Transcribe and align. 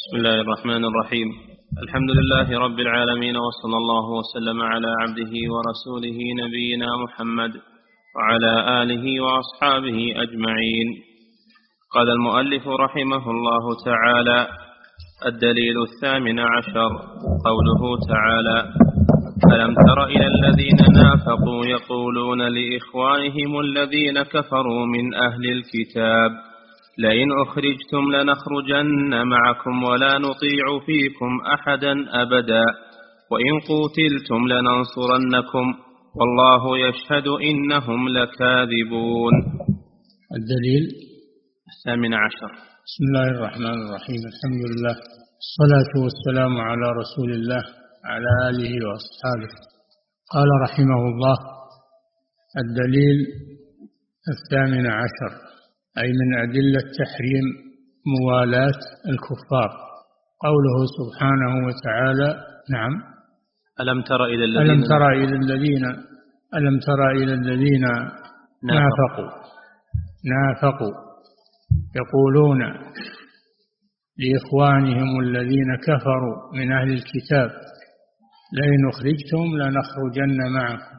بسم 0.00 0.16
الله 0.16 0.40
الرحمن 0.40 0.84
الرحيم. 0.84 1.28
الحمد 1.82 2.10
لله 2.10 2.58
رب 2.58 2.80
العالمين 2.80 3.36
وصلى 3.36 3.76
الله 3.76 4.06
وسلم 4.18 4.62
على 4.62 4.90
عبده 5.02 5.32
ورسوله 5.52 6.18
نبينا 6.42 6.86
محمد 7.04 7.52
وعلى 8.16 8.82
آله 8.82 9.20
وأصحابه 9.20 9.98
أجمعين. 10.16 10.88
قال 11.94 12.08
المؤلف 12.10 12.68
رحمه 12.68 13.30
الله 13.30 13.64
تعالى 13.84 14.48
الدليل 15.26 15.82
الثامن 15.82 16.38
عشر 16.38 16.90
قوله 17.48 17.82
تعالى 18.08 18.58
ألم 19.52 19.74
تر 19.74 20.04
إلى 20.04 20.26
الذين 20.26 20.78
نافقوا 21.02 21.66
يقولون 21.66 22.42
لإخوانهم 22.42 23.60
الذين 23.60 24.22
كفروا 24.22 24.86
من 24.86 25.14
أهل 25.14 25.44
الكتاب 25.50 26.49
لئن 26.98 27.32
أخرجتم 27.32 28.12
لنخرجن 28.14 29.26
معكم 29.26 29.82
ولا 29.82 30.18
نطيع 30.18 30.64
فيكم 30.86 31.40
أحدا 31.40 31.92
أبدا. 32.22 32.64
وإن 33.30 33.60
قوتلتم 33.68 34.48
لننصرنكم 34.48 35.74
والله 36.18 36.78
يشهد 36.78 37.26
إنهم 37.28 38.08
لكاذبون. 38.08 39.34
الدليل؟ 40.38 40.84
الثامن 41.72 42.14
عشر. 42.14 42.50
بسم 42.86 43.02
الله 43.08 43.28
الرحمن 43.38 43.78
الرحيم. 43.86 44.20
الحمد 44.32 44.62
لله 44.70 44.96
الصلاة 45.44 45.92
والسلام 46.04 46.60
على 46.60 46.86
رسول 47.00 47.30
الله 47.32 47.62
على 48.04 48.30
آله 48.48 48.72
وأصحابه. 48.86 49.52
قال 50.32 50.48
رحمه 50.62 51.00
الله 51.12 51.38
الدليل 52.62 53.18
الثامن 54.34 54.86
عشر. 54.86 55.49
أي 55.98 56.12
من 56.20 56.38
أدلة 56.38 56.80
تحريم 56.98 57.46
موالاة 58.06 58.80
الكفار. 59.08 59.70
قوله 60.46 60.76
سبحانه 60.98 61.66
وتعالى 61.66 62.40
نعم. 62.70 62.92
ألم 63.80 64.02
تر 64.02 64.24
إلى 64.24 64.44
الذين 64.44 64.70
ألم 64.70 64.82
تر 64.82 65.10
إلى 65.12 65.36
الذين 65.36 65.84
ألم 66.54 66.78
تر 66.78 67.10
إلى 67.10 67.34
الذين 67.34 67.82
نافقوا. 68.64 69.30
نافقوا. 70.32 70.94
يقولون 71.96 72.60
لإخوانهم 74.18 75.20
الذين 75.20 75.76
كفروا 75.76 76.36
من 76.54 76.72
أهل 76.72 76.92
الكتاب 76.92 77.50
لئن 78.52 78.88
أخرجتم 78.88 79.46
لنخرجن 79.60 80.52
معكم 80.52 80.96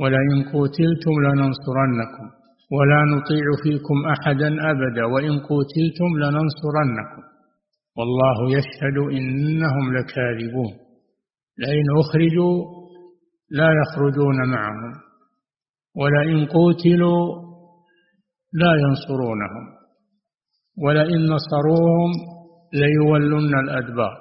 ولئن 0.00 0.42
قتلتم 0.44 1.14
لننصرنكم. 1.24 2.39
ولا 2.72 3.00
نطيع 3.14 3.44
فيكم 3.62 3.98
أحدا 4.14 4.48
أبدا 4.70 5.04
وإن 5.04 5.32
قتلتم 5.38 6.10
لننصرنكم. 6.22 7.22
والله 7.96 8.38
يشهد 8.56 8.96
إنهم 9.18 9.84
لكاذبون. 9.96 10.72
لئن 11.58 11.84
أخرجوا 12.02 12.64
لا 13.50 13.68
يخرجون 13.80 14.48
معهم 14.50 14.92
ولئن 15.96 16.46
قتلوا 16.46 17.50
لا 18.52 18.72
ينصرونهم 18.84 19.64
ولئن 20.84 21.20
نصروهم 21.34 22.10
ليولن 22.72 23.58
الأدبار 23.58 24.18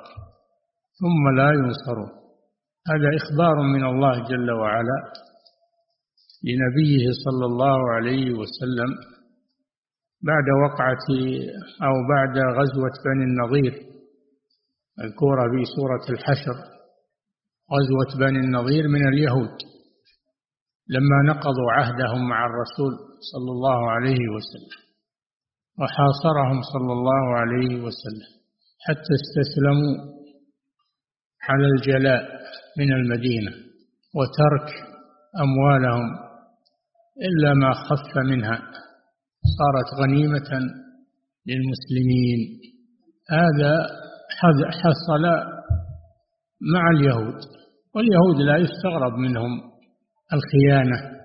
ثم 1.00 1.36
لا 1.38 1.50
ينصرون. 1.52 2.12
هذا 2.92 3.10
إخبار 3.20 3.56
من 3.74 3.84
الله 3.86 4.28
جل 4.28 4.52
وعلا. 4.52 5.29
لنبيه 6.48 7.06
صلى 7.26 7.46
الله 7.46 7.92
عليه 7.92 8.32
وسلم 8.32 8.92
بعد 10.22 10.48
وقعة 10.66 11.08
أو 11.88 11.94
بعد 12.14 12.38
غزوة 12.58 12.94
بني 13.06 13.24
النضير 13.24 13.74
مذكورة 15.00 15.42
في 15.52 15.64
سورة 15.76 16.16
الحشر 16.18 16.58
غزوة 17.76 18.20
بني 18.20 18.40
النضير 18.40 18.88
من 18.88 19.08
اليهود. 19.08 19.58
لما 20.90 21.34
نقضوا 21.34 21.72
عهدهم 21.72 22.30
مع 22.30 22.46
الرسول 22.46 22.94
صلى 23.32 23.52
الله 23.52 23.92
عليه 23.92 24.24
وسلم 24.36 24.80
وحاصرهم 25.80 26.62
صلى 26.74 26.94
الله 26.94 27.24
عليه 27.40 27.76
وسلم 27.76 28.32
حتى 28.86 29.14
استسلموا 29.22 30.20
على 31.50 31.66
الجلاء 31.66 32.22
من 32.78 32.94
المدينة 32.94 33.52
وترك 34.16 34.68
أموالهم 35.44 36.29
إلا 37.28 37.54
ما 37.54 37.74
خف 37.74 38.18
منها. 38.26 38.62
صارت 39.60 40.02
غنيمة 40.02 40.52
للمسلمين. 41.48 42.40
هذا 43.30 43.88
حصل 44.84 45.24
مع 46.74 46.92
اليهود 46.92 47.40
واليهود 47.96 48.36
لا 48.36 48.58
يستغرب 48.58 49.14
منهم 49.14 49.62
الخيانة 50.34 51.20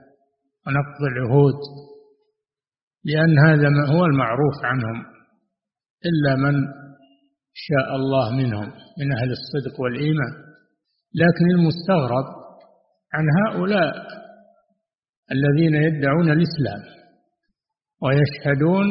ونقض 0.67 1.03
العهود 1.13 1.61
لأن 3.05 3.39
هذا 3.39 3.69
ما 3.69 3.89
هو 3.89 4.05
المعروف 4.05 4.55
عنهم 4.65 5.05
إلا 6.07 6.37
من 6.37 6.55
شاء 7.55 7.97
الله 7.97 8.31
منهم 8.31 8.73
من 8.99 9.13
أهل 9.13 9.31
الصدق 9.39 9.81
والإيمان. 9.81 10.33
لكن 11.15 11.51
المستغرب 11.51 12.25
عن 13.15 13.25
هؤلاء 13.41 14.24
الذين 15.33 15.75
يدعون 15.75 16.31
الإسلام 16.31 16.83
ويشهدون 18.03 18.87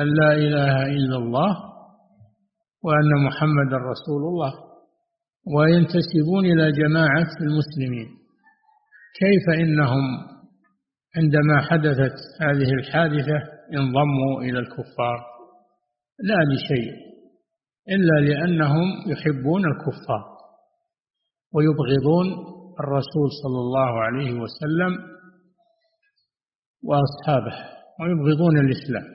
أن 0.00 0.06
لا 0.06 0.32
إله 0.32 0.82
إلا 0.86 1.16
الله 1.16 1.56
وأن 2.84 3.26
محمد 3.26 3.72
رسول 3.74 4.22
الله 4.30 4.52
وينتسبون 5.56 6.44
إلى 6.44 6.72
جماعة 6.72 7.30
المسلمين. 7.40 8.08
كيف 9.20 9.60
إنهم 9.60 10.04
عندما 11.16 11.60
حدثت 11.60 12.16
هذه 12.40 12.70
الحادثة 12.78 13.38
انضموا 13.74 14.40
إلى 14.42 14.58
الكفار؟ 14.58 15.18
لا 16.22 16.36
لشيء 16.54 16.92
إلا 17.88 18.20
لأنهم 18.30 19.10
يحبون 19.10 19.62
الكفار 19.64 20.24
ويبغضون 21.54 22.26
الرسول 22.80 23.28
صلى 23.42 23.58
الله 23.60 24.00
عليه 24.02 24.32
وسلم 24.32 25.11
وأصحابه 26.88 27.56
ويبغضون 28.00 28.58
الإسلام. 28.58 29.08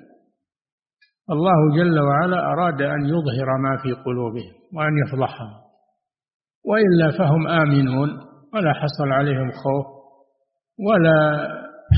الله 1.32 1.60
جل 1.78 2.00
وعلا 2.00 2.40
أراد 2.52 2.82
أن 2.82 3.02
يظهر 3.06 3.50
ما 3.64 3.78
في 3.84 3.92
قلوبهم 4.06 4.54
وأن 4.76 4.94
يفضحهم. 5.06 5.52
وإلا 6.66 7.18
فهم 7.18 7.48
آمنون 7.48 8.10
ولا 8.54 8.74
حصل 8.74 9.12
عليهم 9.12 9.52
خوف 9.52 9.86
ولا 10.88 11.48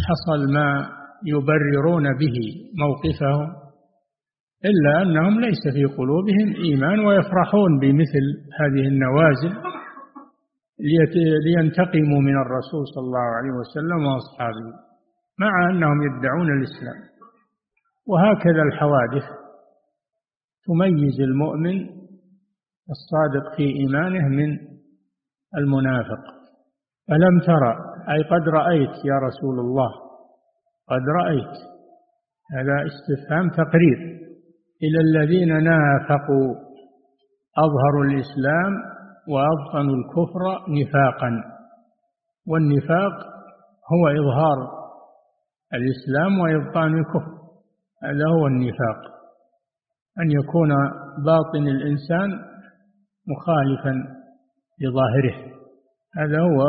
حصل 0.08 0.54
ما 0.54 0.90
يبررون 1.26 2.04
به 2.18 2.38
موقفهم 2.84 3.48
إلا 4.66 5.02
أنهم 5.02 5.42
ليس 5.42 5.64
في 5.74 5.86
قلوبهم 5.86 6.56
إيمان 6.66 7.00
ويفرحون 7.00 7.80
بمثل 7.82 8.26
هذه 8.60 8.88
النوازل 8.88 9.54
لينتقموا 11.46 12.22
من 12.22 12.36
الرسول 12.42 12.84
صلى 12.96 13.04
الله 13.04 13.28
عليه 13.38 13.52
وسلم 13.60 14.06
وأصحابه. 14.06 14.89
مع 15.40 15.70
أنهم 15.70 16.02
يدعون 16.02 16.50
الإسلام. 16.58 17.10
وهكذا 18.08 18.62
الحوادث 18.62 19.24
تميز 20.68 21.22
المؤمن 21.22 21.90
الصادق 22.90 23.56
في 23.58 23.64
إيمانه 23.64 24.28
من 24.28 24.58
المنافق. 25.58 26.24
ألم 27.12 27.40
ترى 27.40 27.76
أي 28.10 28.24
قد 28.24 28.50
رأيت 28.50 29.06
يا 29.06 29.16
رسول 29.28 29.60
الله 29.60 29.90
قد 30.90 31.02
رأيت. 31.22 31.56
هذا 32.54 32.86
استفهام 32.86 33.50
تقرير. 33.50 34.20
إلى 34.84 35.00
الذين 35.00 35.64
نافقوا 35.64 36.56
أظهروا 37.58 38.06
الإسلام 38.06 38.74
وأبطنوا 39.30 39.96
الكفر 39.96 40.72
نفاقا. 40.82 41.32
والنفاق 42.48 43.14
هو 43.94 44.08
إظهار 44.08 44.79
الإسلام 45.74 46.40
وإبطان 46.40 46.98
الكفر 46.98 47.40
هذا 48.04 48.26
هو 48.38 48.48
النفاق. 48.48 49.00
أن 50.20 50.32
يكون 50.32 50.70
باطن 51.26 51.68
الإنسان 51.68 52.30
مخالفا 53.28 53.94
لظاهره 54.82 55.36
هذا 56.18 56.42
هو 56.42 56.60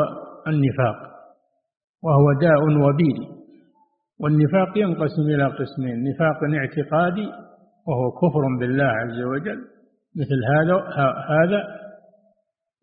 النفاق 0.47 1.11
وهو 2.03 2.33
داء 2.41 2.59
وبيل. 2.59 3.41
والنفاق 4.19 4.77
ينقسم 4.77 5.21
إلى 5.21 5.45
قسمين 5.45 6.03
نفاق 6.03 6.39
اعتقادي 6.43 7.27
وهو 7.87 8.11
كفر 8.11 8.43
بالله 8.59 8.85
عز 8.85 9.21
وجل 9.21 9.59
مثل 10.15 10.39
هذا 10.53 10.75
هذا 11.29 11.63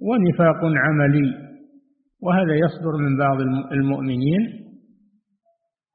ونفاق 0.01 0.61
عملي 0.65 1.49
وهذا 2.23 2.55
يصدر 2.55 2.97
من 2.97 3.19
بعض 3.19 3.41
المؤمنين. 3.73 4.68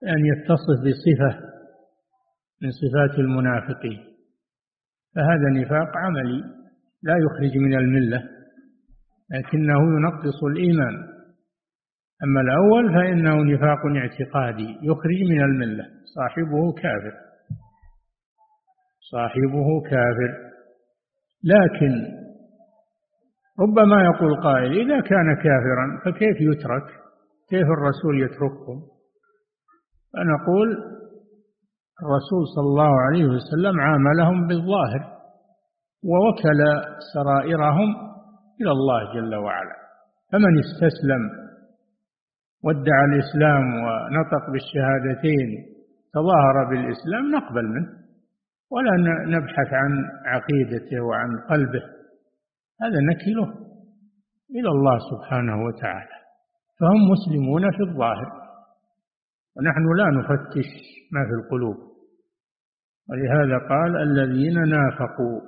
أن 0.08 0.26
يتصف 0.26 0.78
بصفة 0.86 1.40
من 2.62 2.70
صفات 2.72 3.20
المنافقين. 3.20 4.00
فهذا 5.16 5.50
نفاق 5.62 5.98
عملي 5.98 6.44
لا 7.04 7.18
يخرج 7.18 7.58
من 7.58 7.78
الملة 7.78 8.24
لكنه 9.32 9.98
ينقص 9.98 10.44
الإيمان. 10.44 10.94
أما 12.24 12.42
الأول 12.42 12.94
فإنه 12.94 13.44
نفاق 13.54 13.86
اعتقادي 13.86 14.78
يخرج 14.82 15.22
من 15.30 15.42
الملة. 15.42 15.86
صاحبه 16.16 16.74
كافر. 16.74 17.14
صاحبه 19.12 19.82
كافر. 19.90 20.54
لكن 21.44 22.24
ربما 23.60 24.04
يقول 24.04 24.42
قائل 24.44 24.72
إذا 24.72 25.02
كان 25.02 25.36
كافرا 25.36 26.02
فكيف 26.06 26.42
يترك؟ 26.42 26.84
كيف 27.50 27.68
الرسول 27.68 28.22
يتركهم 28.22 28.93
فنقول 30.14 30.70
الرسول 32.04 32.44
صلى 32.56 32.66
الله 32.66 33.02
عليه 33.02 33.26
وسلم 33.26 33.82
عاملهم 33.82 34.48
بالظاهر 34.48 35.14
ووكل 36.04 36.60
سرائرهم 37.14 37.90
إلى 38.62 38.72
الله 38.72 39.14
جل 39.14 39.36
وعلا. 39.36 39.76
فمن 40.32 40.60
استسلم 40.60 41.44
وادعى 42.64 43.06
الإسلام 43.06 43.64
ونطق 43.84 44.44
بالشهادتين 44.52 45.50
تظاهر 46.14 46.70
بالإسلام 46.70 47.32
نقبل 47.36 47.64
منه 47.64 47.90
ولا 48.72 48.92
نبحث 49.26 49.74
عن 49.74 49.92
عقيدته 50.26 51.02
وعن 51.02 51.30
قلبه 51.50 51.84
هذا 52.82 53.00
نكله 53.12 53.54
إلى 54.52 54.70
الله 54.70 54.98
سبحانه 55.12 55.66
وتعالى. 55.66 56.18
فهم 56.80 57.02
مسلمون 57.12 57.72
في 57.72 57.84
الظاهر. 57.92 58.43
ونحن 59.58 59.86
لا 59.98 60.08
نفتش 60.18 60.70
ما 61.14 61.22
في 61.28 61.34
القلوب. 61.40 61.78
ولهذا 63.10 63.58
قال 63.70 64.02
الذين 64.02 64.54
نافقوا 64.54 65.42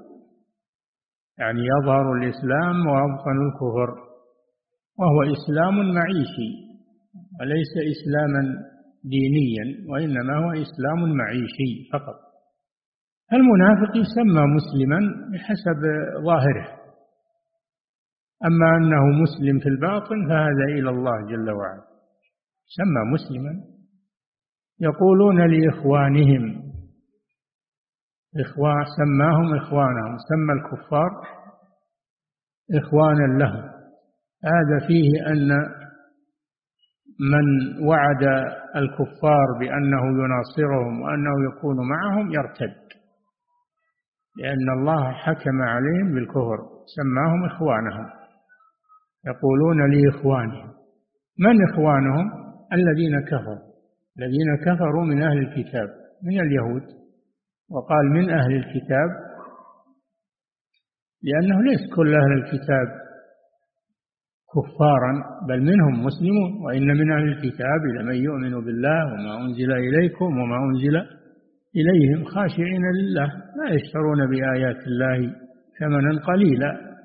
يعني 1.40 1.60
يظهر 1.74 2.14
الإسلام 2.14 2.88
ويبطن 2.88 3.38
الكفر 3.48 3.90
وهو 5.00 5.24
إسلام 5.36 5.94
معيشي 5.94 6.52
وليس 7.40 7.74
إسلاما 7.94 8.42
دينيا 9.04 9.66
وإنما 9.90 10.36
هو 10.38 10.52
إسلام 10.52 11.18
معيشي 11.18 11.72
فقط. 11.94 12.16
المنافق 13.34 13.98
يسمى 13.98 14.44
مسلما 14.58 15.00
بحسب 15.32 15.82
ظاهره. 16.26 16.68
أما 18.46 18.78
أنه 18.78 19.22
مسلم 19.22 19.60
في 19.60 19.70
الباطن 19.70 20.28
فهذا 20.30 20.66
إلى 20.80 20.90
الله 20.90 21.28
جل 21.32 21.52
وعلا. 21.52 21.84
سمى 22.78 23.02
مسلما 23.14 23.75
يقولون 24.80 25.42
لإخوانهم. 25.52 26.66
إخوان 28.40 28.84
سماهم 28.98 29.56
إخوانهم 29.56 30.18
سمى 30.30 30.54
الكفار 30.54 31.10
إخوانا 32.76 33.38
لهم. 33.44 33.64
هذا 34.44 34.88
فيه 34.88 35.10
أن 35.28 35.50
من 37.20 37.46
وعد 37.88 38.24
الكفار 38.76 39.46
بأنه 39.60 40.04
يناصرهم 40.24 41.02
وأنه 41.02 41.34
يكون 41.50 41.76
معهم 41.90 42.32
يرتد 42.32 42.86
لأن 44.38 44.70
الله 44.80 45.12
حكم 45.12 45.62
عليهم 45.62 46.14
بالكفر 46.14 46.58
سماهم 46.96 47.46
إخوانهم. 47.46 48.06
يقولون 49.28 49.92
لإخوانهم 49.92 50.74
من 51.40 51.70
إخوانهم؟ 51.70 52.32
الذين 52.74 53.20
كفروا. 53.20 53.75
الذين 54.20 54.50
كفروا 54.66 55.06
من 55.06 55.22
أهل 55.22 55.38
الكتاب 55.38 55.90
من 56.24 56.40
اليهود. 56.40 56.84
وقال 57.72 58.06
من 58.06 58.30
أهل 58.30 58.56
الكتاب؟ 58.56 59.10
لأنه 61.24 61.62
ليس 61.64 61.96
كل 61.96 62.16
أهل 62.16 62.34
الكتاب 62.34 62.88
كفارا 64.54 65.14
بل 65.48 65.62
منهم 65.62 66.06
مسلمون. 66.06 66.66
وإن 66.66 66.88
من 66.88 67.12
أهل 67.12 67.24
الكتاب 67.24 67.82
لمن 68.00 68.16
يؤمن 68.16 68.66
بالله 68.66 69.06
وما 69.14 69.46
أنزل 69.46 69.72
إليكم 69.72 70.26
وما 70.26 70.58
أنزل 70.58 70.96
إليهم 71.76 72.24
خاشعين 72.24 72.82
لله. 72.98 73.28
لا 73.58 73.76
يشترون 73.76 74.30
بآيات 74.30 74.88
الله 74.88 75.36
ثمنا 75.80 76.20
قليلا. 76.20 76.96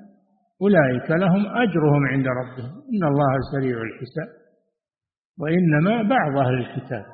أولئك 0.61 1.11
لهم 1.11 1.45
أجرهم 1.45 2.05
عند 2.05 2.25
ربهم. 2.27 2.71
إن 2.93 3.03
الله 3.07 3.33
سريع 3.53 3.77
الحساب. 3.81 4.40
وإنما 5.39 6.09
بعض 6.09 6.45
أهل 6.45 6.53
الكتاب. 6.53 7.05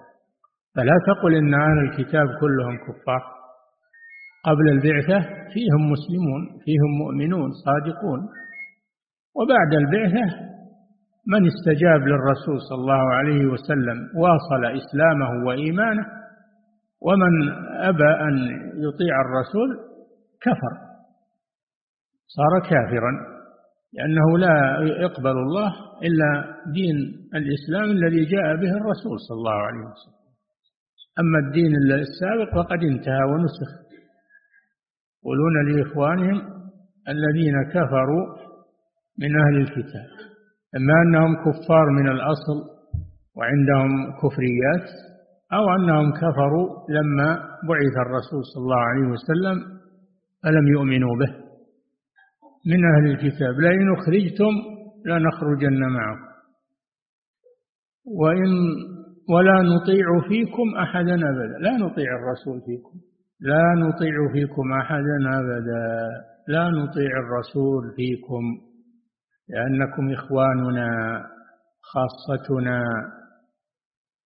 فلا 0.75 0.97
تقل 1.07 1.35
إن 1.35 1.53
أهل 1.53 1.79
الكتاب 1.79 2.27
كلهم 2.41 2.77
كفار. 2.77 3.21
قبل 4.45 4.69
البعثة 4.69 5.19
فيهم 5.53 5.91
مسلمون 5.91 6.59
فيهم 6.65 6.91
مؤمنون 7.03 7.49
صادقون. 7.65 8.19
وبعد 9.35 9.73
البعثة 9.73 10.47
من 11.27 11.47
استجاب 11.47 12.01
للرسول 12.07 12.61
صلى 12.69 12.77
الله 12.77 13.13
عليه 13.13 13.45
وسلم 13.45 13.97
واصل 14.15 14.65
إسلامه 14.65 15.45
وإيمانه 15.47 16.05
ومن 17.01 17.51
أبى 17.77 18.09
أن 18.27 18.35
يطيع 18.85 19.21
الرسول 19.21 19.69
كفر. 20.41 20.73
صار 22.27 22.59
كافرا. 22.69 23.36
لأنه 23.93 24.37
لا 24.37 24.77
يقبل 25.01 25.31
الله 25.31 25.69
إلا 26.03 26.55
دين 26.73 26.97
الإسلام 27.35 27.91
الذي 27.97 28.25
جاء 28.25 28.55
به 28.55 28.71
الرسول 28.79 29.19
صلى 29.27 29.35
الله 29.37 29.53
عليه 29.67 29.79
وسلم. 29.79 30.17
أما 31.19 31.39
الدين 31.47 31.71
السابق 31.75 32.49
فقد 32.55 32.79
انتهى 32.83 33.23
ونسخ. 33.31 33.87
يقولون 35.23 35.55
لإخوانهم 35.69 36.41
الذين 37.09 37.53
كفروا 37.73 38.25
من 39.19 39.39
أهل 39.41 39.57
الكتاب 39.57 40.09
إما 40.75 40.93
أنهم 41.01 41.35
كفار 41.35 41.89
من 41.89 42.09
الأصل 42.09 42.57
وعندهم 43.35 44.11
كفريات 44.11 44.89
أو 45.53 45.75
أنهم 45.75 46.11
كفروا 46.11 46.67
لما 46.89 47.29
بعث 47.69 47.95
الرسول 48.05 48.41
صلى 48.53 48.61
الله 48.63 48.79
عليه 48.79 49.07
وسلم 49.07 49.57
فلم 50.43 50.67
يؤمنوا 50.67 51.15
به. 51.17 51.46
من 52.65 52.86
أهل 52.86 53.12
الكتاب. 53.12 53.54
لئن 53.59 53.94
أخرجتم 53.94 54.54
لنخرجن 55.06 55.80
معكم. 55.80 56.27
وإن 58.06 58.50
ولا 59.30 59.62
نطيع 59.62 60.06
فيكم 60.27 60.75
أحدا 60.80 61.13
أبدا. 61.13 61.57
لا 61.59 61.77
نطيع 61.77 62.15
الرسول 62.15 62.62
فيكم. 62.65 63.00
لا 63.39 63.74
نطيع 63.77 64.31
فيكم 64.33 64.71
أحدا 64.71 65.39
أبدا. 65.39 66.07
لا 66.48 66.69
نطيع 66.69 67.12
الرسول 67.19 67.95
فيكم. 67.95 68.44
لأنكم 69.49 70.11
إخواننا 70.14 71.23
خاصتنا. 71.81 72.83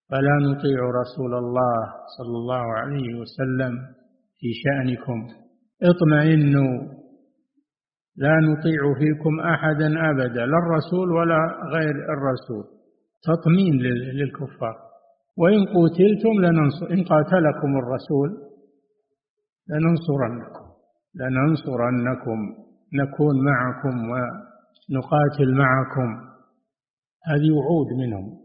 فلا 0.10 0.38
نطيع 0.42 0.80
رسول 1.02 1.34
الله 1.34 1.78
صلى 2.18 2.38
الله 2.38 2.74
عليه 2.74 3.20
وسلم 3.20 3.78
في 4.40 4.48
شأنكم. 4.64 5.28
اطمئنوا. 5.84 7.01
لا 8.18 8.36
نطيع 8.40 8.94
فيكم 9.00 9.40
أحدا 9.40 9.88
أبدا 10.10 10.46
لا 10.46 10.58
الرسول 10.58 11.12
ولا 11.12 11.40
غير 11.74 11.96
الرسول. 12.16 12.66
تطمين 13.24 13.74
للكفار. 14.20 14.76
وإن 15.38 15.60
قتلتم 15.66 16.34
لننصر 16.46 16.86
إن 16.92 17.04
قاتلكم 17.04 17.78
الرسول 17.78 18.30
لننصرنكم 19.70 20.66
لننصرنكم 21.16 22.40
نكون 22.94 23.46
معكم 23.46 24.10
و 24.10 24.14
نقاتل 24.98 25.54
معكم. 25.54 26.10
هذه 27.28 27.52
وعود 27.52 27.88
منهم. 28.02 28.42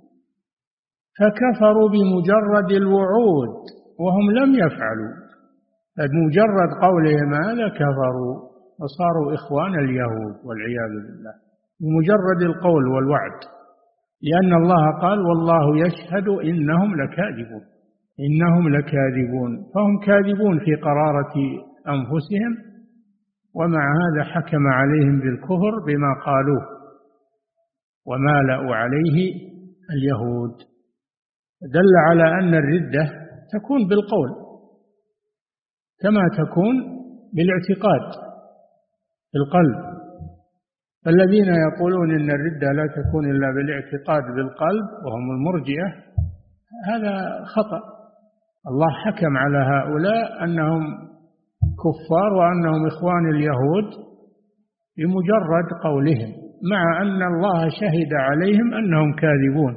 فكفروا 1.19 1.89
بمجرد 1.89 2.73
الوعود 2.73 3.55
وهم 3.99 4.31
لم 4.31 4.55
يفعلوا. 4.55 5.15
بمجرد 5.99 6.71
قولهم 6.83 7.35
هذا 7.35 7.69
كفروا. 7.69 8.46
وصاروا 8.81 9.35
إخوان 9.35 9.75
اليهود 9.85 10.35
والعياذ 10.45 10.93
بالله 11.07 11.35
بمجرد 11.81 12.41
القول 12.51 12.89
والوعد 12.89 13.41
لأن 14.23 14.55
الله 14.63 15.01
قال 15.03 15.19
والله 15.21 15.87
يشهد 15.87 16.29
إنهم 16.29 16.91
لكاذبون 17.03 17.77
إنهم 18.21 18.69
لكاذبون. 18.69 19.67
فهم 19.75 19.99
كاذبون 20.07 20.59
في 20.59 20.75
قرارة 20.75 21.35
أنفسهم 21.89 22.77
ومع 23.55 23.95
هذا 24.03 24.25
حكم 24.25 24.67
عليهم 24.67 25.21
بالكفر 25.21 25.75
بما 25.87 26.15
قالوه 26.25 26.67
ومالأوا 28.07 28.77
عليه 28.77 29.35
اليهود. 29.91 30.55
دل 31.73 31.93
على 32.09 32.23
أن 32.23 32.55
الردة 32.55 33.13
تكون 33.53 33.89
بالقول 33.89 34.31
كما 36.01 36.21
تكون 36.39 36.75
بالاعتقاد. 37.35 38.26
في 39.37 39.43
القلب. 39.43 39.97
الذين 41.07 41.55
يقولون 41.67 42.11
إن 42.11 42.31
الرده 42.31 42.73
لا 42.73 42.87
تكون 42.87 43.31
إلا 43.31 43.51
بالاعتقاد 43.51 44.23
بالقلب 44.23 44.87
وهم 45.05 45.31
المرجئة 45.31 45.89
هذا 46.87 47.45
خطأ. 47.45 47.81
الله 48.71 48.91
حكم 49.05 49.37
على 49.37 49.59
هؤلاء 49.59 50.45
أنهم 50.45 50.83
كفار 51.83 52.33
وأنهم 52.33 52.87
إخوان 52.87 53.29
اليهود 53.31 53.89
بمجرد 54.99 55.69
قولهم 55.85 56.33
مع 56.71 57.03
أن 57.03 57.23
الله 57.23 57.69
شهد 57.81 58.13
عليهم 58.13 58.75
أنهم 58.75 59.15
كاذبون. 59.15 59.75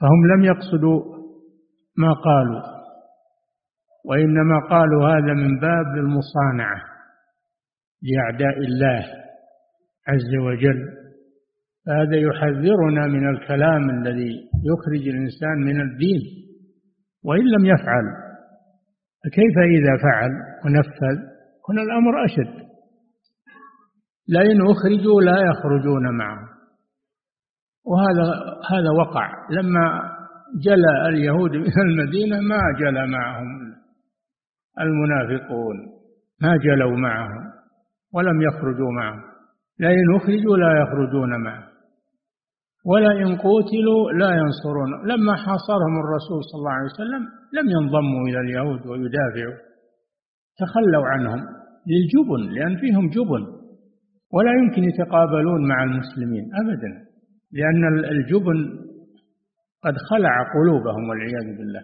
فهم 0.00 0.26
لم 0.34 0.44
يقصدوا 0.44 1.00
ما 1.96 2.12
قالوا. 2.12 2.77
وإنما 4.04 4.58
قالوا 4.70 5.08
هذا 5.08 5.34
من 5.34 5.58
باب 5.58 5.86
المصانعة 5.96 6.82
لأعداء 8.02 8.58
الله 8.58 9.04
عز 10.08 10.34
وجل. 10.46 10.98
فهذا 11.86 12.16
يحذرنا 12.16 13.06
من 13.06 13.28
الكلام 13.28 13.90
الذي 13.90 14.32
يخرج 14.70 15.08
الإنسان 15.08 15.58
من 15.64 15.80
الدين 15.80 16.20
وإن 17.24 17.44
لم 17.44 17.66
يفعل. 17.66 18.04
فكيف 19.24 19.58
إذا 19.58 19.96
فعل 20.02 20.30
ونفذ؟ 20.64 21.22
كن 21.62 21.78
الأمر 21.78 22.24
أشد. 22.24 22.68
لئن 24.28 24.60
أخرجوا 24.70 25.20
لا 25.20 25.40
يخرجون 25.40 26.18
معه. 26.18 26.48
وهذا 27.86 28.22
هذا 28.70 28.90
وقع. 28.98 29.30
لما 29.50 30.02
جلى 30.64 31.08
اليهود 31.08 31.50
من 31.50 31.80
المدينة 31.90 32.40
ما 32.40 32.60
جلى 32.78 33.06
معهم. 33.06 33.67
المنافقون 34.80 35.76
ما 36.42 36.56
جلوا 36.56 36.96
معهم 36.96 37.44
ولم 38.14 38.42
يخرجوا 38.42 38.92
معهم 39.00 39.22
لئن 39.80 40.16
أخرجوا 40.16 40.56
لا 40.56 40.80
يخرجون 40.82 41.40
معه 41.44 41.68
ولئن 42.84 43.36
قوتلوا 43.36 44.12
لا 44.12 44.30
ينصرون. 44.40 44.90
لما 45.10 45.34
حاصرهم 45.36 45.94
الرسول 46.02 46.40
صلى 46.48 46.58
الله 46.58 46.72
عليه 46.72 46.90
وسلم 46.94 47.22
لم 47.56 47.66
ينضموا 47.76 48.22
إلى 48.28 48.40
اليهود 48.40 48.86
ويدافعوا 48.86 49.58
تخلوا 50.58 51.06
عنهم 51.06 51.40
للجبن 51.90 52.54
لأن 52.54 52.76
فيهم 52.76 53.08
جبن 53.08 53.42
ولا 54.32 54.52
يمكن 54.52 54.84
يتقابلون 54.84 55.68
مع 55.68 55.84
المسلمين 55.84 56.44
أبدا 56.62 56.90
لأن 57.52 57.98
الجبن 58.04 58.58
قد 59.84 59.94
خلع 60.10 60.34
قلوبهم 60.54 61.08
والعياذ 61.08 61.58
بالله. 61.58 61.82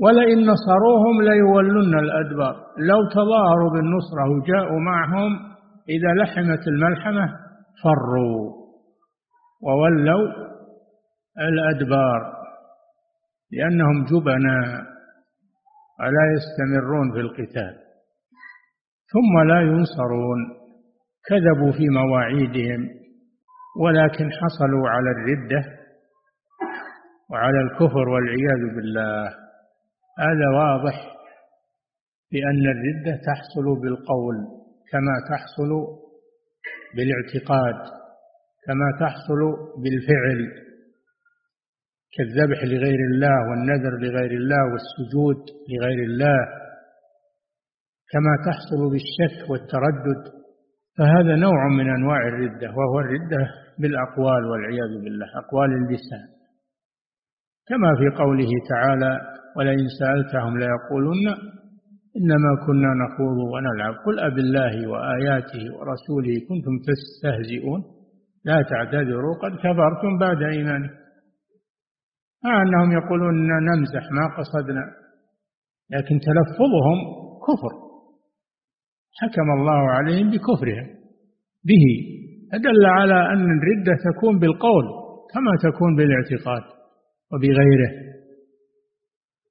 ولئن 0.00 0.38
نصروهم 0.38 1.22
ليولن 1.22 1.98
الأدبار. 1.98 2.54
لو 2.78 3.08
تظاهروا 3.08 3.70
بالنصرة 3.70 4.30
وجاءوا 4.30 4.80
معهم 4.80 5.32
إذا 5.88 6.14
لحمت 6.22 6.68
الملحمة 6.68 7.26
فروا 7.82 8.52
وولوا 9.62 10.28
الأدبار 11.38 12.34
لأنهم 13.52 14.04
جبنا 14.04 14.86
ولا 16.00 16.24
يستمرون 16.34 17.12
في 17.12 17.20
القتال. 17.20 17.74
ثم 19.12 19.48
لا 19.48 19.60
ينصرون 19.60 20.38
كذبوا 21.28 21.72
في 21.72 21.88
مواعيدهم 21.88 22.88
ولكن 23.80 24.30
حصلوا 24.32 24.88
على 24.88 25.10
الردة 25.10 25.64
وعلى 27.30 27.60
الكفر 27.60 28.08
والعياذ 28.08 28.74
بالله. 28.76 29.43
هذا 30.18 30.48
واضح 30.54 31.14
بأن 32.32 32.64
الردة 32.74 33.22
تحصل 33.26 33.80
بالقول 33.82 34.36
كما 34.90 35.14
تحصل 35.30 35.70
بالاعتقاد 36.96 38.04
كما 38.66 38.88
تحصل 39.00 39.40
بالفعل. 39.82 40.64
كالذبح 42.16 42.64
لغير 42.64 43.00
الله 43.10 43.50
والنذر 43.50 43.98
لغير 43.98 44.30
الله 44.30 44.62
والسجود 44.72 45.40
لغير 45.70 46.04
الله. 46.04 46.38
كما 48.12 48.34
تحصل 48.46 48.90
بالشك 48.90 49.50
والتردد. 49.50 50.22
فهذا 50.98 51.36
نوع 51.36 51.68
من 51.68 51.90
أنواع 51.90 52.28
الردة 52.28 52.70
وهو 52.70 53.00
الردة 53.00 53.48
بالأقوال 53.78 54.44
والعياذ 54.44 55.04
بالله 55.04 55.26
أقوال 55.44 55.70
اللسان. 55.72 56.28
كما 57.68 57.90
في 57.98 58.16
قوله 58.22 58.50
تعالى 58.68 59.33
ولئن 59.56 59.86
سألتهم 60.00 60.58
ليقولن 60.58 61.26
إنما 62.18 62.50
كنا 62.66 62.90
نخوض 63.02 63.38
ونلعب. 63.52 63.94
قل 64.06 64.18
ابالله 64.18 64.74
الله 64.74 64.90
وآياته 64.90 65.64
ورسوله 65.76 66.34
كنتم 66.48 66.74
تستهزئون. 66.88 67.80
لا 68.44 68.62
تعتذروا 68.70 69.34
قد 69.42 69.52
كفرتم 69.64 70.18
بعد 70.20 70.42
إيمانكم. 70.42 70.94
مع 72.44 72.62
أنهم 72.62 72.92
يقولون 72.92 73.34
نمزح 73.68 74.04
ما 74.12 74.26
قصدنا 74.38 74.84
لكن 75.90 76.14
تلفظهم 76.28 76.98
كفر. 77.46 77.72
حكم 79.20 79.48
الله 79.58 79.90
عليهم 79.96 80.30
بكفرهم. 80.30 80.86
به 81.68 81.86
فدل 82.52 82.86
على 82.86 83.32
أن 83.32 83.46
الردة 83.58 83.96
تكون 84.08 84.38
بالقول 84.38 84.84
كما 85.34 85.70
تكون 85.70 85.96
بالاعتقاد 85.96 86.62
وبغيره. 87.32 88.13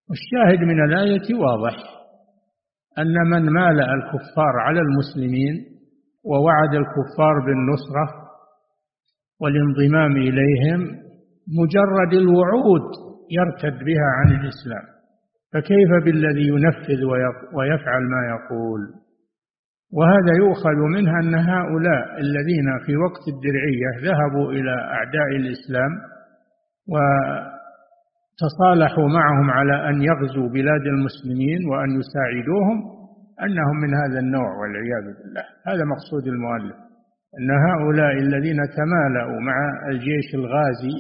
والشاهد 0.10 0.60
من 0.63 0.83
الآية 0.83 1.36
واضح 1.36 1.75
أن 2.98 3.29
من 3.29 3.50
مال 3.50 3.81
الكفار 3.81 4.53
على 4.60 4.79
المسلمين 4.79 5.65
ووعد 6.25 6.74
الكفار 6.74 7.36
بالنصرة 7.45 8.24
والانضمام 9.41 10.12
إليهم 10.12 10.81
مجرد 11.60 12.13
الوعود 12.13 12.86
يرتد 13.31 13.83
بها 13.83 14.07
عن 14.17 14.31
الإسلام. 14.31 14.86
فكيف 15.53 15.89
بالذي 16.05 16.48
ينفذ 16.48 17.03
ويفعل 17.55 18.01
ما 18.01 18.22
يقول؟ 18.33 18.81
وهذا 19.98 20.33
يؤخذ 20.38 20.77
منها 20.95 21.19
أن 21.19 21.36
هؤلاء 21.36 22.19
الذين 22.19 22.67
في 22.86 22.98
وقت 22.98 23.24
الدرعية 23.33 23.89
ذهبوا 24.07 24.51
إلى 24.51 24.72
أعداء 24.72 25.27
الإسلام 25.36 25.91
وتصالحوا 28.34 29.08
معهم 29.08 29.52
على 29.52 29.90
أن 29.90 30.02
يغزوا 30.02 30.50
بلاد 30.50 30.86
المسلمين 30.96 31.70
وأن 31.70 31.90
يساعدوهم 32.00 32.78
أنهم 33.46 33.75
من 33.84 33.92
هذا 34.02 34.20
النوع 34.20 34.50
والعياذ 34.60 35.06
بالله. 35.18 35.46
هذا 35.68 35.84
مقصود 35.94 36.28
المؤلف 36.28 36.75
أن 37.40 37.50
هؤلاء 37.68 38.12
الذين 38.12 38.58
تمالأوا 38.80 39.40
مع 39.42 39.56
الجيش 39.92 40.28
الغازي 40.36 40.96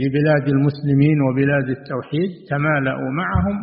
لبلاد 0.00 0.48
المسلمين 0.48 1.22
وبلاد 1.22 1.68
التوحيد 1.68 2.30
تمالأوا 2.50 3.10
معهم 3.10 3.56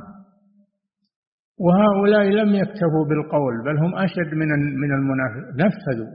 وهؤلاء 1.60 2.24
لم 2.24 2.56
يكتفوا 2.56 3.06
بالقول 3.10 3.56
بل 3.66 3.78
هم 3.84 3.96
أشد 3.96 4.34
من 4.34 4.48
من 4.82 4.92
المنافق 4.94 5.48
نفذوا 5.64 6.12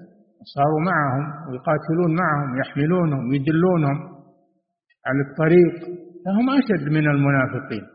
صاروا 0.54 0.80
معهم 0.90 1.24
ويقاتلون 1.48 2.10
معهم 2.22 2.58
يحملونهم 2.60 3.28
ويدلونهم 3.28 4.15
على 5.06 5.20
الطريق 5.30 5.74
فهم 6.24 6.50
أشد 6.50 6.88
من 6.88 7.10
المنافقين. 7.10 7.86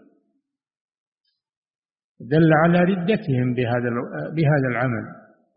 دل 2.19 2.49
على 2.63 2.79
ردتهم 2.79 3.53
بهذا 3.53 3.89
بهذا 4.35 4.67
العمل 4.71 5.05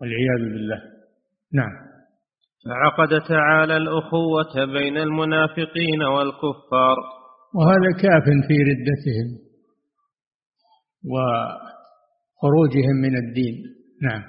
والعياذ 0.00 0.52
بالله. 0.52 0.80
نعم. 1.52 1.72
فعقد 2.64 3.20
تعالى 3.28 3.76
الأخوة 3.76 4.64
بين 4.72 4.96
المنافقين 4.96 6.02
والكفار. 6.02 6.96
وهذا 7.54 7.90
كاف 8.02 8.24
في 8.48 8.56
ردتهم 8.70 9.28
وخروجهم 11.12 12.96
من 13.02 13.16
الدين. 13.16 13.56
نعم. 14.02 14.22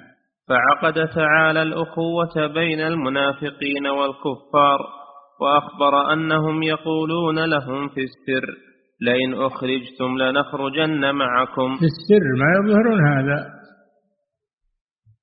فعقد 0.48 1.08
تعالى 1.08 1.62
الأخوة 1.62 2.46
بين 2.54 2.80
المنافقين 2.80 3.86
والكفار. 3.86 5.05
وأخبر 5.40 6.12
أنهم 6.12 6.62
يقولون 6.62 7.44
لهم 7.44 7.88
في 7.88 8.00
السر 8.00 8.46
لئن 9.00 9.34
أخرجتم 9.34 10.18
لنخرجن 10.18 11.14
معكم. 11.14 11.76
في 11.76 11.84
السر 11.84 12.26
ما 12.38 12.48
يظهرون 12.58 13.08
هذا. 13.08 13.46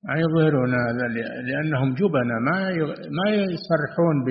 ما 0.08 0.14
يظهرون 0.20 0.74
هذا 0.74 1.08
لأنهم 1.48 1.94
جبنة 1.94 2.34
ما 2.50 2.58
ما 3.10 3.30
يصرحون 3.30 4.24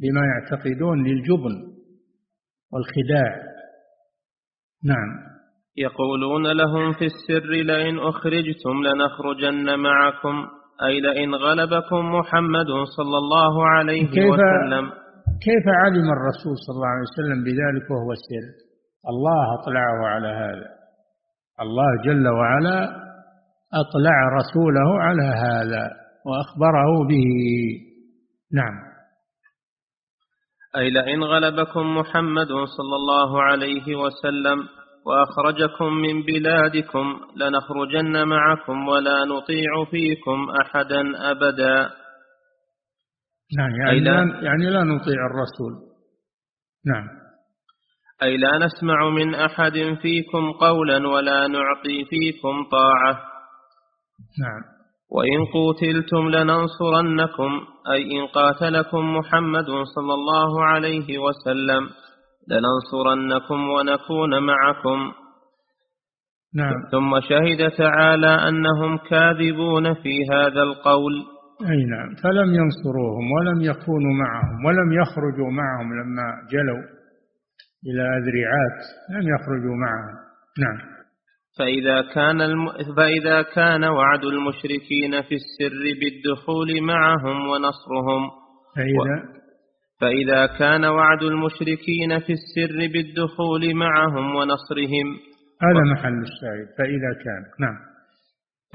بما 0.00 0.20
يعتقدون 0.32 1.06
للجبن 1.06 1.54
والخداع. 2.72 3.42
نعم. 4.84 5.34
يقولون 5.76 6.46
لهم 6.46 6.92
في 6.92 7.04
السر 7.04 7.50
لئن 7.50 7.98
أخرجتم 7.98 8.82
لنخرجن 8.82 9.78
معكم. 9.78 10.46
أي 10.82 11.00
لئن 11.00 11.34
غلبكم 11.34 12.14
محمد 12.14 12.66
صلى 12.96 13.18
الله 13.18 13.68
عليه 13.68 14.06
كيف 14.06 14.32
وسلم. 14.32 15.03
كيف 15.46 15.64
علم 15.68 16.06
الرسول 16.12 16.54
صلى 16.64 16.74
الله 16.76 16.88
عليه 16.88 17.08
وسلم 17.12 17.44
بذلك 17.44 17.90
وهو 17.90 18.14
سر 18.14 18.46
الله 19.08 19.54
أطلعه 19.60 20.06
على 20.06 20.28
هذا. 20.28 20.68
الله 21.60 22.02
جل 22.04 22.28
وعلا 22.28 22.78
أطلع 23.74 24.28
رسوله 24.38 25.00
على 25.00 25.24
هذا 25.24 25.90
وأخبره 26.26 27.08
به. 27.08 27.28
نعم. 28.52 28.94
أي 30.76 30.90
لئن 30.90 31.22
غلبكم 31.24 31.96
محمد 31.96 32.48
صلى 32.48 32.96
الله 32.96 33.42
عليه 33.42 33.96
وسلم 33.96 34.58
وأخرجكم 35.06 35.92
من 35.94 36.22
بلادكم 36.22 37.20
لنخرجن 37.36 38.28
معكم 38.28 38.88
ولا 38.88 39.24
نطيع 39.24 39.84
فيكم 39.90 40.50
أحدا 40.62 41.30
أبدا. 41.30 41.90
نعم 43.58 43.74
يعني 43.74 44.00
لا, 44.00 44.40
يعني 44.42 44.70
لا 44.70 44.82
نطيع 44.82 45.26
الرسول. 45.26 45.72
نعم. 46.86 47.08
أي 48.22 48.36
لا 48.36 48.58
نسمع 48.58 49.08
من 49.08 49.34
أحد 49.34 49.96
فيكم 50.02 50.52
قولا 50.52 51.08
ولا 51.08 51.48
نعطي 51.48 52.04
فيكم 52.04 52.64
طاعة. 52.72 53.12
نعم. 54.40 54.62
وإن 55.10 55.44
قوتلتم 55.52 56.28
لننصرنكم 56.28 57.60
أي 57.92 58.02
إن 58.02 58.26
قاتلكم 58.26 59.16
محمد 59.16 59.66
صلى 59.66 60.14
الله 60.14 60.64
عليه 60.64 61.18
وسلم 61.18 61.88
لننصرنكم 62.48 63.68
ونكون 63.68 64.46
معكم. 64.46 65.12
نعم. 66.54 66.74
ثم 66.92 67.20
شهد 67.20 67.70
تعالى 67.70 68.48
أنهم 68.48 68.98
كاذبون 68.98 69.94
في 69.94 70.24
هذا 70.32 70.62
القول. 70.62 71.33
أي 71.62 71.84
نعم. 71.84 72.14
فلم 72.14 72.54
ينصروهم 72.54 73.32
ولم 73.32 73.62
يكونوا 73.62 74.12
معهم 74.12 74.64
ولم 74.64 74.92
يخرجوا 74.92 75.50
معهم 75.50 75.92
لما 76.00 76.48
جلوا 76.50 76.82
إلى 77.86 78.02
أذرعات 78.18 78.80
لم 79.10 79.28
يخرجوا 79.34 79.76
معهم. 79.76 80.14
نعم. 80.58 80.94
فإذا 81.58 82.14
كان 82.14 82.40
الم... 82.40 82.68
فإذا 82.96 83.42
كان 83.42 83.84
وعد 83.84 84.24
المشركين 84.24 85.22
في 85.22 85.34
السر 85.34 85.84
بالدخول 86.00 86.82
معهم 86.82 87.48
ونصرهم. 87.48 88.30
فإذا؟ 88.76 89.16
و... 89.30 89.34
فإذا 90.00 90.46
كان 90.46 90.84
وعد 90.84 91.22
المشركين 91.22 92.18
في 92.18 92.32
السر 92.32 92.92
بالدخول 92.92 93.74
معهم 93.74 94.34
ونصرهم. 94.36 95.06
هذا 95.62 95.82
محل 95.92 96.22
الشاهد. 96.22 96.68
فإذا 96.78 97.24
كان. 97.24 97.42
نعم. 97.60 97.93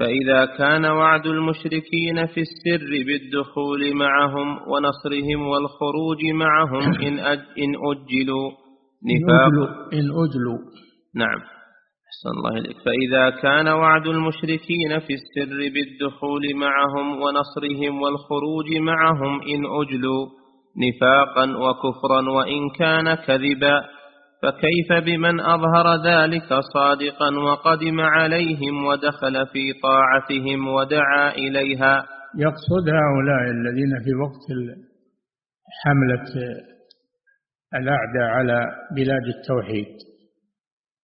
فإذا 0.00 0.44
كان 0.44 0.84
وعد 0.84 1.26
المشركين 1.26 2.26
في 2.26 2.40
السر 2.40 2.90
بالدخول 3.06 3.94
معهم 3.94 4.48
ونصرهم 4.68 5.48
والخروج 5.48 6.24
معهم 6.34 6.94
إن, 7.06 7.18
أج 7.18 7.38
إن 7.38 7.74
أجلوا. 7.90 8.50
نفاق. 9.10 9.68
إن 9.92 10.06
أجلوا. 10.22 10.58
نعم. 11.14 11.40
أحسن 12.08 12.30
الله 12.36 12.60
إليك. 12.60 12.76
فإذا 12.84 13.30
كان 13.30 13.68
وعد 13.68 14.06
المشركين 14.06 14.98
في 14.98 15.14
السر 15.14 15.58
بالدخول 15.74 16.42
معهم 16.54 17.22
ونصرهم 17.22 18.02
والخروج 18.02 18.74
معهم 18.80 19.40
إن 19.42 19.64
أجلوا 19.80 20.26
نفاقا 20.78 21.44
وكفرا 21.44 22.30
وإن 22.30 22.70
كان 22.78 23.14
كذبا. 23.14 23.84
فكيف 24.42 25.04
بمن 25.06 25.40
أظهر 25.40 26.04
ذلك 26.04 26.48
صادقا 26.74 27.30
وقدم 27.38 28.00
عليهم 28.00 28.84
ودخل 28.86 29.46
في 29.46 29.72
طاعتهم 29.82 30.68
ودعا 30.68 31.30
إليها؟ 31.30 32.06
يقصد 32.38 32.88
هؤلاء 32.88 33.50
الذين 33.50 33.92
في 34.04 34.14
وقت 34.14 34.44
حملة 35.84 36.26
الأعداء 37.74 38.28
على 38.36 38.66
بلاد 38.96 39.26
التوحيد 39.36 39.96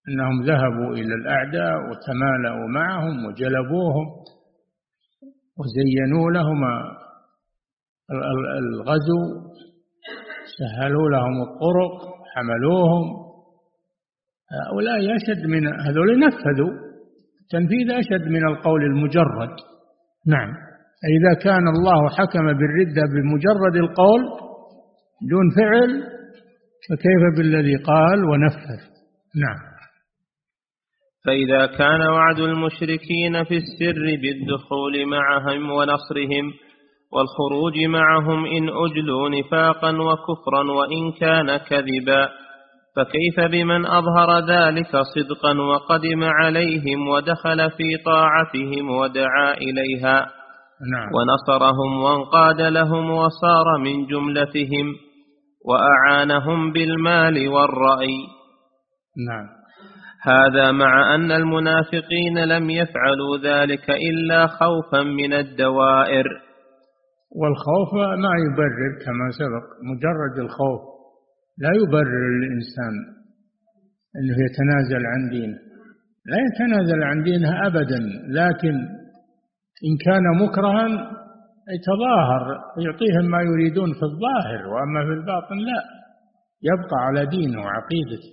أنهم 0.08 0.42
ذهبوا 0.42 0.94
إلى 0.94 1.14
الأعداء 1.14 1.74
وتمالأوا 1.90 2.68
معهم 2.68 3.26
وجلبوهم 3.26 4.06
وزينوا 5.58 6.30
لهم 6.30 6.64
الغزو 8.58 9.20
سهلوا 10.58 11.10
لهم 11.10 11.42
الطرق 11.42 12.16
حملوهم 12.34 13.25
هؤلاء 14.52 15.16
أشد 15.16 15.46
من 15.46 15.66
هذول 15.66 16.18
نفذوا. 16.18 16.72
تنفيذ 17.50 17.90
أشد 17.90 18.28
من 18.28 18.48
القول 18.48 18.82
المجرد. 18.84 19.54
نعم. 20.26 20.48
إذا 21.16 21.42
كان 21.44 21.68
الله 21.68 22.08
حكم 22.08 22.46
بالردة 22.46 23.02
بمجرد 23.14 23.76
القول 23.76 24.20
دون 25.30 25.50
فعل 25.56 26.02
فكيف 26.88 27.36
بالذي 27.36 27.76
قال 27.76 28.24
ونفذ؟ 28.24 28.80
نعم. 29.36 29.76
فإذا 31.26 31.66
كان 31.66 32.00
وعد 32.00 32.38
المشركين 32.38 33.44
في 33.44 33.56
السر 33.56 34.04
بالدخول 34.22 35.06
معهم 35.06 35.70
ونصرهم 35.70 36.52
والخروج 37.12 37.78
معهم 37.78 38.46
إن 38.46 38.68
أجلوا 38.68 39.28
نفاقا 39.28 39.90
وكفرا 39.90 40.72
وإن 40.72 41.12
كان 41.12 41.56
كذبا 41.56 42.28
فكيف 42.96 43.50
بمن 43.50 43.86
أظهر 43.86 44.38
ذلك 44.38 44.96
صدقا 45.14 45.60
وقدم 45.60 46.24
عليهم 46.24 47.08
ودخل 47.08 47.70
في 47.70 47.96
طاعتهم 48.04 48.90
ودعا 48.90 49.52
إليها 49.54 50.26
نعم. 50.92 51.08
ونصرهم 51.14 52.02
وانقاد 52.02 52.60
لهم 52.60 53.10
وصار 53.10 53.78
من 53.78 54.06
جملتهم 54.06 54.94
وأعانهم 55.64 56.72
بالمال 56.72 57.48
والرأي. 57.48 58.18
نعم. 59.28 59.56
هذا 60.22 60.72
مع 60.72 61.14
أن 61.14 61.32
المنافقين 61.32 62.44
لم 62.44 62.70
يفعلوا 62.70 63.36
ذلك 63.42 63.90
إلا 63.90 64.46
خوفا 64.46 65.02
من 65.02 65.32
الدوائر. 65.32 66.26
والخوف 67.36 67.94
ما 67.94 68.30
يبرر 68.44 69.04
كما 69.04 69.30
سبق 69.30 69.66
مجرد 69.90 70.44
الخوف. 70.44 70.95
لا 71.58 71.70
يبرر 71.80 72.28
الإنسان 72.38 72.94
أنه 74.16 74.36
يتنازل 74.46 75.06
عن 75.06 75.28
دينه 75.30 75.58
لا 76.26 76.38
يتنازل 76.46 77.02
عن 77.02 77.22
دينه 77.22 77.66
أبدا 77.66 78.00
لكن 78.28 78.74
إن 79.86 79.94
كان 80.04 80.22
مكرها 80.42 80.86
يتظاهر 81.74 82.42
يعطيهم 82.86 83.30
ما 83.30 83.40
يريدون 83.42 83.92
في 83.92 84.02
الظاهر 84.02 84.66
وأما 84.72 85.00
في 85.06 85.12
الباطن 85.20 85.56
لا. 85.56 85.80
يبقى 86.62 86.98
على 87.06 87.26
دينه 87.26 87.58
وعقيدته. 87.60 88.30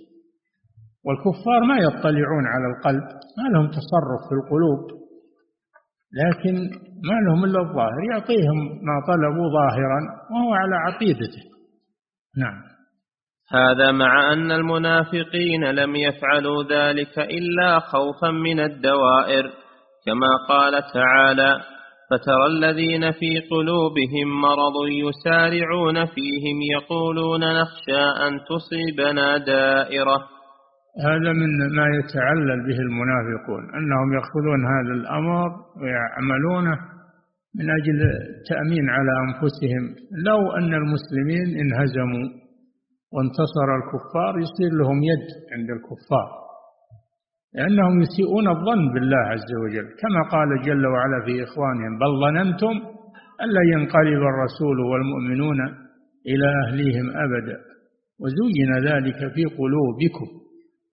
والكفار 1.04 1.60
ما 1.70 1.76
يطلعون 1.78 2.44
على 2.46 2.66
القلب 2.72 3.04
ما 3.38 3.48
لهم 3.52 3.66
تصرف 3.66 4.20
في 4.28 4.34
القلوب 4.40 4.80
لكن 6.22 6.54
ما 7.08 7.16
لهم 7.26 7.44
إلا 7.44 7.60
الظاهر. 7.60 7.98
يعطيهم 8.12 8.58
ما 8.88 8.96
طلبوا 9.06 9.48
ظاهرا 9.58 10.00
وهو 10.30 10.54
على 10.54 10.76
عقيدته. 10.76 11.42
نعم. 12.38 12.73
هذا 13.52 13.92
مع 13.92 14.32
أن 14.32 14.50
المنافقين 14.52 15.64
لم 15.64 15.96
يفعلوا 15.96 16.62
ذلك 16.62 17.18
إلا 17.18 17.78
خوفا 17.78 18.30
من 18.30 18.60
الدوائر 18.60 19.50
كما 20.06 20.30
قال 20.48 20.82
تعالى 20.94 21.60
فترى 22.10 22.46
الذين 22.46 23.10
في 23.12 23.40
قلوبهم 23.50 24.40
مرض 24.40 24.76
يسارعون 24.88 26.06
فيهم 26.06 26.56
يقولون 26.76 27.40
نخشى 27.40 28.02
أن 28.26 28.40
تصيبنا 28.50 29.36
دائرة. 29.36 30.16
هذا 31.06 31.32
من 31.32 31.50
ما 31.76 31.86
يتعلل 31.98 32.58
به 32.68 32.78
المنافقون 32.86 33.62
أنهم 33.78 34.08
يأخذون 34.14 34.60
هذا 34.74 34.94
الأمر 35.00 35.48
ويعملونه 35.80 36.78
من 37.58 37.70
أجل 37.70 38.00
التأمين 38.38 38.90
على 38.90 39.12
أنفسهم 39.26 39.82
لو 40.24 40.52
أن 40.52 40.74
المسلمين 40.74 41.60
انهزموا. 41.60 42.43
وانتصر 43.14 43.68
الكفار 43.78 44.32
يصير 44.44 44.70
لهم 44.80 44.98
يد 45.10 45.26
عند 45.52 45.68
الكفار. 45.76 46.28
لأنهم 47.54 48.02
يسيئون 48.02 48.48
الظن 48.48 48.82
بالله 48.94 49.16
عز 49.32 49.50
وجل. 49.64 49.86
كما 50.02 50.20
قال 50.34 50.48
جل 50.66 50.86
وعلا 50.86 51.18
في 51.26 51.42
إخوانهم 51.46 51.98
بل 52.02 52.10
ظننتم 52.24 52.74
ألا 53.44 53.62
ينقلب 53.72 54.22
الرسول 54.32 54.80
والمؤمنون 54.80 55.60
إلى 56.26 56.46
أهليهم 56.64 57.06
أبدا. 57.24 57.58
وزين 58.20 58.70
ذلك 58.88 59.18
في 59.34 59.44
قلوبكم. 59.44 60.28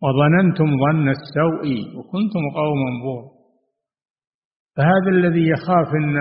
وظننتم 0.03 0.65
ظن 0.85 1.09
السوء 1.09 1.65
وكنتم 1.97 2.43
قوما 2.55 2.89
بورا 3.03 3.29
فهذا 4.77 5.09
الذي 5.09 5.47
يخاف 5.49 5.87
إن 5.95 6.17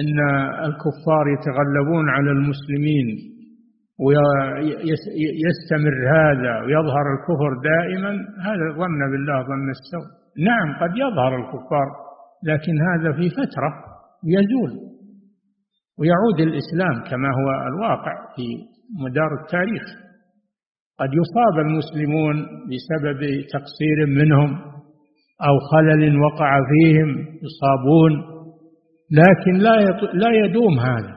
إن 0.00 0.18
الكفار 0.68 1.24
يتغلبون 1.34 2.08
على 2.08 2.30
المسلمين 2.30 3.35
ويستمر 4.04 5.96
هذا 6.16 6.54
ويظهر 6.64 7.06
الكفر 7.14 7.50
دائما 7.70 8.12
هذا 8.48 8.66
ظن 8.80 9.00
بالله 9.12 9.42
ظن 9.42 9.70
السوء. 9.70 10.08
نعم 10.48 10.68
قد 10.80 10.92
يظهر 10.96 11.36
الكفار 11.36 11.88
لكن 12.44 12.74
هذا 12.88 13.12
في 13.12 13.30
فترة 13.30 13.70
يزول. 14.24 14.72
ويعود 15.98 16.40
الإسلام 16.40 17.10
كما 17.10 17.28
هو 17.28 17.48
الواقع 17.68 18.14
في 18.36 18.46
مدار 19.04 19.30
التاريخ. 19.42 19.82
قد 21.00 21.10
يصاب 21.14 21.58
المسلمون 21.66 22.36
بسبب 22.68 23.20
تقصير 23.52 24.06
منهم 24.06 24.50
أو 25.48 25.58
خلل 25.72 26.20
وقع 26.20 26.60
فيهم 26.70 27.08
يصابون. 27.18 28.36
لكن 29.12 29.54
لا 29.58 29.76
لا 30.14 30.30
يدوم 30.44 30.78
هذا. 30.78 31.16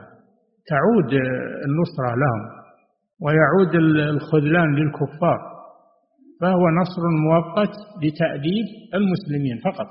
تعود 0.70 1.12
النصرة 1.66 2.14
لهم. 2.22 2.59
ويعود 3.22 3.74
الخذلان 4.14 4.74
للكفار 4.74 5.50
فهو 6.40 6.64
نصر 6.80 7.02
مؤقت 7.26 7.74
لتأديب 8.02 8.66
المسلمين 8.94 9.58
فقط. 9.64 9.90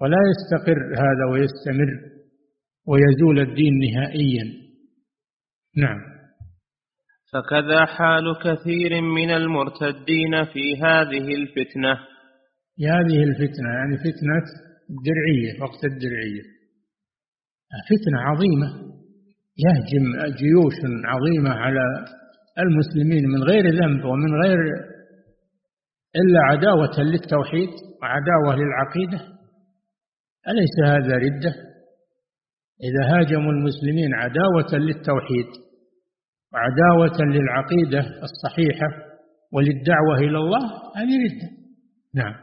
ولا 0.00 0.18
يستقر 0.30 0.80
هذا 0.98 1.24
ويستمر 1.32 1.90
ويزول 2.86 3.38
الدين 3.38 3.72
نهائيا. 3.78 4.44
نعم. 5.76 5.98
فكذا 7.32 7.84
حال 7.84 8.24
كثير 8.44 9.00
من 9.00 9.30
المرتدين 9.30 10.44
في 10.44 10.76
هذه 10.76 11.34
الفتنة. 11.34 11.94
في 12.76 12.86
هذه 12.88 13.22
الفتنة 13.22 13.68
يعني 13.68 13.96
فتنة 13.96 14.44
الدرعية 14.90 15.62
وقت 15.62 15.84
الدرعية. 15.84 16.42
فتنة 17.90 18.20
عظيمة. 18.20 18.91
يهجم 19.64 20.34
جيوش 20.36 20.78
عظيمة 21.04 21.50
على 21.50 21.84
المسلمين 22.58 23.28
من 23.28 23.42
غير 23.42 23.64
ذنب 23.66 24.04
ومن 24.04 24.42
غير 24.44 24.58
إلا 26.16 26.40
عداوة 26.40 27.00
للتوحيد 27.00 27.68
وعداوة 28.02 28.56
للعقيدة 28.56 29.32
أليس 30.48 30.76
هذا 30.86 31.16
ردة؟ 31.16 31.54
إذا 32.86 33.02
هاجموا 33.14 33.52
المسلمين 33.52 34.14
عداوة 34.14 34.72
للتوحيد 34.72 35.46
وعداوة 36.52 37.18
للعقيدة 37.26 38.22
الصحيحة 38.22 38.88
وللدعوة 39.52 40.18
إلى 40.18 40.38
الله 40.38 40.64
هذه 40.96 41.14
ردة. 41.24 41.48
نعم. 42.14 42.34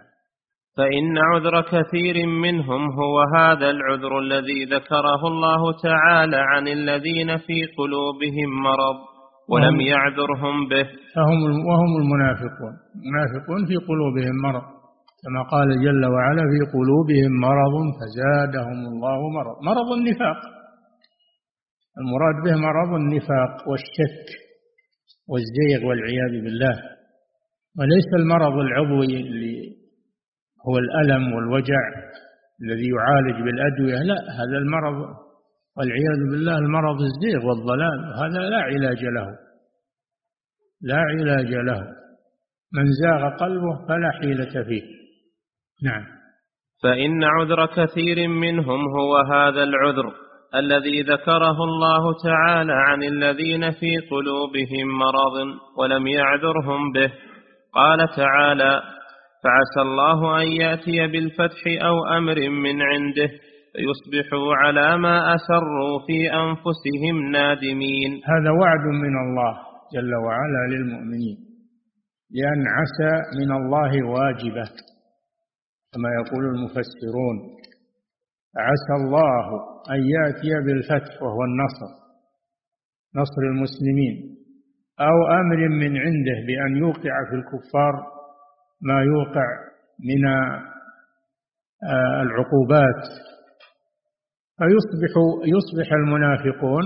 فإن 0.80 1.18
عذر 1.18 1.62
كثير 1.62 2.26
منهم 2.26 2.82
هو 3.00 3.15
هذا 3.38 3.70
العذر 3.70 4.20
الذي 4.20 4.65
ذكره 4.65 5.22
الله 5.28 5.62
تعالى 5.84 6.38
عن 6.38 6.68
الذين 6.68 7.38
في 7.38 7.65
قلوبهم 7.78 8.50
مرض 8.63 8.98
ولم 9.50 9.82
يعذرهم 9.82 10.68
به. 10.70 10.86
فهم 11.15 11.39
وهم 11.70 11.92
المنافقون. 12.02 12.74
المنافقون 13.00 13.62
في 13.70 13.76
قلوبهم 13.89 14.36
مرض. 14.44 14.65
كما 15.24 15.42
قال 15.52 15.68
جل 15.86 16.06
وعلا 16.06 16.44
في 16.54 16.62
قلوبهم 16.76 17.32
مرض 17.48 17.76
فزادهم 18.00 18.80
الله 18.92 19.20
مرض. 19.38 19.56
مرض 19.70 19.89
النفاق. 20.00 20.39
المراد 22.02 22.36
به 22.46 22.56
مرض 22.68 22.92
النفاق 23.02 23.70
والشك 23.70 24.26
والزيغ 25.30 25.80
والعياذ 25.88 26.44
بالله. 26.44 26.76
وليس 27.80 28.10
المرض 28.20 28.54
العضوي 28.54 29.22
اللي 29.22 29.80
هو 30.67 30.78
الألم 30.78 31.34
والوجع 31.34 31.80
الذي 32.63 32.89
يعالج 32.89 33.43
بالأدوية. 33.43 34.04
لا 34.04 34.15
هذا 34.15 34.58
المرض 34.58 35.15
والعياذ 35.78 36.32
بالله 36.32 36.58
المرض 36.58 36.98
الزيغ 37.02 37.45
والضلال 37.48 38.13
هذا 38.15 38.50
لا 38.50 38.58
علاج 38.58 39.04
له. 39.04 39.28
لا 40.82 40.98
علاج 40.98 41.54
له. 41.54 41.82
من 42.74 42.86
زاغ 43.04 43.30
قلبه 43.38 43.88
فلا 43.88 44.12
حيلة 44.22 44.63
فيه. 44.63 44.84
نعم. 45.84 46.06
فإن 46.84 47.24
عذر 47.24 47.65
كثير 47.65 48.28
منهم 48.28 48.88
هو 48.98 49.17
هذا 49.17 49.63
العذر 49.63 50.13
الذي 50.56 51.02
ذكره 51.02 51.63
الله 51.63 52.13
تعالى 52.24 52.74
عن 52.74 53.04
الذين 53.04 53.72
في 53.72 53.98
قلوبهم 54.12 54.88
مرض 54.88 55.60
ولم 55.78 56.08
يعذرهم 56.08 56.91
به. 56.91 57.12
قال 57.74 58.10
تعالى 58.15 58.82
فعسى 59.43 59.82
الله 59.82 60.41
أن 60.41 60.47
يأتي 60.47 61.08
بالفتح 61.08 61.62
أو 61.88 61.95
أمر 62.17 62.49
من 62.49 62.82
عنده 62.82 63.30
فيصبحوا 63.73 64.56
على 64.56 64.97
ما 64.97 65.36
أسروا 65.36 65.99
في 66.08 66.34
أنفسهم 66.34 67.32
نادمين. 67.32 68.12
هذا 68.32 68.52
وعد 68.62 68.86
من 69.04 69.15
الله 69.23 69.54
جل 69.93 70.15
وعلا 70.15 70.62
للمؤمنين 70.71 71.38
لأن 72.32 72.63
عسى 72.78 73.13
من 73.39 73.52
الله 73.60 73.91
واجبة 74.08 74.69
كما 75.93 76.10
يقول 76.19 76.45
المفسرون. 76.45 77.38
عسى 78.58 78.93
الله 79.04 79.45
أن 79.91 79.99
يأتي 80.15 80.52
بالفتح 80.65 81.21
وهو 81.23 81.41
النصر 81.43 81.89
نصر 83.15 83.41
المسلمين 83.41 84.15
أو 84.99 85.17
أمر 85.41 85.69
من 85.69 85.97
عنده 85.97 86.38
بأن 86.47 86.78
يوقع 86.78 87.13
في 87.30 87.36
الكفار 87.36 88.19
ما 88.82 89.02
يوقع 89.04 89.48
من 90.10 90.24
العقوبات. 92.22 93.04
فيصبح 94.58 95.13
يصبح 95.56 95.94
المنافقون 95.94 96.86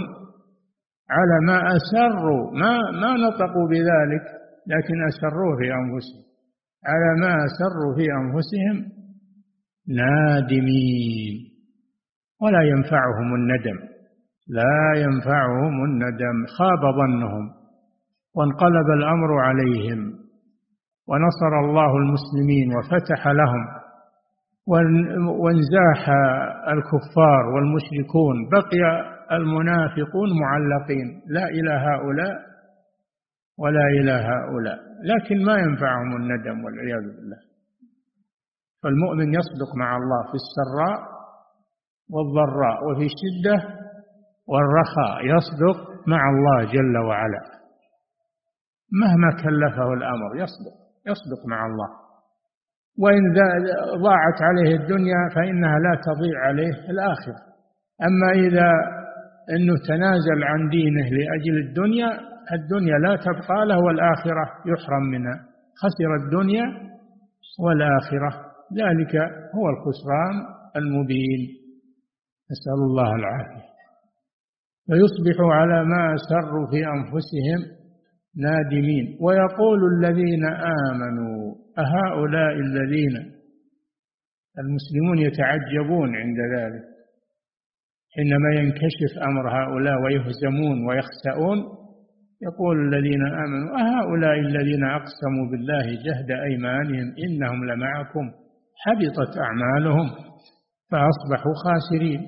على 1.10 1.45
ما 1.47 1.58
أسروا 1.77 2.51
ما 2.51 2.77
ما 3.01 3.13
نطقوا 3.13 3.67
بذلك 3.69 4.25
لكن 4.67 5.08
أسروه 5.08 5.58
في 5.60 5.67
أنفسهم. 5.73 6.23
على 6.86 7.21
ما 7.21 7.34
أسروا 7.45 7.95
في 7.97 8.06
أنفسهم 8.21 8.91
نادمين. 9.88 11.36
ولا 12.41 12.62
ينفعهم 12.62 13.36
الندم. 13.36 13.79
لا 14.47 15.01
ينفعهم 15.01 15.84
الندم. 15.84 16.45
خاب 16.58 16.82
ظنهم. 16.95 17.51
وانقلب 18.36 18.88
الأمر 18.97 19.39
عليهم. 19.39 20.22
ونصر 21.07 21.59
الله 21.65 21.91
المسلمين 21.97 22.77
وفتح 22.77 23.27
لهم 23.27 23.83
وانزاح 25.41 26.09
الكفار 26.67 27.43
والمشركون 27.53 28.49
بقي 28.49 28.83
المنافقون 29.31 30.29
معلقين. 30.41 31.21
لا 31.27 31.45
إلى 31.45 31.71
هؤلاء 31.71 32.35
ولا 33.57 33.85
إلى 33.87 34.11
هؤلاء. 34.11 34.79
لكن 35.03 35.45
ما 35.45 35.55
ينفعهم 35.59 36.15
الندم 36.15 36.65
والعياذ 36.65 37.15
بالله. 37.15 37.37
فالمؤمن 38.83 39.33
يصدق 39.33 39.75
مع 39.79 39.97
الله 39.97 40.23
في 40.31 40.37
السراء 40.43 40.99
والضراء 42.13 42.77
وفي 42.87 43.05
الشدة 43.11 43.57
والرخاء 44.47 45.25
يصدق 45.25 46.07
مع 46.07 46.29
الله 46.29 46.71
جل 46.73 46.97
وعلا. 46.97 47.41
مهما 49.01 49.29
كلفه 49.43 49.93
الأمر 49.93 50.35
يصدق. 50.35 50.83
يصدق 51.11 51.41
مع 51.47 51.65
الله. 51.65 51.89
وإن 52.99 53.33
ضاعت 54.03 54.39
عليه 54.41 54.75
الدنيا 54.75 55.21
فإنها 55.35 55.79
لا 55.79 55.93
تضيع 56.07 56.39
عليه 56.47 56.73
الآخرة. 56.89 57.39
أما 58.07 58.31
إذا 58.31 58.69
أنه 59.55 59.73
تنازل 59.87 60.43
عن 60.43 60.69
دينه 60.69 61.07
لأجل 61.17 61.55
الدنيا 61.67 62.09
الدنيا 62.53 62.97
لا 62.97 63.15
تبقى 63.15 63.65
له 63.65 63.79
والآخرة 63.79 64.45
يحرم 64.71 65.03
منها. 65.11 65.37
خسر 65.81 66.15
الدنيا 66.23 66.65
والآخرة. 67.63 68.31
ذلك 68.81 69.15
هو 69.55 69.65
الخسران 69.73 70.35
المبين. 70.75 71.41
نسأل 72.51 72.79
الله 72.89 73.15
العافية. 73.15 73.73
فيصبح 74.87 75.37
على 75.41 75.83
ما 75.85 76.15
أسروا 76.15 76.67
في 76.71 76.79
أنفسهم 76.95 77.83
نادمين. 78.38 79.17
ويقول 79.22 79.80
الذين 79.93 80.46
آمنوا 80.46 81.56
أهؤلاء 81.78 82.54
الذين 82.54 83.15
المسلمون 84.60 85.17
يتعجبون 85.17 86.15
عند 86.15 86.38
ذلك 86.58 86.84
حينما 88.15 88.50
ينكشف 88.56 89.24
أمر 89.24 89.50
هؤلاء 89.50 90.02
ويهزمون 90.04 90.88
ويخسؤون 90.88 91.58
يقول 92.41 92.88
الذين 92.88 93.22
آمنوا 93.26 93.69
أهؤلاء 93.82 94.39
الذين 94.39 94.84
أقسموا 94.84 95.46
بالله 95.52 95.86
جهد 95.86 96.32
أيمانهم 96.32 97.15
إنهم 97.28 97.65
لمعكم 97.65 98.32
حبطت 98.84 99.38
أعمالهم 99.38 100.10
فأصبحوا 100.91 101.54
خاسرين. 101.63 102.22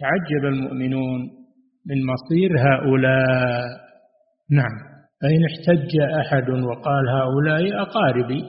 تعجب 0.00 0.44
المؤمنون 0.44 1.20
من 1.86 2.06
مصير 2.06 2.50
هؤلاء. 2.58 3.80
نعم. 4.50 4.89
فإن 5.20 5.40
احتج 5.50 5.92
أحد 6.20 6.50
وقال 6.50 7.08
هؤلاء 7.08 7.82
أقاربي 7.82 8.42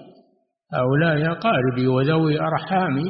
هؤلاء 0.74 1.32
أقاربي 1.32 1.88
وذوي 1.88 2.42
أرحامي 2.42 3.08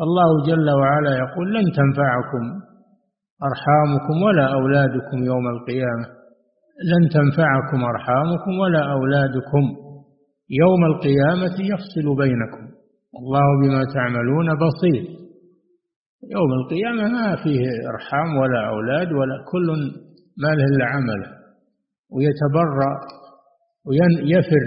الله 0.00 0.46
جل 0.46 0.70
وعلا 0.70 1.12
يقول 1.16 1.54
لن 1.54 1.64
تنفعكم 1.78 2.44
أرحامكم 3.48 4.22
ولا 4.26 4.54
أولادكم 4.54 5.18
يوم 5.24 5.46
القيامة. 5.48 6.06
لن 6.92 7.08
تنفعكم 7.08 7.84
أرحامكم 7.84 8.58
ولا 8.62 8.92
أولادكم 8.92 9.64
يوم 10.50 10.84
القيامة 10.84 11.56
يفصل 11.72 12.16
بينكم. 12.16 12.64
الله 13.20 13.46
بما 13.62 13.82
تعملون 13.94 14.46
بصير. 14.64 15.04
يوم 16.36 16.50
القيامة 16.60 17.08
ما 17.12 17.36
فيه 17.42 17.62
أرحام 17.92 18.36
ولا 18.36 18.68
أولاد 18.68 19.12
ولا 19.12 19.44
كل 19.52 19.66
ما 20.42 20.48
له 20.48 20.64
إلا 20.64 20.84
عمله. 20.84 21.43
ويتبرأ 22.10 22.94
ويفر 23.86 24.64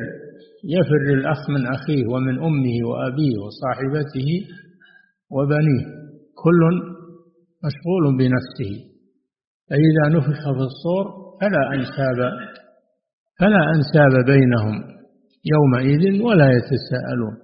يفر 0.76 1.04
الأخ 1.14 1.50
من 1.50 1.68
أخيه 1.68 2.04
ومن 2.14 2.36
أمه 2.40 2.78
وأبيه 2.90 3.36
وصاحبته 3.44 4.30
وبنيه. 5.32 5.86
كل 6.44 6.62
مشغول 7.66 8.04
بنفسه. 8.20 8.74
فإذا 9.70 10.18
نفخ 10.18 10.42
في 10.58 10.64
الصور 10.70 11.06
فلا 11.42 11.64
أنساب 11.76 12.20
فلا 13.40 13.62
أنساب 13.76 14.26
بينهم 14.26 14.76
يومئذ 15.54 16.22
ولا 16.22 16.48
يتساءلون. 16.58 17.36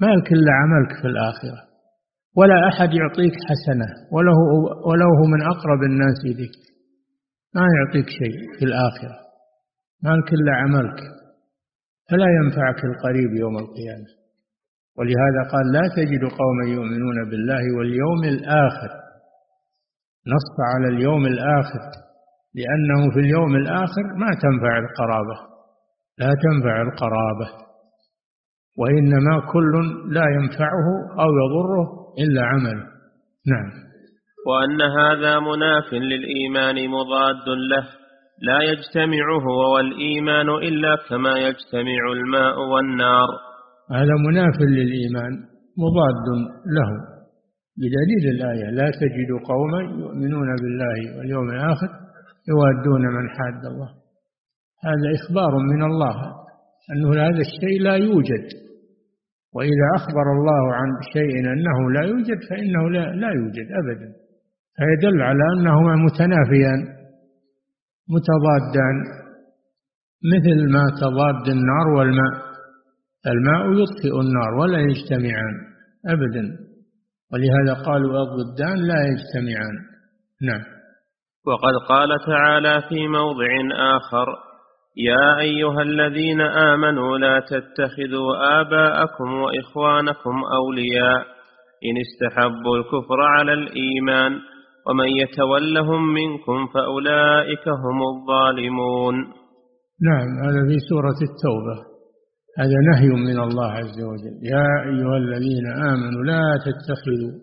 مالك 0.00 0.32
إلا 0.32 0.52
عملك 0.52 0.92
في 1.02 1.08
الآخرة. 1.08 1.60
ولا 2.36 2.68
أحد 2.68 2.88
يعطيك 3.00 3.34
حسنة. 3.48 3.88
وله 4.12 4.38
ولو 4.88 5.10
هو 5.18 5.24
من 5.34 5.42
أقرب 5.42 5.80
الناس 5.90 6.18
إليك. 6.24 6.73
ما 7.54 7.66
يعطيك 7.76 8.08
شيء 8.08 8.38
في 8.58 8.64
الآخرة. 8.64 9.16
مالك 10.02 10.32
إلا 10.32 10.52
عملك. 10.56 11.00
فلا 12.10 12.26
ينفعك 12.38 12.84
القريب 12.84 13.30
يوم 13.40 13.58
القيامة. 13.58 14.10
ولهذا 14.98 15.50
قال 15.52 15.72
لا 15.72 15.88
تجد 15.96 16.20
قوما 16.20 16.64
يؤمنون 16.76 17.30
بالله 17.30 17.78
واليوم 17.78 18.24
الآخر. 18.24 18.90
نص 20.34 20.54
على 20.74 20.88
اليوم 20.96 21.26
الآخر. 21.26 21.84
لأنه 22.54 23.10
في 23.14 23.20
اليوم 23.20 23.56
الآخر 23.56 24.02
ما 24.02 24.30
تنفع 24.42 24.78
القرابة. 24.78 25.36
لا 26.18 26.32
تنفع 26.44 26.82
القرابة. 26.82 27.64
وإنما 28.78 29.52
كل 29.52 29.72
لا 30.14 30.24
ينفعه 30.36 30.86
أو 31.18 31.28
يضره 31.42 32.14
إلا 32.18 32.42
عمله. 32.44 32.86
نعم. 33.46 33.83
وأن 34.46 34.82
هذا 34.82 35.38
مناف 35.40 35.92
للإيمان 35.92 36.88
مضاد 36.88 37.48
له 37.70 37.86
لا 38.42 38.58
يجتمع 38.62 39.24
هو 39.46 39.74
والإيمان 39.74 40.48
إلا 40.48 40.96
كما 41.08 41.38
يجتمع 41.38 42.02
الماء 42.16 42.58
والنار. 42.72 43.28
هذا 43.90 44.14
مناف 44.28 44.56
للإيمان 44.60 45.32
مضاد 45.78 46.26
له. 46.76 46.90
بدليل 47.80 48.24
الآية 48.34 48.70
لا 48.70 48.90
تجد 49.00 49.30
قوما 49.48 49.80
يؤمنون 50.02 50.48
بالله 50.62 51.18
واليوم 51.18 51.50
الآخر 51.50 51.88
يوادون 52.48 53.02
من 53.16 53.28
حاد 53.28 53.64
الله. 53.72 53.90
هذا 54.84 55.08
إخبار 55.18 55.52
من 55.72 55.82
الله 55.82 56.16
أنه 56.92 57.22
هذا 57.26 57.40
الشيء 57.48 57.82
لا 57.82 57.94
يوجد. 57.94 58.46
وإذا 59.54 59.86
أخبر 59.96 60.26
الله 60.36 60.74
عن 60.74 60.88
شيء 61.12 61.38
أنه 61.52 61.90
لا 61.94 62.06
يوجد 62.06 62.38
فإنه 62.50 62.90
لا, 62.90 63.04
لا 63.22 63.30
يوجد 63.40 63.66
أبدا. 63.80 64.23
فيدل 64.76 65.22
على 65.22 65.44
أنهما 65.56 65.94
متنافيان 65.96 66.80
متضادان 68.14 68.96
مثل 70.34 70.72
ما 70.72 70.84
تضاد 71.00 71.48
النار 71.48 71.88
والماء. 71.96 72.44
الماء 73.26 73.72
يطفئ 73.72 74.20
النار 74.20 74.54
ولا 74.60 74.78
يجتمعان 74.80 75.54
أبدا. 76.08 76.44
ولهذا 77.32 77.82
قالوا 77.86 78.22
الضدان 78.22 78.76
لا 78.76 79.00
يجتمعان. 79.10 79.76
نعم. 80.42 80.62
وقد 81.46 81.74
قال 81.88 82.08
تعالى 82.26 82.82
في 82.88 83.08
موضع 83.08 83.48
آخر 83.96 84.26
يا 84.96 85.38
أيها 85.38 85.82
الذين 85.82 86.40
آمنوا 86.40 87.18
لا 87.18 87.40
تتخذوا 87.40 88.60
آباءكم 88.60 89.32
وإخوانكم 89.34 90.42
أولياء. 90.54 91.34
إن 91.84 91.96
استحبوا 92.06 92.76
الكفر 92.76 93.20
على 93.20 93.52
الإيمان 93.52 94.40
ومن 94.86 95.08
يتولهم 95.22 96.14
منكم 96.14 96.66
فأولئك 96.74 97.68
هم 97.68 97.98
الظالمون. 98.12 99.14
نعم 100.08 100.28
هذا 100.44 100.60
في 100.68 100.76
سورة 100.90 101.18
التوبة. 101.28 101.76
هذا 102.58 102.78
نهي 102.90 103.08
من 103.08 103.40
الله 103.40 103.70
عز 103.72 103.98
وجل. 104.10 104.36
يا 104.54 104.68
أيها 104.90 105.16
الذين 105.16 105.66
آمنوا 105.66 106.22
لا 106.24 106.44
تتخذوا 106.66 107.34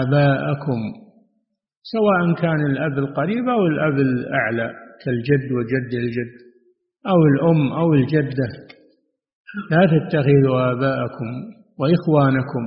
آباءكم 0.00 0.80
سواء 1.82 2.34
كان 2.42 2.60
الأب 2.66 2.98
القريب 2.98 3.48
أو 3.48 3.66
الأب 3.66 3.98
الأعلى 3.98 4.70
كالجد 5.04 5.52
وجد 5.52 5.90
الجد 6.02 6.34
أو 7.06 7.18
الأم 7.32 7.72
أو 7.72 7.94
الجدة. 7.94 8.50
لا 9.70 9.82
تتخذوا 9.86 10.72
آباءكم 10.72 11.28
وإخوانكم 11.78 12.64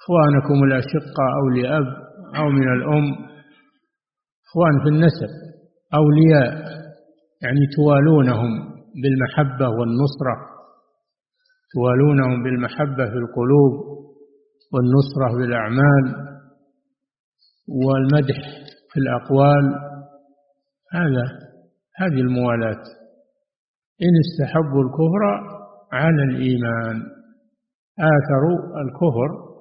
إخوانكم 0.00 0.64
الأشقاء 0.64 1.30
أو 1.40 1.48
لأب 1.56 2.01
أو 2.36 2.48
من 2.48 2.72
الأم 2.72 3.04
إخوان 4.46 4.74
في 4.82 4.88
النسب 4.88 5.30
أولياء 5.94 6.52
يعني 7.42 7.60
توالونهم 7.76 8.50
بالمحبة 9.02 9.68
والنصرة 9.68 10.52
توالونهم 11.74 12.42
بالمحبة 12.42 13.04
في 13.10 13.18
القلوب 13.24 13.72
والنصرة 14.72 15.38
بالأعمال 15.38 16.04
والمدح 17.68 18.38
في 18.92 19.00
الأقوال. 19.00 19.64
هذا 20.92 21.24
هذه 21.96 22.20
الموالاة. 22.20 22.82
إن 24.02 24.14
استحبوا 24.24 24.82
الكفر 24.84 25.22
على 25.92 26.22
الإيمان. 26.22 26.96
آثروا 27.98 28.80
الكفر 28.82 29.51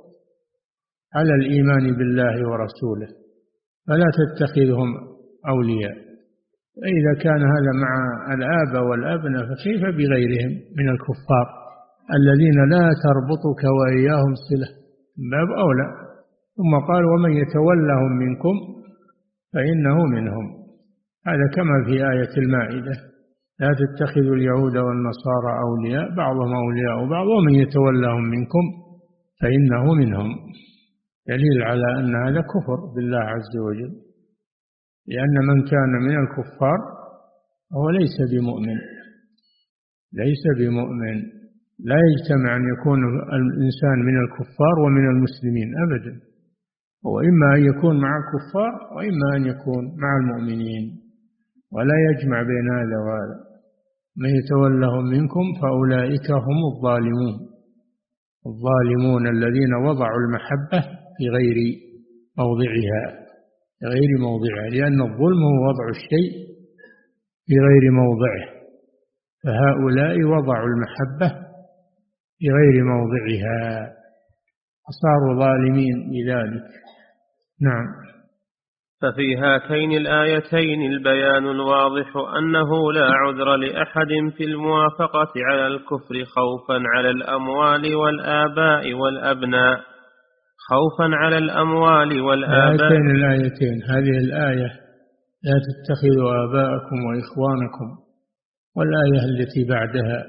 على 1.16 1.34
الإيمان 1.36 1.96
بالله 1.98 2.36
ورسوله 2.50 3.08
فلا 3.88 4.10
تتخذهم 4.20 4.90
أولياء. 5.50 5.96
فإذا 6.82 7.14
كان 7.24 7.42
هذا 7.54 7.72
مع 7.84 7.94
الآباء 8.36 8.84
والأبناء 8.90 9.44
فكيف 9.50 9.82
بغيرهم 9.82 10.52
من 10.78 10.90
الكفار 10.90 11.48
الذين 12.20 12.60
لا 12.74 12.86
تربطك 13.06 13.62
وإياهم 13.78 14.34
صلة؟ 14.50 14.70
باب 15.32 15.50
أولى. 15.66 15.88
ثم 16.58 16.74
قال 16.90 17.04
ومن 17.06 17.32
يتولهم 17.32 18.12
منكم 18.24 18.56
فإنه 19.54 20.06
منهم. 20.06 20.46
هذا 21.28 21.48
كما 21.56 21.86
في 21.86 21.94
آية 21.94 22.34
المائدة 22.38 22.96
لا 23.60 23.70
تتخذوا 23.82 24.36
اليهود 24.36 24.78
والنصارى 24.78 25.52
أولياء 25.68 26.16
بعضهم 26.16 26.54
أولياء 26.56 27.10
بعض 27.10 27.28
ومن 27.28 27.54
يتولهم 27.54 28.24
منكم 28.24 28.66
فإنه 29.42 29.94
منهم. 29.94 30.30
دليل 31.28 31.64
على 31.64 32.00
أن 32.00 32.16
هذا 32.16 32.42
كفر 32.42 32.80
بالله 32.96 33.20
عز 33.20 33.58
وجل 33.58 33.94
لأن 35.08 35.36
من 35.48 35.64
كان 35.64 35.92
من 36.08 36.16
الكفار 36.24 36.80
هو 37.76 37.90
ليس 37.90 38.18
بمؤمن. 38.32 38.78
ليس 40.14 40.44
بمؤمن. 40.60 41.18
لا 41.80 41.98
يجتمع 42.10 42.56
أن 42.56 42.64
يكون 42.74 43.00
الإنسان 43.40 43.98
من 44.08 44.18
الكفار 44.24 44.76
ومن 44.86 45.06
المسلمين 45.10 45.70
أبدا. 45.86 46.14
هو 47.06 47.20
إما 47.20 47.56
أن 47.56 47.62
يكون 47.62 48.02
مع 48.02 48.12
الكفار 48.22 48.74
وإما 48.96 49.28
أن 49.36 49.46
يكون 49.46 49.84
مع 50.04 50.18
المؤمنين. 50.22 51.02
ولا 51.72 51.96
يجمع 52.10 52.42
بين 52.44 52.68
هذا 52.78 52.98
وهذا. 53.06 53.38
من 54.18 54.30
يتولهم 54.30 55.04
منكم 55.06 55.46
فأولئك 55.62 56.32
هم 56.32 56.60
الظالمون. 56.76 57.36
الظالمون 58.50 59.28
الذين 59.28 59.74
وضعوا 59.74 60.20
المحبة 60.26 61.01
في 61.22 61.30
غير 61.38 61.58
موضعها 62.38 63.22
في 63.80 63.86
غير 63.86 64.12
موضعها 64.20 64.70
لأن 64.70 65.02
الظلم 65.02 65.42
هو 65.44 65.70
وضع 65.70 65.90
الشيء 65.90 66.32
في 67.46 67.54
غير 67.68 67.92
موضعه. 67.92 68.62
فهؤلاء 69.44 70.24
وضعوا 70.24 70.68
المحبة 70.68 71.40
في 72.40 72.48
غير 72.50 72.84
موضعها. 72.84 73.92
فصاروا 74.86 75.40
ظالمين 75.40 76.12
بذلك 76.12 76.64
نعم. 77.62 77.86
ففي 79.02 79.38
هاتين 79.38 79.92
الآيتين 79.92 80.92
البيان 80.92 81.48
الواضح 81.48 82.18
أنه 82.38 82.92
لا 82.92 83.12
عذر 83.12 83.56
لأحد 83.56 84.34
في 84.38 84.44
الموافقة 84.44 85.32
على 85.36 85.68
الكفر 85.68 86.26
خوفا 86.26 86.84
على 86.96 87.10
الأموال 87.10 87.96
والآباء 87.96 88.94
والأبناء. 88.94 89.91
خوفا 90.72 91.08
على 91.22 91.38
الأموال 91.38 92.22
والآباء. 92.22 92.72
هاتين 92.74 93.06
الآيتين. 93.18 93.78
هذه 93.94 94.16
الآية 94.26 94.70
لا 95.48 95.56
تتخذوا 95.68 96.30
آباءكم 96.46 96.98
وإخوانكم 97.08 97.88
والآية 98.76 99.22
التي 99.32 99.62
بعدها 99.74 100.20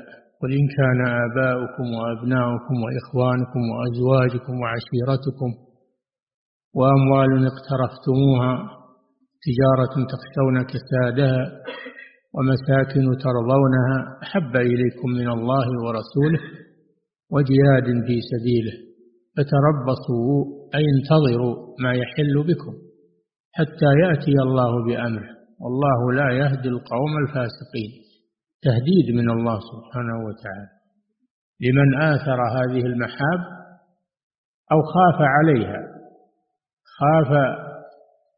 قل 0.41 0.51
إن 0.61 0.67
كان 0.79 1.01
آباؤكم 1.25 1.87
وأبناؤكم 1.99 2.77
وإخوانكم 2.85 3.63
وأزواجكم 3.73 4.55
وعشيرتكم 4.63 5.51
وأموال 6.79 7.31
اقترفتموها 7.53 8.53
تجارة 9.47 9.95
تخشون 10.13 10.57
كسادها 10.73 11.43
ومساكن 12.35 13.05
ترضونها 13.25 13.99
أحب 14.23 14.57
إليكم 14.57 15.09
من 15.21 15.29
الله 15.37 15.67
ورسوله 15.85 16.41
وجهاد 17.35 17.87
في 18.07 18.17
سبيله. 18.33 18.92
فتربصوا 19.37 20.45
أي 20.75 20.85
انتظروا 20.95 21.57
ما 21.83 21.93
يحل 21.93 22.35
بكم 22.49 22.75
حتى 23.53 23.91
يأتي 24.05 24.33
الله 24.47 24.85
بأمره. 24.87 25.33
والله 25.61 26.13
لا 26.13 26.33
يهدي 26.33 26.69
القوم 26.69 27.13
الفاسقين. 27.23 27.93
تهديد 28.63 29.07
من 29.15 29.31
الله 29.31 29.59
سبحانه 29.73 30.17
وتعالى. 30.27 30.71
لمن 31.61 32.03
آثر 32.03 32.41
هذه 32.59 32.87
المحاب 32.87 33.41
أو 34.73 34.83
خاف 34.83 35.19
عليها. 35.21 35.83
خاف 36.99 37.31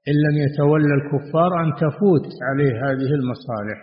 إن 0.09 0.14
لم 0.26 0.37
يتولى 0.46 0.94
الكفار 0.94 1.61
أن 1.64 1.72
تفوت 1.74 2.26
عليه 2.48 2.72
هذه 2.87 3.11
المصالح. 3.14 3.78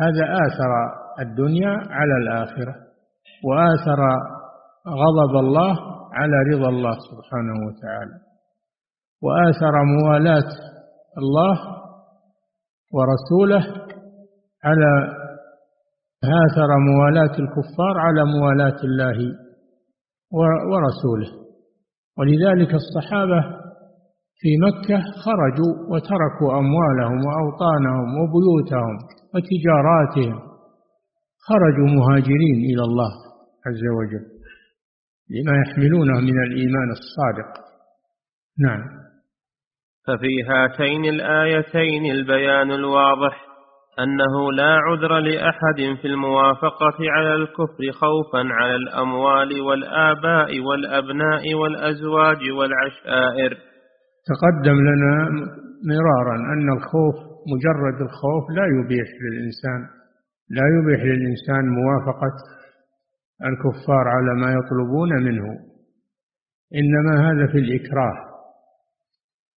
هذا 0.00 0.24
آثر 0.46 0.70
الدنيا 1.20 1.70
على 1.70 2.16
الآخرة 2.22 2.74
وآثر 3.44 4.00
غضب 4.88 5.36
الله 5.36 5.95
على 6.18 6.36
رضا 6.50 6.68
الله 6.68 6.94
سبحانه 7.10 7.56
وتعالى. 7.66 8.16
وآثر 9.22 9.74
موالاة 9.84 10.50
الله 11.18 11.56
ورسوله 12.94 13.64
على 14.64 14.90
آثر 16.24 16.70
موالاة 16.90 17.34
الكفار 17.44 17.94
على 17.98 18.22
موالاة 18.24 18.80
الله 18.84 19.18
ورسوله. 20.70 21.30
ولذلك 22.18 22.74
الصحابة 22.74 23.40
في 24.40 24.50
مكة 24.66 24.98
خرجوا 25.24 25.72
وتركوا 25.90 26.50
أموالهم 26.60 27.18
وأوطانهم 27.26 28.08
وبيوتهم 28.18 28.96
وتجاراتهم. 29.34 30.38
خرجوا 31.48 31.88
مهاجرين 31.98 32.58
إلى 32.70 32.82
الله 32.88 33.12
عز 33.66 33.84
وجل. 33.98 34.35
لما 35.30 35.62
يحملونه 35.62 36.20
من 36.20 36.42
الإيمان 36.42 36.88
الصادق. 36.90 37.50
نعم. 38.58 38.82
ففي 40.06 40.42
هاتين 40.48 41.04
الآيتين 41.04 42.06
البيان 42.10 42.70
الواضح 42.70 43.46
أنه 43.98 44.52
لا 44.52 44.78
عذر 44.86 45.18
لأحد 45.18 45.98
في 46.00 46.06
الموافقة 46.08 46.96
على 47.00 47.34
الكفر 47.34 47.92
خوفا 47.92 48.38
على 48.52 48.76
الأموال 48.76 49.60
والآباء 49.60 50.60
والأبناء 50.60 51.54
والأزواج 51.54 52.50
والعشائر. 52.58 53.58
تقدم 54.30 54.76
لنا 54.88 55.28
مرارا 55.90 56.36
أن 56.52 56.72
الخوف 56.76 57.16
مجرد 57.52 58.00
الخوف 58.08 58.44
لا 58.50 58.66
يبيح 58.76 59.08
للإنسان 59.22 59.80
لا 60.50 60.66
يبيح 60.76 61.04
للإنسان 61.04 61.64
موافقة 61.68 62.55
الكفار 63.44 64.04
على 64.08 64.40
ما 64.40 64.52
يطلبون 64.52 65.08
منه. 65.22 65.46
إنما 66.74 67.30
هذا 67.30 67.52
في 67.52 67.58
الإكراه. 67.58 68.16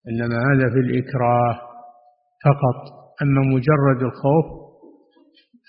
إنما 0.08 0.36
هذا 0.36 0.70
في 0.72 0.80
الإكراه 0.80 1.54
فقط. 2.44 3.00
أما 3.22 3.40
مجرد 3.40 4.02
الخوف 4.02 4.46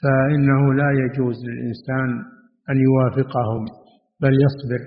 فإنه 0.03 0.73
لا 0.73 0.91
يجوز 0.91 1.35
للإنسان 1.45 2.09
أن 2.69 2.77
يوافقهم 2.77 3.65
بل 4.21 4.33
يصبر. 4.33 4.81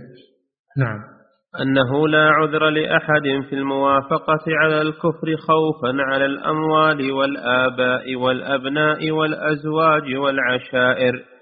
نعم. 0.78 1.14
أنه 1.62 2.08
لا 2.08 2.30
عذر 2.30 2.70
لأحد 2.70 3.22
في 3.48 3.54
الموافقة 3.54 4.44
على 4.46 4.82
الكفر 4.82 5.36
خوفا 5.36 5.92
على 5.98 6.26
الأموال 6.26 7.12
والآباء 7.12 8.16
والأبناء 8.16 9.10
والأزواج 9.10 10.14
والعشائر. 10.14 11.33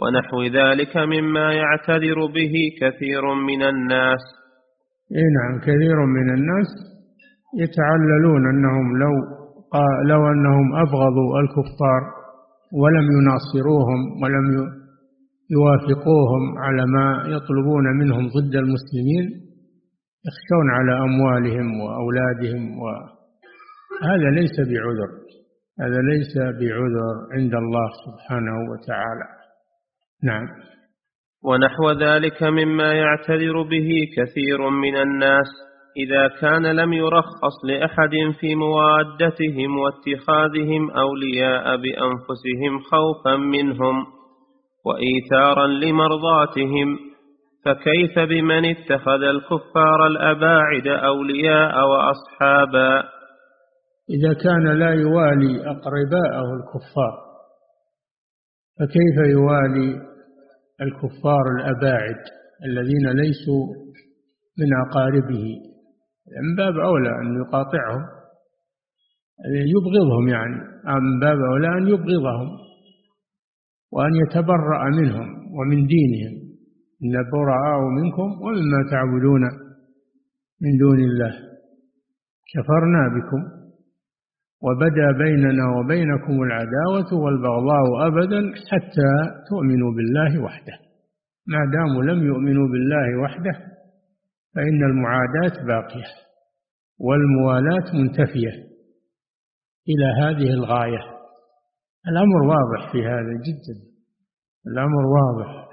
ونحو 0.00 0.42
ذلك 0.42 0.96
مما 0.96 1.52
يعتذر 1.52 2.18
به 2.26 2.54
كثير 2.80 3.34
من 3.34 3.62
الناس. 3.62 4.22
إيه 5.16 5.28
نعم 5.38 5.60
كثير 5.60 5.98
من 6.16 6.28
الناس 6.36 6.70
يتعللون 7.62 8.42
أنهم 8.52 8.98
لو 8.98 9.14
لو 10.08 10.30
أنهم 10.32 10.74
أبغضوا 10.74 11.40
الكفار 11.40 12.02
ولم 12.80 13.06
يناصروهم 13.16 14.00
ولم 14.22 14.46
يوافقوهم 15.50 16.58
على 16.58 16.86
ما 16.86 17.06
يطلبون 17.36 17.86
منهم 18.00 18.28
ضد 18.28 18.54
المسلمين 18.54 19.26
يخشون 20.26 20.70
على 20.70 20.92
أموالهم 21.06 21.80
وأولادهم 21.80 22.78
وهذا 22.82 24.30
ليس 24.30 24.56
بعذر 24.70 25.10
هذا 25.80 26.00
ليس 26.12 26.34
بعذر 26.60 27.14
عند 27.32 27.54
الله 27.54 27.88
سبحانه 28.06 28.56
وتعالى. 28.70 29.43
نعم. 30.24 30.48
ونحو 31.44 31.90
ذلك 31.90 32.42
مما 32.42 32.92
يعتذر 32.92 33.62
به 33.62 33.88
كثير 34.16 34.70
من 34.70 34.96
الناس 34.96 35.46
إذا 35.96 36.28
كان 36.40 36.66
لم 36.66 36.92
يرخص 36.92 37.64
لأحد 37.64 38.10
في 38.40 38.54
موادتهم 38.54 39.78
واتخاذهم 39.78 40.90
أولياء 40.90 41.76
بأنفسهم 41.76 42.80
خوفا 42.90 43.36
منهم 43.36 44.06
وإيثارا 44.84 45.66
لمرضاتهم 45.66 46.98
فكيف 47.64 48.18
بمن 48.18 48.64
اتخذ 48.64 49.22
الكفار 49.22 50.06
الأباعد 50.06 50.86
أولياء 50.86 51.88
وأصحابا؟ 51.88 53.02
إذا 54.10 54.34
كان 54.44 54.78
لا 54.78 54.90
يوالي 54.90 55.60
أقرباءه 55.60 56.44
الكفار 56.54 57.24
فكيف 58.78 59.30
يوالي 59.30 60.13
الكفار 60.84 61.44
الأباعد 61.56 62.20
الذين 62.64 63.06
ليسوا 63.20 63.64
من 64.58 64.68
أقاربه. 64.86 65.44
من 66.42 66.56
باب 66.56 66.74
أولى 66.78 67.08
أن 67.08 67.36
يقاطعهم 67.40 68.02
يبغضهم 69.74 70.28
يعني 70.28 70.56
من 71.02 71.20
باب 71.20 71.38
أولى 71.52 71.68
أن 71.78 71.88
يبغضهم 71.88 72.48
وأن 73.92 74.12
يتبرأ 74.14 74.90
منهم 74.90 75.28
ومن 75.56 75.86
دينهم. 75.86 76.34
إن 77.04 77.14
براء 77.32 77.80
منكم 78.00 78.28
ومما 78.44 78.90
تعبدون 78.90 79.42
من 80.62 80.76
دون 80.78 81.00
الله. 81.00 81.32
كفرنا 82.54 83.02
بكم. 83.16 83.53
وبدا 84.64 85.12
بيننا 85.24 85.64
وبينكم 85.76 86.42
العداوة 86.42 87.10
والبغضاء 87.22 88.06
أبدا 88.06 88.40
حتى 88.70 89.10
تؤمنوا 89.50 89.92
بالله 89.96 90.42
وحده. 90.42 90.72
ما 91.46 91.58
داموا 91.72 92.02
لم 92.02 92.26
يؤمنوا 92.26 92.68
بالله 92.68 93.22
وحده 93.22 93.74
فإن 94.54 94.84
المعاداة 94.90 95.66
باقية 95.66 96.10
والموالاة 96.98 97.86
منتفية. 97.94 98.54
إلى 99.88 100.06
هذه 100.22 100.50
الغاية. 100.50 101.02
الأمر 102.08 102.42
واضح 102.42 102.92
في 102.92 103.06
هذا 103.06 103.32
جدا. 103.46 103.76
الأمر 104.66 105.04
واضح. 105.06 105.68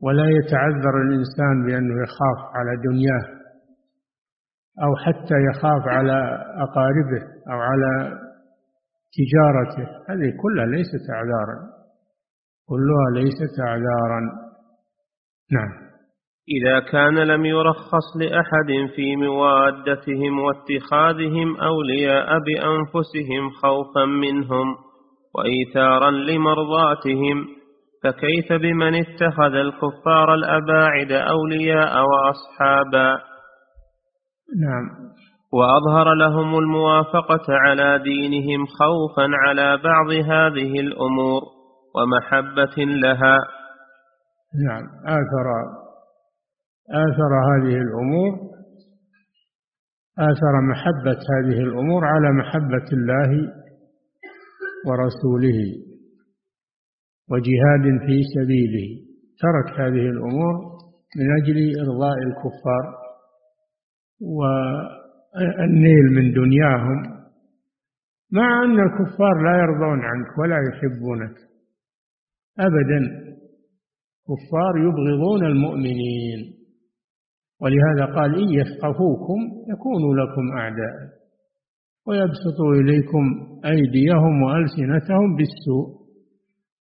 ولا 0.00 0.24
يتعذر 0.24 1.02
الإنسان 1.06 1.66
بأنه 1.66 2.02
يخاف 2.02 2.38
على 2.56 2.72
دنياه. 2.88 3.41
أو 4.84 4.96
حتى 4.96 5.34
يخاف 5.50 5.82
على 5.86 6.44
أقاربه 6.56 7.22
أو 7.52 7.58
على 7.60 8.18
تجارته. 9.16 9.90
هذه 10.08 10.32
كلها 10.42 10.66
ليست 10.66 11.10
أعذارا. 11.10 11.58
كلها 12.68 13.22
ليست 13.22 13.60
أعذارا. 13.60 14.20
نعم. 15.52 15.92
إذا 16.48 16.80
كان 16.80 17.18
لم 17.18 17.44
يرخص 17.44 18.16
لأحد 18.16 18.90
في 18.96 19.16
موادتهم 19.16 20.38
واتخاذهم 20.38 21.56
أولياء 21.56 22.38
بأنفسهم 22.38 23.50
خوفا 23.50 24.04
منهم 24.04 24.76
وإيثارا 25.34 26.10
لمرضاتهم 26.10 27.46
فكيف 28.04 28.52
بمن 28.52 28.94
اتخذ 28.94 29.54
الكفار 29.54 30.34
الأباعد 30.34 31.12
أولياء 31.12 32.04
وأصحابا؟ 32.04 33.31
نعم. 34.60 35.12
وأظهر 35.52 36.14
لهم 36.14 36.58
الموافقة 36.58 37.46
على 37.48 37.98
دينهم 37.98 38.66
خوفا 38.66 39.28
على 39.46 39.76
بعض 39.84 40.10
هذه 40.10 40.80
الأمور 40.80 41.42
ومحبة 41.94 42.84
لها. 42.84 43.38
نعم. 44.66 44.84
آثر 45.06 45.46
آثر 46.90 47.32
هذه 47.50 47.76
الأمور 47.76 48.52
آثر 50.18 50.60
محبة 50.70 51.18
هذه 51.34 51.60
الأمور 51.62 52.04
على 52.04 52.32
محبة 52.32 52.88
الله 52.92 53.52
ورسوله 54.86 55.60
وجهاد 57.30 58.00
في 58.06 58.22
سبيله. 58.34 58.88
ترك 59.42 59.80
هذه 59.80 60.06
الأمور 60.14 60.54
من 61.16 61.42
أجل 61.42 61.80
إرضاء 61.80 62.18
الكفار. 62.18 63.01
والنيل 64.22 66.06
من 66.16 66.32
دنياهم 66.32 67.02
مع 68.32 68.64
أن 68.64 68.80
الكفار 68.80 69.42
لا 69.42 69.56
يرضون 69.58 70.00
عنك 70.04 70.38
ولا 70.38 70.56
يحبونك. 70.68 71.36
أبدا 72.58 73.00
كفار 74.28 74.76
يبغضون 74.78 75.44
المؤمنين. 75.46 76.40
ولهذا 77.60 78.14
قال 78.14 78.34
إن 78.34 78.48
يثقفوكم 78.48 79.40
يكونوا 79.72 80.14
لكم 80.14 80.52
أعداء 80.58 80.94
ويبسطوا 82.06 82.74
إليكم 82.80 83.24
أيديهم 83.64 84.42
وألسنتهم 84.42 85.36
بالسوء. 85.36 86.02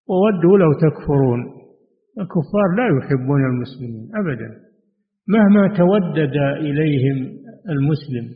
وودوا 0.09 0.59
لو 0.59 0.73
تكفرون 0.73 1.41
الكفار 2.21 2.69
لا 2.77 2.87
يحبون 2.99 3.45
المسلمين 3.45 4.11
أبدا. 4.15 4.70
مهما 5.35 5.77
تودد 5.77 6.37
إليهم 6.37 7.19
المسلم 7.69 8.27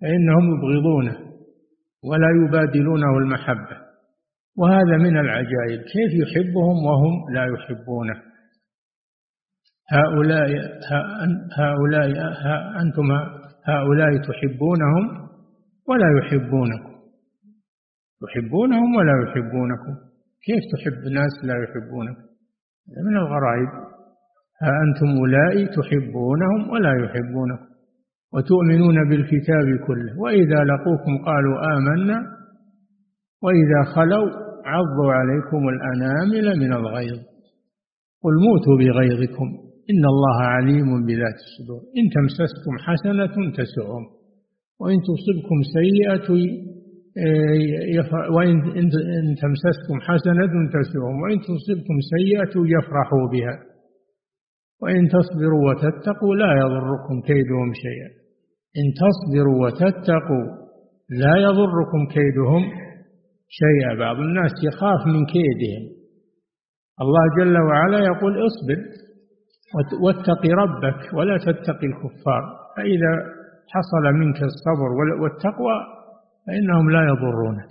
فإنهم 0.00 0.44
يبغضونه 0.54 1.16
ولا 2.04 2.28
يبادلونه 2.44 3.18
المحبة. 3.18 3.84
وهذا 4.56 4.96
من 4.96 5.16
العجائب 5.16 5.80
كيف 5.94 6.12
يحبهم 6.22 6.76
وهم 6.86 7.34
لا 7.34 7.44
يحبونه؟ 7.54 8.22
هؤلاء 9.90 10.48
هؤلاء 11.58 12.06
أنتم 12.82 13.08
هؤلاء 13.64 14.10
تحبونهم 14.28 15.28
ولا 15.88 16.06
يحبونكم؟ 16.18 16.94
تحبونهم 18.22 18.96
ولا 18.96 19.12
يحبونكم؟ 19.24 19.94
كيف 20.46 20.62
تحب 20.72 21.12
ناس 21.12 21.34
لا 21.44 21.54
يحبونك؟ 21.64 22.16
من 23.06 23.16
الغرائب. 23.16 23.93
أنتم 24.84 25.08
أولئك 25.20 25.68
تحبونهم 25.68 26.70
ولا 26.72 26.92
يحبونكم 27.04 27.74
وتؤمنون 28.34 29.08
بالكتاب 29.08 29.66
كله 29.86 30.20
وإذا 30.22 30.60
لقوكم 30.70 31.24
قالوا 31.26 31.56
آمنا 31.76 32.18
وإذا 33.42 33.80
خلوا 33.94 34.28
عضوا 34.64 35.12
عليكم 35.12 35.62
الأنامل 35.68 36.60
من 36.60 36.72
الغيظ 36.72 37.18
قل 38.22 38.34
موتوا 38.46 38.76
بغيظكم 38.78 39.46
إن 39.90 40.04
الله 40.12 40.38
عليم 40.42 41.06
بذات 41.06 41.38
الصدور 41.46 41.80
إن 41.98 42.04
تمسسكم 42.16 42.74
حسنة 42.86 43.50
تسؤهم 43.58 44.04
وإن 44.80 44.98
تصبكم 45.08 45.58
سيئة 45.78 46.28
وإن 48.36 48.50
إن 48.78 49.34
تمسسكم 49.42 49.96
حسنة 50.00 50.52
تسؤهم 50.76 51.16
وإن 51.22 51.38
تصبكم 51.40 51.96
سيئة 52.14 52.54
يفرحوا 52.76 53.28
بها 53.32 53.73
وإن 54.84 55.08
تصبروا 55.08 55.62
وتتقوا 55.68 56.34
لا 56.34 56.52
يضركم 56.62 57.20
كيدهم 57.28 57.68
شيئا. 57.84 58.10
إن 58.80 58.86
تصبروا 59.02 59.58
وتتقوا 59.64 60.46
لا 61.22 61.34
يضركم 61.46 62.00
كيدهم 62.14 62.62
شيئا. 63.48 63.94
بعض 63.98 64.16
الناس 64.16 64.52
يخاف 64.68 65.06
من 65.06 65.26
كيدهم. 65.34 65.84
الله 67.02 67.24
جل 67.38 67.56
وعلا 67.68 67.98
يقول 67.98 68.32
اصبر 68.46 68.78
واتق 70.02 70.42
ربك 70.62 71.14
ولا 71.14 71.36
تتقي 71.38 71.86
الكفار. 71.92 72.42
فإذا 72.76 73.12
حصل 73.74 74.04
منك 74.20 74.38
الصبر 74.50 74.90
والتقوى 75.22 75.76
فإنهم 76.46 76.90
لا 76.90 77.02
يضرونك. 77.10 77.70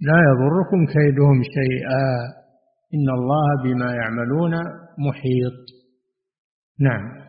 لا 0.00 0.18
يضركم 0.28 0.80
كيدهم 0.94 1.42
شيئا. 1.42 2.06
إن 2.94 3.08
الله 3.18 3.48
بما 3.64 3.90
يعملون 4.00 4.52
محيط. 4.98 5.58
نعم. 6.80 7.24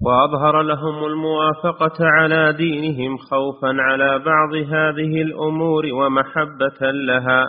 وأظهر 0.00 0.62
لهم 0.62 1.04
الموافقة 1.04 1.96
على 2.00 2.52
دينهم 2.52 3.16
خوفا 3.16 3.82
على 3.82 4.18
بعض 4.18 4.54
هذه 4.54 5.22
الأمور 5.22 5.86
ومحبة 5.86 6.90
لها. 6.90 7.44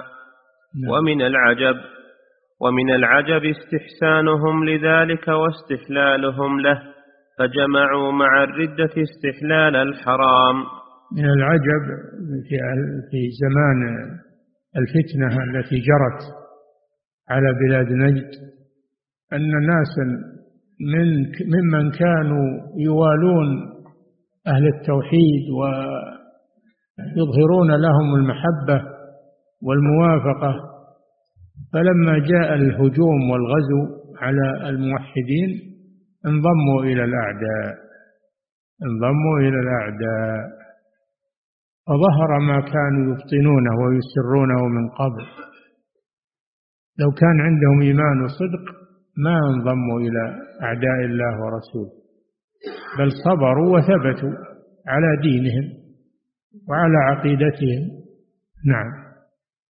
نعم. 0.84 0.92
ومن 0.92 1.22
العجب 1.22 1.76
ومن 2.62 2.90
العجب 2.90 3.42
استحسانهم 3.46 4.66
لذلك 4.66 5.28
واستحلالهم 5.28 6.60
له 6.62 6.82
فجمعوا 7.40 8.12
مع 8.12 8.44
الردة 8.44 8.94
استحلال 8.98 9.76
الحرام. 9.76 10.56
من 11.18 11.26
العجب 11.26 11.84
في 12.50 12.58
في 13.12 13.30
زمان 13.42 13.80
الفتنة 14.78 15.44
التي 15.44 15.76
جرت 15.76 16.22
على 17.30 17.54
بلاد 17.54 17.92
نجد 17.92 18.32
أن 19.34 19.66
ناسا 19.66 20.34
من 20.94 21.08
ممن 21.54 21.92
كانوا 21.92 22.48
يوالون 22.78 23.48
أهل 24.48 24.68
التوحيد 24.68 25.44
ويظهرون 27.10 27.72
لهم 27.72 28.16
المحبة 28.16 28.82
والموافقة. 29.62 30.54
فلما 31.74 32.20
جاء 32.20 32.54
الهجوم 32.54 33.30
والغزو 33.32 33.82
على 34.18 34.70
الموحدين 34.70 35.50
انضموا 36.26 36.84
إلى 36.84 37.04
الأعداء. 37.04 37.76
انضموا 38.84 39.40
إلى 39.40 39.60
الأعداء. 39.60 40.64
فظهر 41.88 42.40
ما 42.40 42.60
كانوا 42.60 43.14
يبطنونه 43.14 43.76
ويسرونه 43.86 44.68
من 44.68 44.90
قبل. 44.90 45.26
لو 47.00 47.12
كان 47.12 47.40
عندهم 47.42 47.82
إيمان 47.82 48.22
وصدق 48.24 48.83
ما 49.18 49.40
انضموا 49.50 50.00
إلى 50.00 50.24
أعداء 50.64 51.06
الله 51.06 51.34
ورسوله 51.46 52.04
بل 53.00 53.12
صبروا 53.26 53.78
وثبتوا 53.78 54.34
على 54.88 55.22
دينهم 55.22 55.84
وعلى 56.70 56.98
عقيدتهم. 56.98 57.84
نعم. 58.66 59.04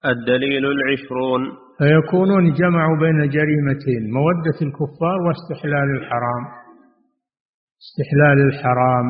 الدليل 0.06 0.66
العشرون. 0.66 1.41
فيكونون 1.78 2.54
جمعوا 2.54 2.98
بين 3.00 3.30
جريمتين 3.30 4.12
مودة 4.14 4.58
الكفار 4.62 5.18
واستحلال 5.28 5.98
الحرام. 5.98 6.44
استحلال 7.84 8.48
الحرام 8.48 9.06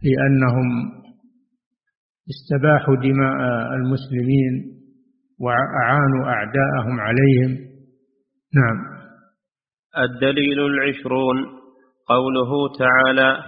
في 0.00 0.10
أنهم 0.26 0.68
استباحوا 2.30 2.96
دماء 2.96 3.36
المسلمين 3.74 4.78
وأعانوا 5.40 6.26
أعداءهم 6.26 7.00
عليهم. 7.00 7.67
نعم. 8.54 8.98
الدليل 10.04 10.60
العشرون. 10.60 11.58
قوله 12.08 12.68
تعالى 12.78 13.44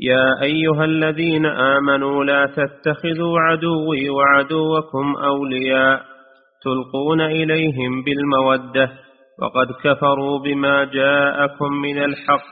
يا 0.00 0.42
أيها 0.42 0.84
الذين 0.84 1.46
آمنوا 1.46 2.24
لا 2.24 2.46
تتخذوا 2.46 3.40
عدوي 3.40 4.10
وعدوكم 4.10 5.16
أولياء 5.16 6.02
تلقون 6.64 7.20
إليهم 7.20 8.02
بالمودة 8.02 8.90
وقد 9.42 9.66
كفروا 9.84 10.38
بما 10.38 10.84
جاءكم 10.84 11.72
من 11.72 11.98
الحق 11.98 12.44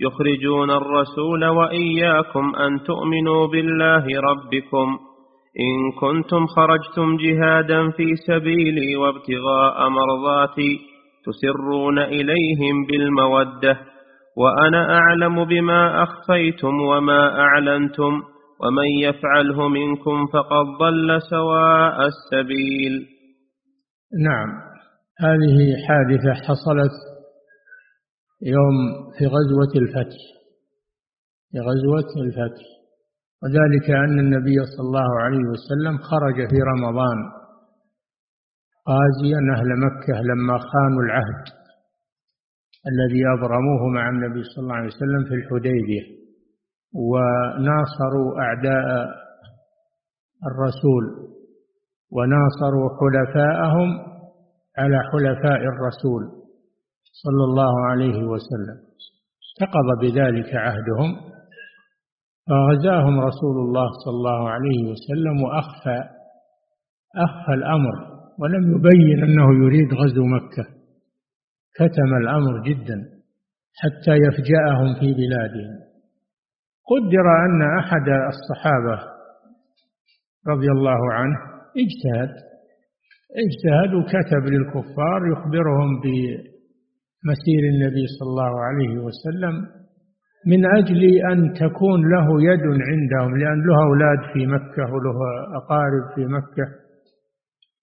يخرجون 0.00 0.70
الرسول 0.70 1.44
وإياكم 1.44 2.56
أن 2.56 2.82
تؤمنوا 2.82 3.46
بالله 3.46 4.06
ربكم 4.20 4.98
إن 5.60 5.92
كنتم 6.00 6.46
خرجتم 6.46 7.16
جهادا 7.16 7.90
في 7.90 8.16
سبيلي 8.16 8.96
وابتغاء 8.96 9.88
مرضاتي 9.88 10.93
تسرون 11.26 11.98
إليهم 11.98 12.86
بالمودة 12.86 13.78
وأنا 14.36 14.98
أعلم 14.98 15.44
بما 15.44 16.02
أخفيتم 16.02 16.80
وما 16.80 17.40
أعلنتم 17.40 18.22
ومن 18.60 18.88
يفعله 19.02 19.68
منكم 19.68 20.26
فقد 20.26 20.64
ضل 20.80 21.22
سواء 21.30 22.06
السبيل. 22.06 23.06
نعم 24.24 24.48
هذه 25.20 25.56
حادثة 25.88 26.32
حصلت 26.34 26.96
يوم 28.42 28.76
في 29.18 29.26
غزوة 29.26 29.82
الفتح 29.82 30.20
في 31.50 31.58
غزوة 31.58 32.24
الفتح 32.24 32.64
وذلك 33.42 33.90
أن 33.90 34.18
النبي 34.18 34.56
صلى 34.76 34.86
الله 34.86 35.20
عليه 35.20 35.44
وسلم 35.52 35.98
خرج 35.98 36.34
في 36.50 36.56
رمضان. 36.72 37.43
غازيا 38.88 39.40
أهل 39.56 39.68
مكة 39.86 40.20
لما 40.22 40.58
خانوا 40.58 41.02
العهد 41.02 41.44
الذي 42.90 43.22
أبرموه 43.38 43.88
مع 43.94 44.08
النبي 44.08 44.42
صلى 44.42 44.62
الله 44.62 44.74
عليه 44.74 44.86
وسلم 44.86 45.24
في 45.28 45.34
الحديبية 45.34 46.02
وناصروا 46.94 48.40
أعداء 48.40 48.86
الرسول 50.48 51.04
وناصروا 52.12 52.88
حلفاءهم 52.98 53.88
على 54.78 54.98
حلفاء 55.12 55.60
الرسول 55.60 56.22
صلى 57.22 57.44
الله 57.44 57.86
عليه 57.86 58.24
وسلم. 58.24 58.78
استقض 59.44 59.88
بذلك 60.00 60.54
عهدهم 60.54 61.10
فغزاهم 62.48 63.20
رسول 63.20 63.56
الله 63.56 63.88
صلى 64.04 64.14
الله 64.14 64.50
عليه 64.50 64.90
وسلم 64.90 65.42
وأخفى 65.42 65.98
أخفى 67.16 67.52
الأمر. 67.54 68.13
ولم 68.38 68.76
يبين 68.76 69.22
أنه 69.24 69.64
يريد 69.64 69.94
غزو 69.94 70.24
مكة. 70.24 70.64
كتم 71.74 72.10
الأمر 72.22 72.62
جدا 72.68 72.98
حتى 73.80 74.14
يفجأهم 74.26 74.94
في 75.00 75.14
بلادهم. 75.20 75.74
قدر 76.92 77.26
أن 77.46 77.78
أحد 77.78 78.06
الصحابة 78.32 78.96
رضي 80.48 80.68
الله 80.76 81.12
عنه 81.12 81.38
اجتهد. 81.84 82.32
اجتهد 83.44 83.94
وكتب 83.94 84.44
للكفار 84.52 85.20
يخبرهم 85.32 86.00
بمسير 86.02 87.62
النبي 87.72 88.04
صلى 88.06 88.28
الله 88.28 88.60
عليه 88.60 88.98
وسلم 88.98 89.54
من 90.46 90.66
أجل 90.78 91.02
أن 91.32 91.52
تكون 91.52 92.00
له 92.14 92.26
يد 92.42 92.64
عندهم 92.90 93.36
لأن 93.36 93.58
له 93.66 93.82
أولاد 93.84 94.18
في 94.32 94.46
مكة 94.46 94.82
وله 94.92 95.18
أقارب 95.56 96.14
في 96.14 96.24
مكة. 96.26 96.83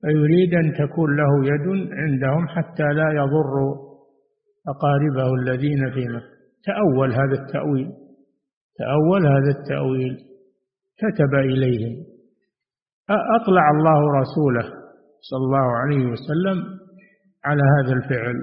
فيريد 0.02 0.54
أن 0.54 0.74
تكون 0.74 1.16
له 1.16 1.54
يد 1.54 1.68
عندهم 1.92 2.48
حتى 2.48 2.84
لا 2.84 3.12
يضر 3.12 3.54
أقاربه 4.68 5.34
الذين 5.42 5.92
في 5.92 6.08
مكة. 6.08 6.32
تأول 6.66 7.12
هذا 7.12 7.42
التأويل. 7.42 7.92
تأول 8.78 9.28
هذا 9.28 9.52
التأويل. 9.60 10.18
كتب 10.98 11.34
إليهم 11.34 12.06
أطلع 13.10 13.72
الله 13.72 14.00
رسوله 14.22 14.64
صلى 15.30 15.44
الله 15.46 15.78
عليه 15.78 16.06
وسلم 16.06 16.58
على 17.46 17.62
هذا 17.78 17.94
الفعل. 17.94 18.36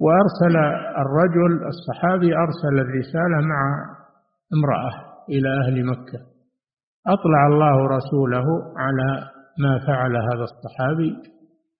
وأرسل 0.00 0.56
الرجل 1.02 1.66
الصحابي 1.66 2.36
أرسل 2.36 2.78
الرسالة 2.78 3.40
مع 3.52 3.62
امرأة 4.54 4.90
إلى 5.28 5.48
أهل 5.64 5.86
مكة. 5.86 6.20
أطلع 7.06 7.46
الله 7.46 7.86
رسوله 7.96 8.44
على 8.76 9.30
ما 9.62 9.78
فعل 9.86 10.16
هذا 10.16 10.44
الصحابي 10.50 11.12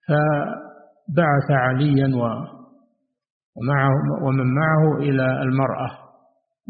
فبعث 0.07 1.47
عليا 1.51 2.07
ومعه 3.57 3.93
ومن 4.25 4.47
معه 4.61 4.97
إلى 4.97 5.41
المرأة 5.41 5.89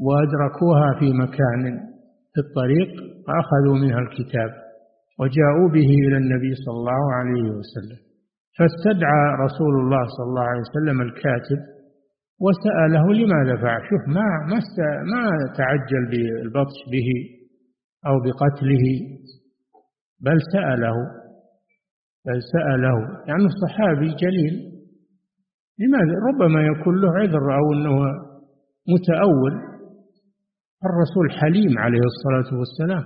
وأدركوها 0.05 0.99
في 0.99 1.13
مكان 1.13 1.63
في 2.33 2.39
الطريق 2.45 2.89
فأخذوا 3.27 3.75
منها 3.83 3.99
الكتاب 3.99 4.51
وجاءوا 5.19 5.69
به 5.73 5.89
إلى 6.07 6.17
النبي 6.17 6.55
صلى 6.55 6.77
الله 6.81 7.03
عليه 7.13 7.47
وسلم. 7.57 7.99
فاستدعى 8.57 9.23
رسول 9.45 9.73
الله 9.81 10.03
صلى 10.15 10.25
الله 10.29 10.45
عليه 10.51 10.63
وسلم 10.69 11.01
الكاتب 11.01 11.59
وسأله 12.45 13.13
لماذا 13.13 13.61
فعل؟ 13.61 13.81
شوف 13.89 14.03
ما 14.07 14.27
ما 14.51 14.59
ما 15.13 15.23
تعجل 15.57 16.03
بالبطش 16.11 16.79
به 16.93 17.09
أو 18.07 18.15
بقتله. 18.25 18.85
بل 20.21 20.37
سأله 20.53 20.95
بل 22.25 22.39
سأله. 22.53 22.97
يعني 23.27 23.47
صحابي 23.67 24.15
جليل. 24.15 24.71
لماذا؟ 25.79 26.15
ربما 26.29 26.61
يكون 26.61 27.01
له 27.01 27.11
عذر 27.19 27.55
أو 27.55 27.73
أنه 27.73 27.95
متأول. 28.93 29.71
الرسول 30.85 31.31
حليم 31.41 31.79
عليه 31.79 31.99
الصلاة 32.11 32.59
والسلام 32.59 33.03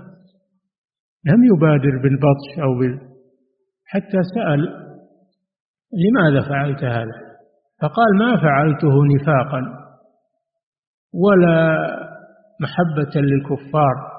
لم 1.26 1.44
يبادر 1.44 2.02
بالبطش 2.04 2.60
أو 2.64 2.80
بال 2.80 3.00
حتى 3.86 4.20
سأل 4.36 4.62
لماذا 5.94 6.50
فعلت 6.50 6.84
هذا؟ 6.84 7.26
فقال 7.82 8.18
ما 8.20 8.42
فعلته 8.42 8.94
نفاقا 9.16 9.62
ولا 11.14 11.78
محبة 12.62 13.22
للكفار. 13.22 14.15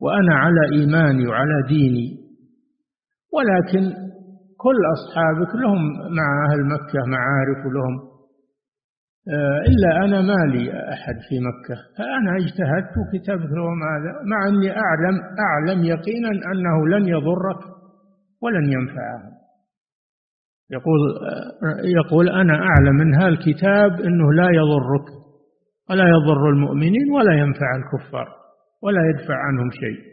وأنا 0.00 0.34
على 0.34 0.60
إيماني 0.72 1.26
وعلى 1.26 1.62
ديني. 1.68 2.20
ولكن 3.32 3.82
كل 4.58 4.80
أصحابك 4.96 5.54
لهم 5.54 5.82
مع 6.18 6.28
أهل 6.50 6.60
مكة 6.74 7.06
معارف 7.06 7.66
لهم. 7.74 8.10
آه، 9.28 9.60
إلا 9.70 10.04
أنا 10.04 10.20
ما 10.20 10.52
لي 10.52 10.92
أحد 10.92 11.14
في 11.28 11.36
مكة. 11.48 11.76
فأنا 11.98 12.36
اجتهدت 12.36 12.92
وكتبت 12.98 13.50
لهم 13.56 13.78
هذا 13.82 14.12
مع 14.30 14.48
أني 14.48 14.70
أعلم 14.70 15.16
أعلم 15.48 15.84
يقينا 15.84 16.28
أنه 16.28 16.88
لن 16.88 17.08
يضرك 17.08 17.60
ولن 18.42 18.72
ينفعهم 18.72 19.32
يقول 20.70 21.00
آه، 21.30 21.80
يقول 21.84 22.28
أنا 22.28 22.54
أعلم 22.54 22.96
من 22.96 23.14
هالكتاب 23.14 24.00
أنه 24.00 24.32
لا 24.32 24.48
يضرك 24.50 25.06
ولا 25.90 26.08
يضر 26.08 26.48
المؤمنين 26.48 27.10
ولا 27.12 27.32
ينفع 27.32 27.76
الكفار. 27.76 28.39
ولا 28.82 29.02
يدفع 29.10 29.34
عنهم 29.34 29.70
شيء. 29.70 30.10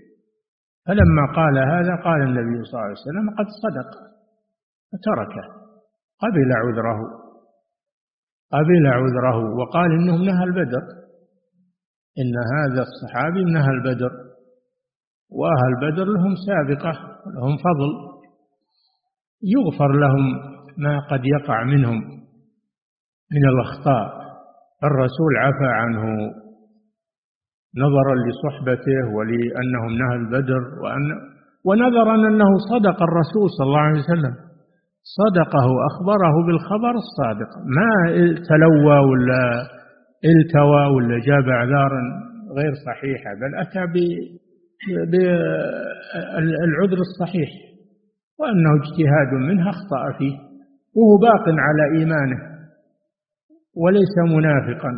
فلما 0.88 1.26
قال 1.36 1.58
هذا 1.58 1.96
قال 1.96 2.22
النبي 2.22 2.64
صلى 2.64 2.74
الله 2.74 2.84
عليه 2.84 3.02
وسلم 3.08 3.30
قد 3.40 3.48
صدق 3.64 3.90
فتركه 4.92 5.48
قبل 6.20 6.52
عذره 6.62 7.00
قبل 8.52 8.88
عذره 8.88 9.56
وقال 9.60 9.92
إنه 9.92 10.18
من 10.18 10.30
أهل 10.30 10.52
بدر 10.52 10.82
إن 12.20 12.34
هذا 12.56 12.86
الصحابي 12.88 13.44
من 13.44 13.58
أهل 13.58 13.84
بدر 13.84 14.12
وأهل 15.30 15.92
بدر 15.92 16.06
لهم 16.06 16.36
سابقة 16.48 16.92
لهم 17.36 17.58
فضل 17.58 18.18
يغفر 19.44 19.92
لهم 19.92 20.26
ما 20.78 21.00
قد 21.12 21.22
يقع 21.26 21.64
منهم 21.64 21.98
من 23.32 23.46
الأخطاء. 23.50 24.28
الرسول 24.84 25.38
عفى 25.38 25.66
عنه. 25.66 26.04
نظرا 27.84 28.16
لصحبته 28.26 29.00
ولأنه 29.16 29.82
من 29.92 30.02
أهل 30.12 30.22
بدر 30.36 30.62
وأن 30.84 31.06
ونظرا 31.66 32.16
أنه 32.16 32.50
صدق 32.72 32.98
الرسول 33.04 33.46
صلى 33.58 33.66
الله 33.68 33.80
عليه 33.80 34.00
وسلم. 34.00 34.36
صدقه 35.20 35.68
أخبره 35.90 36.36
بالخبر 36.48 36.94
الصادق. 37.04 37.52
ما 37.78 37.92
تلوى 38.50 39.00
ولا 39.10 39.44
التوى 40.26 40.86
ولا 40.96 41.20
جاب 41.20 41.50
أعذارا 41.50 42.02
غير 42.58 42.74
صحيحة 42.88 43.30
بل 43.42 43.56
أتى 43.64 43.84
بالعذر 45.12 46.98
الصحيح 47.08 47.50
وأنه 48.40 48.70
اجتهاد 48.76 49.32
منه 49.50 49.70
أخطأ 49.70 50.18
فيه 50.18 50.36
وهو 50.96 51.18
باق 51.18 51.46
على 51.48 52.00
إيمانه 52.00 52.40
وليس 53.76 54.16
منافقا 54.36 54.92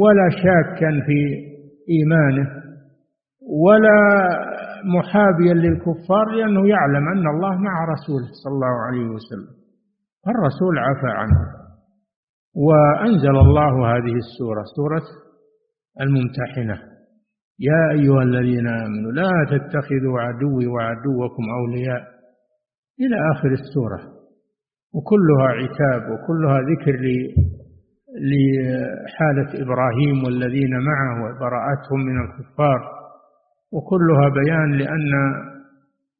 ولا 0.00 0.28
شاكا 0.30 0.90
في 1.06 1.45
إيمانه 1.94 2.46
ولا 3.64 3.98
محابيا 4.96 5.54
للكفار 5.54 6.26
لأنه 6.36 6.68
يعلم 6.68 7.08
أن 7.08 7.26
الله 7.34 7.54
مع 7.56 7.84
رسوله 7.94 8.28
صلى 8.44 8.52
الله 8.52 8.76
عليه 8.86 9.06
وسلم. 9.14 9.54
الرسول 10.28 10.78
عفى 10.78 11.10
عنه 11.20 11.40
وأنزل 12.54 13.36
الله 13.46 13.96
هذه 13.96 14.14
السورة 14.24 14.62
سورة 14.76 15.06
الممتحنة. 16.00 16.96
يا 17.60 17.90
أيها 17.90 18.22
الذين 18.22 18.66
آمنوا 18.68 19.12
لا 19.12 19.30
تتخذوا 19.50 20.20
عدوي 20.20 20.66
وعدوكم 20.66 21.42
أولياء 21.60 22.02
إلى 23.00 23.16
آخر 23.32 23.48
السورة 23.48 24.00
وكلها 24.94 25.48
عتاب 25.60 26.02
وكلها 26.12 26.58
ذكر 26.70 26.94
لحالة 28.16 29.62
إبراهيم 29.62 30.24
والذين 30.24 30.70
معه 30.70 31.14
وبراءتهم 31.24 32.00
من 32.06 32.20
الكفار 32.24 32.80
وكلها 33.72 34.28
بيان 34.28 34.72
لأن 34.72 35.12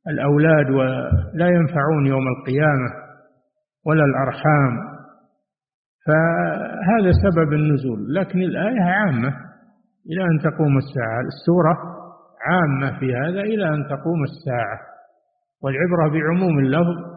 الأولاد 0.09 0.71
لا 1.35 1.49
ينفعون 1.49 2.07
يوم 2.07 2.25
القيامة 2.29 2.91
ولا 3.87 4.05
الأرحام. 4.05 4.97
فهذا 6.07 7.11
سبب 7.25 7.53
النزول. 7.53 8.15
لكن 8.15 8.39
الآية 8.43 8.81
عامة 8.81 9.29
إلى 10.11 10.25
أن 10.25 10.39
تقوم 10.43 10.77
الساعة. 10.77 11.21
السورة 11.21 11.77
عامة 12.47 12.99
في 12.99 13.15
هذا 13.15 13.41
إلى 13.41 13.69
أن 13.69 13.85
تقوم 13.85 14.23
الساعة. 14.23 14.79
والعبرة 15.63 16.09
بعموم 16.09 16.59
اللفظ 16.59 17.16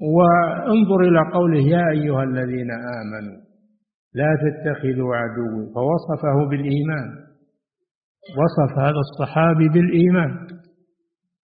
وانظر 0.00 1.00
إلى 1.00 1.20
قوله 1.32 1.58
يا 1.58 1.88
أيها 1.90 2.22
الذين 2.22 2.70
آمنوا 2.70 3.44
لا 4.14 4.36
تتخذوا 4.44 5.16
عدوي 5.16 5.74
فوصفه 5.74 6.48
بالإيمان. 6.50 7.08
وصف 8.38 8.78
هذا 8.78 9.00
الصحابي 9.06 9.68
بالإيمان. 9.68 10.46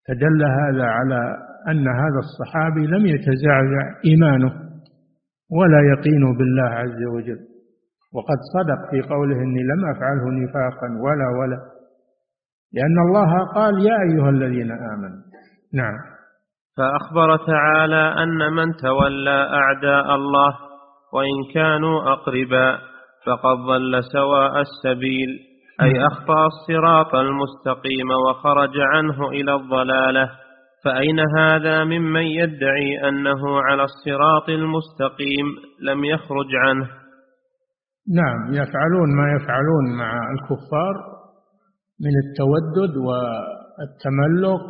فدل 0.08 0.42
هذا 0.44 0.84
على 0.84 1.36
أن 1.68 1.88
هذا 1.88 2.20
الصحابي 2.26 2.86
لم 2.86 3.06
يتزعزع 3.06 3.84
إيمانه 4.04 4.52
ولا 5.50 5.80
يقين 5.92 6.36
بالله 6.36 6.70
عز 6.70 7.02
وجل. 7.14 7.40
وقد 8.14 8.38
صدق 8.54 8.90
في 8.90 9.08
قوله 9.08 9.36
إني 9.36 9.62
لم 9.62 9.90
أفعله 9.90 10.24
نفاقا 10.44 10.88
ولا 11.00 11.28
ولا. 11.40 11.60
لأن 12.72 12.98
الله 12.98 13.44
قال 13.54 13.86
يا 13.86 13.96
أيها 14.02 14.30
الذين 14.30 14.70
آمنوا. 14.72 15.22
نعم. 15.74 16.09
فأخبر 16.76 17.36
تعالى 17.36 18.22
أن 18.22 18.52
من 18.52 18.76
تولى 18.76 19.48
أعداء 19.52 20.14
الله 20.14 20.56
وإن 21.12 21.52
كانوا 21.54 22.12
أقربا 22.12 22.78
فقد 23.26 23.56
ضل 23.56 24.00
سواء 24.12 24.60
السبيل 24.60 25.28
أي 25.82 26.06
أخطأ 26.06 26.46
الصراط 26.46 27.14
المستقيم 27.14 28.10
وخرج 28.10 28.70
عنه 28.76 29.28
إلى 29.28 29.54
الضلالة. 29.54 30.30
فأين 30.84 31.20
هذا 31.38 31.84
ممن 31.84 32.22
يدعي 32.22 33.08
أنه 33.08 33.60
على 33.60 33.82
الصراط 33.82 34.48
المستقيم 34.48 35.46
لم 35.82 36.04
يخرج 36.04 36.46
عنه؟ 36.54 36.88
نعم 38.14 38.54
يفعلون 38.54 39.16
ما 39.16 39.26
يفعلون 39.36 39.98
مع 39.98 40.12
الكفار 40.32 40.94
من 42.00 42.12
التودد 42.24 42.96
والتملق 42.96 44.62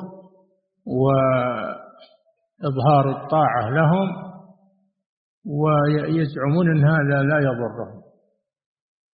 وإظهار 2.62 3.10
الطاعة 3.10 3.70
لهم 3.70 4.30
ويزعمون 5.44 6.70
أن 6.70 6.84
هذا 6.84 7.22
لا 7.22 7.38
يضرهم. 7.38 8.00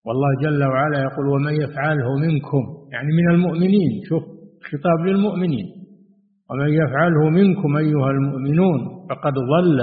والله 0.07 0.28
جل 0.42 0.64
وعلا 0.64 0.99
يقول 1.03 1.28
ومن 1.28 1.53
يفعله 1.53 2.16
منكم 2.16 2.62
يعني 2.92 3.09
من 3.12 3.30
المؤمنين 3.34 3.90
شوف 4.09 4.22
خطاب 4.72 5.07
للمؤمنين. 5.07 5.66
ومن 6.51 6.68
يفعله 6.68 7.30
منكم 7.30 7.76
أيها 7.76 8.11
المؤمنون 8.11 9.07
فقد 9.11 9.32
ضل 9.32 9.78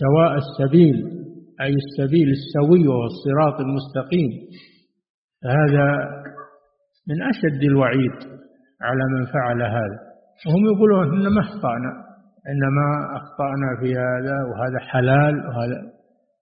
سواء 0.00 0.34
السبيل 0.34 0.96
أي 1.60 1.74
السبيل 1.84 2.28
السوي 2.30 2.88
وهو 2.88 3.04
الصراط 3.04 3.60
المستقيم. 3.60 4.30
هذا 5.44 5.86
من 7.08 7.22
أشد 7.22 7.62
الوعيد 7.62 8.16
على 8.82 9.02
من 9.18 9.24
فعل 9.26 9.62
هذا. 9.62 9.98
وهم 10.46 10.66
يقولون 10.74 11.20
إنما 11.20 11.40
أخطأنا. 11.40 12.05
إنما 12.52 12.88
أخطأنا 13.18 13.68
في 13.80 13.88
هذا 14.06 14.36
وهذا 14.48 14.78
حلال 14.90 15.34
وهذا 15.46 15.78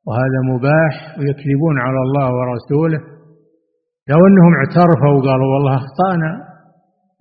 وهذا 0.06 0.40
مباح 0.52 0.94
ويكذبون 1.18 1.76
على 1.86 2.00
الله 2.06 2.28
ورسوله. 2.38 3.00
لو 4.10 4.26
أنهم 4.28 4.52
اعترفوا 4.60 5.12
وقالوا 5.16 5.48
والله 5.54 5.74
أخطأنا 5.82 6.32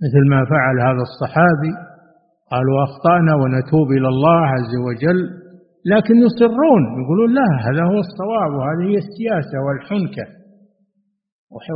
مثل 0.03 0.23
ما 0.29 0.45
فعل 0.45 0.75
هذا 0.87 1.03
الصحابي 1.09 1.73
قالوا 2.51 2.83
أخطأنا 2.87 3.35
ونتوب 3.35 3.87
إلى 3.97 4.07
الله 4.07 4.39
عز 4.55 4.73
وجل. 4.87 5.19
لكن 5.93 6.15
يصرون 6.25 6.83
يقولون 7.01 7.29
لا 7.39 7.49
هذا 7.67 7.83
هو 7.91 7.99
الصواب 8.05 8.51
وهذه 8.57 8.85
هي 8.91 8.97
السياسة 9.05 9.57
والحنكة. 9.65 10.25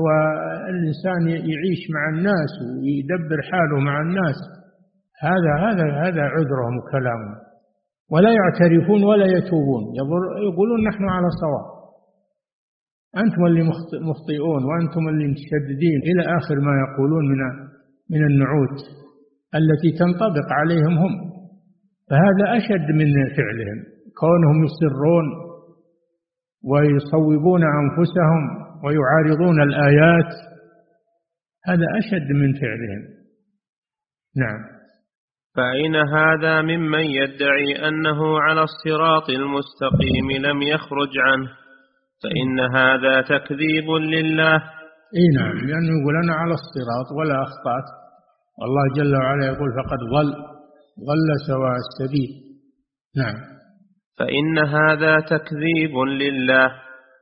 والإنسان 0.06 1.22
يعيش 1.52 1.82
مع 1.96 2.04
الناس 2.14 2.52
ويدبر 2.62 3.40
حاله 3.52 3.80
مع 3.80 4.02
الناس. 4.02 4.40
هذا 5.20 5.54
هذا 5.66 5.86
هذا 6.04 6.22
عذرهم 6.22 6.78
وكلامهم 6.78 7.48
ولا 8.12 8.32
يعترفون 8.40 9.04
ولا 9.04 9.26
يتوبون. 9.26 9.84
يقولون 10.52 10.88
نحن 10.88 11.04
على 11.04 11.28
صواب. 11.42 11.78
أنتم 13.18 13.46
اللي 13.46 13.64
مخطئون 14.10 14.62
وأنتم 14.66 15.08
اللي 15.10 15.28
متشددين 15.28 16.00
إلى 16.10 16.22
آخر 16.38 16.56
ما 16.56 16.74
يقولون 16.84 17.26
من 17.32 17.40
من 18.10 18.26
النعوت 18.26 18.78
التي 19.56 19.98
تنطبق 20.00 20.48
عليهم 20.52 20.98
هم. 20.98 21.14
فهذا 22.10 22.58
أشد 22.58 22.92
من 22.92 23.08
فعلهم. 23.38 23.80
كونهم 24.20 24.64
يصرون 24.64 25.26
ويصوبون 26.64 27.64
أنفسهم 27.64 28.44
ويعارضون 28.84 29.62
الآيات 29.62 30.32
هذا 31.66 31.86
أشد 32.00 32.32
من 32.32 32.54
فعلهم. 32.54 33.04
نعم. 34.36 34.77
فأين 35.58 35.96
هذا 35.96 36.62
ممن 36.62 37.00
يدعي 37.00 37.88
أنه 37.88 38.40
على 38.40 38.64
الصراط 38.64 39.30
المستقيم 39.30 40.32
لم 40.46 40.62
يخرج 40.62 41.10
عنه 41.18 41.48
فإن 42.24 42.60
هذا 42.76 43.22
تكذيب 43.22 43.90
لله 43.90 44.56
إي 45.18 45.28
نعم 45.38 45.58
لأنه 45.58 46.02
يقول 46.02 46.16
أنا 46.24 46.34
على 46.34 46.54
الصراط 46.54 47.08
ولا 47.20 47.44
أخطأت. 47.44 47.88
والله 48.60 48.84
جل 48.96 49.16
وعلا 49.16 49.46
يقول 49.46 49.70
فقد 49.80 50.00
ضل 50.16 50.32
ضل 51.10 51.30
سواء 51.48 51.76
السبيل. 51.86 52.30
نعم. 53.18 53.36
فإن 54.20 54.58
هذا 54.58 55.20
تكذيب 55.20 55.98
لله 55.98 56.72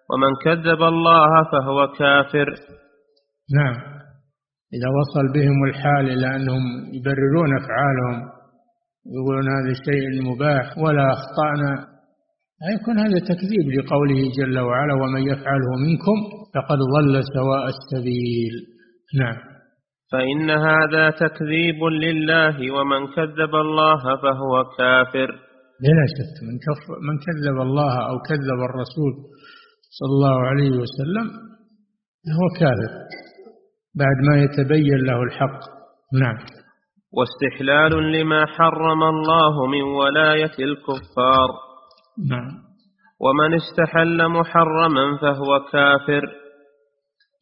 ومن 0.10 0.32
كذب 0.44 0.84
الله 0.84 1.44
فهو 1.52 1.88
كافر. 1.88 2.56
نعم. 3.56 3.95
إذا 4.76 4.90
وصل 5.00 5.26
بهم 5.34 5.64
الحال 5.70 6.06
إلى 6.10 6.36
أنهم 6.36 6.64
يبررون 6.98 7.50
أفعالهم 7.62 8.18
يقولون 9.16 9.48
هذا 9.58 9.72
الشيء 9.78 10.06
مباح 10.30 10.78
ولا 10.78 11.06
أخطأنا. 11.18 11.72
يكون 12.76 13.00
هذا 13.00 13.20
تكذيب 13.32 13.66
لقوله 13.78 14.22
جل 14.38 14.60
وعلا 14.60 14.94
ومن 14.94 15.22
يفعله 15.32 15.72
منكم 15.86 16.18
فقد 16.56 16.80
ضل 16.96 17.24
سواء 17.36 17.64
السبيل. 17.76 18.54
نعم. 19.20 19.38
فإن 20.12 20.50
هذا 20.50 21.10
تكذيب 21.10 21.84
لله 21.84 22.72
ومن 22.76 23.02
كذب 23.16 23.56
الله 23.56 24.02
فهو 24.24 24.54
كافر. 24.78 25.30
بلا 25.84 26.06
شك 26.16 26.36
من, 26.48 26.56
من 27.08 27.16
كذب 27.26 27.62
الله 27.62 27.94
أو 28.10 28.16
كذب 28.30 28.60
الرسول 28.70 29.14
صلى 30.00 30.10
الله 30.18 30.38
عليه 30.50 30.72
وسلم 30.84 31.28
هو 32.38 32.46
كافر. 32.60 32.92
بعد 33.96 34.18
ما 34.30 34.44
يتبين 34.44 34.98
له 34.98 35.24
الحق. 35.24 35.60
نعم. 36.14 36.38
واستحلال 37.18 38.12
لما 38.12 38.46
حرم 38.46 39.04
الله 39.04 39.66
من 39.68 39.82
ولاية 39.82 40.56
الكفار. 40.60 41.50
نعم. 42.30 42.52
ومن 43.20 43.54
استحل 43.54 44.28
محرما 44.28 45.18
فهو 45.22 45.60
كافر. 45.72 46.24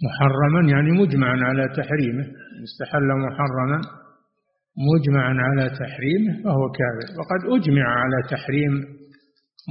محرما 0.06 0.72
يعني 0.72 0.92
مجمعا 0.92 1.38
على 1.44 1.68
تحريمه. 1.78 2.26
استحل 2.64 3.08
محرما 3.26 3.82
مجمعا 4.94 5.34
على 5.48 5.70
تحريمه 5.70 6.44
فهو 6.44 6.70
كافر. 6.80 7.20
وقد 7.20 7.62
أجمع 7.62 7.86
على 8.02 8.18
تحريم 8.32 8.72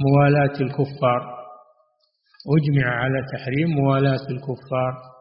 موالاة 0.05 0.55
الكفار. 0.61 1.21
أجمع 2.57 2.87
على 2.87 3.19
تحريم 3.33 3.69
موالاة 3.69 4.25
الكفار. 4.31 5.12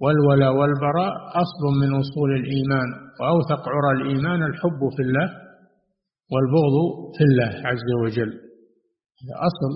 والولاء 0.00 0.52
والبراء 0.52 1.12
أصل 1.44 1.62
من 1.80 1.98
أصول 2.00 2.30
الإيمان 2.40 2.88
وأوثق 3.20 3.68
عرى 3.68 4.02
الإيمان 4.02 4.42
الحب 4.42 4.80
في 4.96 5.02
الله 5.02 5.28
والبغض 6.32 6.76
في 7.18 7.24
الله 7.24 7.68
عز 7.68 7.90
وجل. 8.04 8.32
هذا 9.20 9.36
أصل 9.48 9.72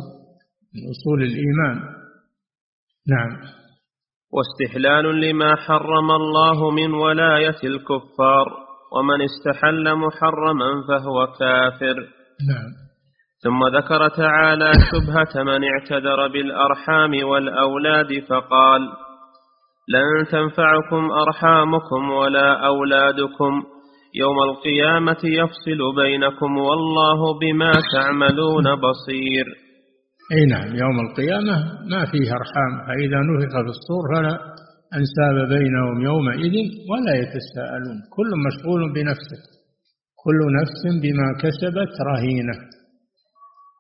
من 0.75 0.83
أصول 0.91 1.23
الإيمان. 1.23 1.77
نعم. 3.09 3.33
واستحلال 4.33 5.21
لما 5.21 5.57
حرم 5.57 6.11
الله 6.11 6.71
من 6.71 6.95
ولاية 6.95 7.61
الكفار 7.65 8.47
ومن 8.93 9.23
استحل 9.23 9.95
محرما 9.95 10.71
فهو 10.89 11.27
كافر. 11.27 11.97
نعم. 12.51 12.85
ثم 13.45 13.77
ذكر 13.77 14.09
تعالى 14.09 14.73
شبهة 14.93 15.43
من 15.43 15.65
اعتذر 15.65 16.29
بالأرحام 16.29 17.29
والأولاد 17.29 18.23
فقال 18.29 18.81
لن 19.89 20.27
تنفعكم 20.33 21.11
أرحامكم 21.11 22.11
ولا 22.11 22.67
أولادكم. 22.67 23.63
يوم 24.15 24.39
القيامة 24.43 25.23
يفصل 25.25 25.81
بينكم 25.97 26.57
والله 26.59 27.39
بما 27.39 27.73
تعملون 27.93 28.65
بصير. 28.75 29.47
أي 30.33 30.47
نعم 30.47 30.77
يوم 30.77 31.01
القيامة 31.07 31.57
ما 31.91 32.05
فيه 32.11 32.29
أرحام 32.41 32.73
فإذا 32.87 33.19
نفخ 33.29 33.53
في 33.65 33.73
الصور 33.77 34.05
فلا 34.15 34.35
أنساب 34.99 35.49
بينهم 35.49 36.01
يومئذ 36.01 36.55
ولا 36.91 37.15
يتساءلون. 37.23 37.99
كل 38.17 38.31
مشغول 38.47 38.93
بنفسه 38.95 39.43
كل 40.25 40.39
نفس 40.61 40.83
بما 41.03 41.29
كسبت 41.43 41.95
رهينة 42.11 42.57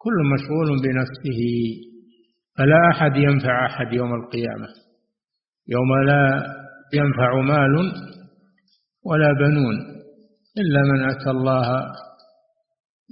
كل 0.03 0.17
مشغول 0.35 0.69
بنفسه. 0.85 1.41
فلا 2.59 2.91
أحد 2.91 3.17
ينفع 3.17 3.67
أحد 3.67 3.93
يوم 3.93 4.15
القيامة. 4.15 4.84
يوم 5.69 6.05
لا 6.07 6.43
ينفع 6.95 7.41
مال 7.41 7.93
ولا 9.07 9.33
بنون 9.33 9.75
إلا 10.59 10.81
من 10.83 11.11
أتى 11.11 11.31
الله 11.31 11.69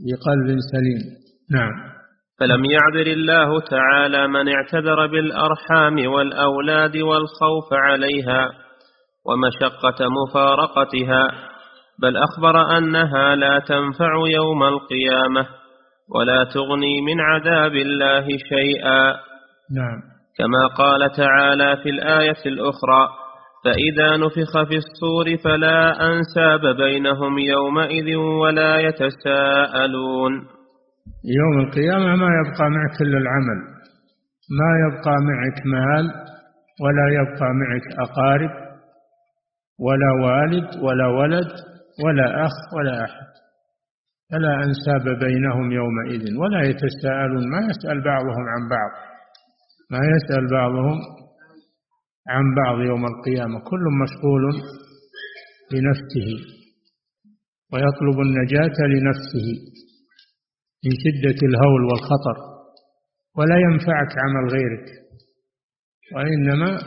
بقلب 0.07 0.59
سليم. 0.72 1.03
نعم. 1.50 1.92
فلم 2.40 2.64
يعذر 2.64 3.07
الله 3.12 3.61
تعالى 3.61 4.28
من 4.28 4.48
اعتذر 4.48 5.07
بالأرحام 5.07 6.07
والأولاد 6.12 6.96
والخوف 6.96 7.72
عليها 7.72 8.48
ومشقة 9.26 10.09
مفارقتها 10.09 11.28
بل 12.03 12.16
أخبر 12.16 12.78
أنها 12.78 13.34
لا 13.34 13.59
تنفع 13.59 14.14
يوم 14.26 14.62
القيامة 14.62 15.46
ولا 16.14 16.44
تغني 16.44 17.00
من 17.00 17.20
عذاب 17.20 17.72
الله 17.72 18.26
شيئا. 18.48 19.16
نعم. 19.76 20.12
كما 20.39 20.66
قال 20.66 21.11
تعالى 21.11 21.76
في 21.83 21.89
الآية 21.91 22.43
الأخرى 22.47 23.09
فإذا 23.64 24.16
نفخ 24.16 24.68
في 24.68 24.76
الصور 24.76 25.37
فلا 25.45 26.07
أنساب 26.07 26.76
بينهم 26.76 27.39
يومئذ 27.39 28.16
ولا 28.16 28.78
يتساءلون. 28.78 30.33
يوم 31.24 31.61
القيامة 31.66 32.16
ما 32.16 32.28
يبقى 32.41 32.70
معك 32.70 33.01
إلا 33.01 33.18
العمل 33.18 33.59
ما 34.61 34.70
يبقى 34.85 35.16
معك 35.30 35.59
مال 35.66 36.07
ولا 36.83 37.07
يبقى 37.18 37.49
معك 37.62 38.09
أقارب 38.09 38.51
ولا 39.80 40.11
والد 40.24 40.68
ولا 40.83 41.07
ولد 41.07 41.51
ولا 42.05 42.47
أخ 42.47 42.57
ولا 42.76 43.05
أحد. 43.05 43.33
فلا 44.33 44.55
أنساب 44.55 45.18
بينهم 45.18 45.72
يومئذ 45.72 46.37
ولا 46.39 46.62
يتساءلون. 46.62 47.51
ما 47.51 47.61
يسأل 47.70 48.05
بعضهم 48.05 48.45
عن 48.53 48.68
بعض. 48.70 49.12
ما 49.93 49.99
يسأل 50.14 50.45
بعضهم 50.51 50.99
عن 52.28 52.45
بعض 52.64 52.80
يوم 52.80 53.05
القيامة 53.07 53.59
كل 53.70 53.84
مشغول 54.03 54.43
بنفسه 55.72 56.28
ويطلب 57.72 58.20
النجاة 58.26 58.76
لنفسه 58.95 59.47
من 60.84 60.93
شدة 61.05 61.38
الهول 61.49 61.82
والخطر 61.84 62.36
ولا 63.36 63.57
ينفعك 63.57 64.12
عمل 64.24 64.51
غيرك 64.53 64.86
وإنما 66.14 66.78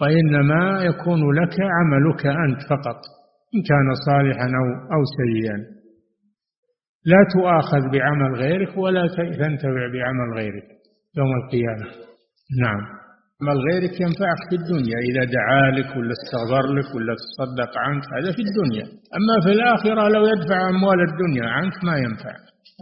وإنما 0.00 0.84
يكون 0.84 1.20
لك 1.40 1.56
عملك 1.60 2.26
أنت 2.26 2.60
فقط 2.70 3.00
إن 3.54 3.62
كان 3.68 3.88
صالحا 4.06 4.46
أو 4.60 4.66
أو 4.94 5.02
سيئا. 5.18 5.56
لا 7.04 7.20
تؤاخذ 7.34 7.90
بعمل 7.92 8.34
غيرك 8.34 8.78
ولا 8.78 9.06
تنتفع 9.16 9.86
بعمل 9.94 10.34
غيرك. 10.36 10.75
يوم 11.18 11.30
القيامة. 11.40 11.86
نعم. 12.62 12.82
أما 13.42 13.52
غيرك 13.66 13.94
ينفعك 14.00 14.40
في 14.48 14.56
الدنيا 14.60 14.98
إذا 15.08 15.22
دعا 15.36 15.64
لك 15.78 15.90
ولا 15.96 16.14
استغفر 16.18 16.66
لك 16.76 16.88
ولا 16.94 17.14
تصدق 17.22 17.72
عنك 17.84 18.04
هذا 18.16 18.30
في 18.36 18.42
الدنيا. 18.48 18.86
أما 19.18 19.36
في 19.44 19.50
الآخرة 19.56 20.02
لو 20.14 20.22
يدفع 20.32 20.68
أموال 20.68 21.00
الدنيا 21.10 21.46
عنك 21.56 21.84
ما 21.84 21.96
ينفع. 22.04 22.34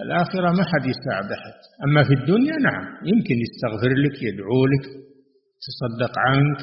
الآخرة 0.05 0.49
ما 0.59 0.64
حد 0.70 0.85
يساعد 0.93 1.28
أحد. 1.37 1.57
أما 1.85 2.03
في 2.09 2.14
الدنيا 2.20 2.57
نعم. 2.68 2.85
يمكن 3.11 3.37
يستغفر 3.45 3.93
لك 4.05 4.16
يدعو 4.28 4.66
لك 4.72 4.85
تصدق 5.66 6.14
عنك 6.26 6.59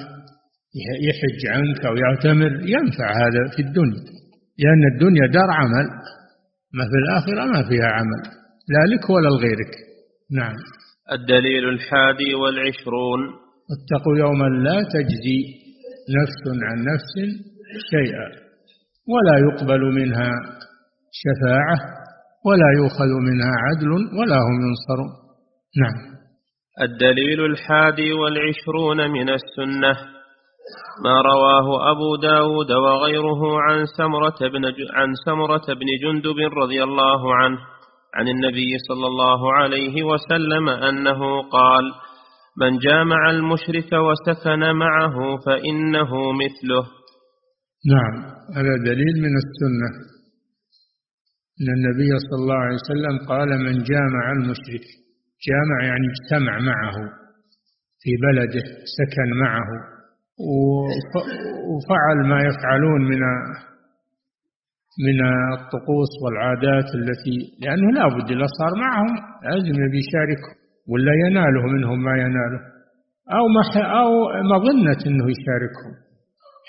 يحج 1.09 1.41
عنك 1.55 1.85
أو 1.85 1.95
يعتمر. 2.03 2.51
ينفع 2.75 3.07
هذا 3.23 3.41
في 3.55 3.61
الدنيا. 3.67 4.03
لأن 4.61 4.83
الدنيا 4.93 5.25
دار 5.37 5.49
عمل. 5.59 5.87
ما 6.77 6.83
في 6.91 6.97
الآخرة 7.03 7.45
ما 7.53 7.69
فيها 7.69 7.89
عمل. 7.97 8.21
لا 8.73 8.95
لك 8.95 9.09
ولا 9.09 9.29
لغيرك. 9.35 9.73
نعم. 10.39 10.55
الدليل 11.11 11.69
الحادي 11.69 12.35
والعشرون. 12.35 13.19
اتقوا 13.73 14.17
يوما 14.17 14.45
لا 14.45 14.77
تجزي 14.93 15.41
نفس 16.17 16.41
عن 16.67 16.77
نفس 16.91 17.13
شيئا 17.91 18.27
ولا 19.13 19.35
يقبل 19.47 19.81
منها 19.81 20.31
شفاعة 21.21 21.77
ولا 22.45 22.69
يؤخذ 22.79 23.11
منها 23.27 23.53
عدل 23.65 23.91
ولا 24.19 24.37
هم 24.47 24.57
ينصرون. 24.65 25.11
نعم. 25.81 26.11
الدليل 26.81 27.45
الحادي 27.45 28.13
والعشرون 28.13 29.11
من 29.11 29.29
السنة. 29.29 29.93
ما 31.03 31.21
رواه 31.21 31.91
أبو 31.91 32.15
داود 32.15 32.71
وغيره 32.71 33.61
عن 33.61 33.85
سمرة 33.97 34.39
بن, 34.53 34.65
عن 34.93 35.13
سمرة 35.25 35.73
بن 35.73 35.87
جندب 36.03 36.37
رضي 36.57 36.83
الله 36.83 37.35
عنه. 37.35 37.57
عن 38.15 38.27
النبي 38.27 38.77
صلى 38.87 39.07
الله 39.07 39.53
عليه 39.53 40.03
وسلم 40.03 40.69
أنه 40.69 41.41
قال 41.41 41.83
من 42.61 42.77
جامع 42.77 43.29
المشرك 43.29 43.89
وسكن 43.93 44.59
معه 44.75 45.37
فإنه 45.45 46.11
مثله. 46.41 46.83
نعم 47.93 48.15
هذا 48.55 48.75
دليل 48.85 49.15
من 49.25 49.33
السنة. 49.43 49.89
أن 51.61 51.67
النبي 51.77 52.11
صلى 52.25 52.39
الله 52.41 52.55
عليه 52.55 52.79
وسلم 52.83 53.27
قال 53.27 53.49
من 53.49 53.83
جامع 53.83 54.31
المشرك. 54.31 54.85
جامع 55.49 55.85
يعني 55.85 56.07
اجتمع 56.13 56.59
معه 56.59 56.95
في 58.01 58.11
بلده 58.25 58.63
سكن 58.97 59.29
معه 59.43 59.69
وفعل 61.69 62.17
ما 62.29 62.39
يفعلون 62.41 63.01
من 63.01 63.19
من 64.99 65.17
الطقوس 65.53 66.11
والعادات 66.23 66.95
التي 66.95 67.37
لأنه 67.61 67.91
لا 67.91 68.07
بد 68.07 68.31
إذا 68.31 68.47
صار 68.59 68.71
معهم 68.85 69.11
لازم 69.43 69.75
يشاركهم 70.01 70.55
ولا 70.91 71.13
يناله 71.25 71.63
منهم 71.75 72.03
ما 72.03 72.11
يناله. 72.11 72.59
أو 73.37 73.45
أو 74.01 74.11
مظنة 74.53 75.01
أنه 75.07 75.25
يشاركهم. 75.35 75.93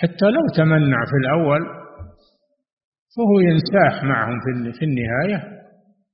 حتى 0.00 0.26
لو 0.36 0.44
تمنع 0.56 1.04
في 1.10 1.16
الأول 1.22 1.60
فهو 3.16 3.40
ينساح 3.40 4.04
معهم 4.04 4.38
في 4.78 4.84
النهاية 4.84 5.38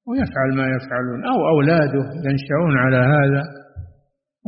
ويفعل 0.06 0.50
ما 0.56 0.66
يفعلون. 0.76 1.24
أو 1.26 1.48
أولاده 1.48 2.04
ينشأون 2.26 2.78
على 2.78 2.96
هذا 2.96 3.42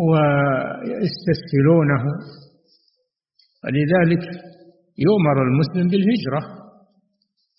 ويستسهلونه. 0.08 2.02
ولذلك 3.64 4.24
يؤمر 4.98 5.42
المسلم 5.42 5.88
بالهجرة. 5.88 6.59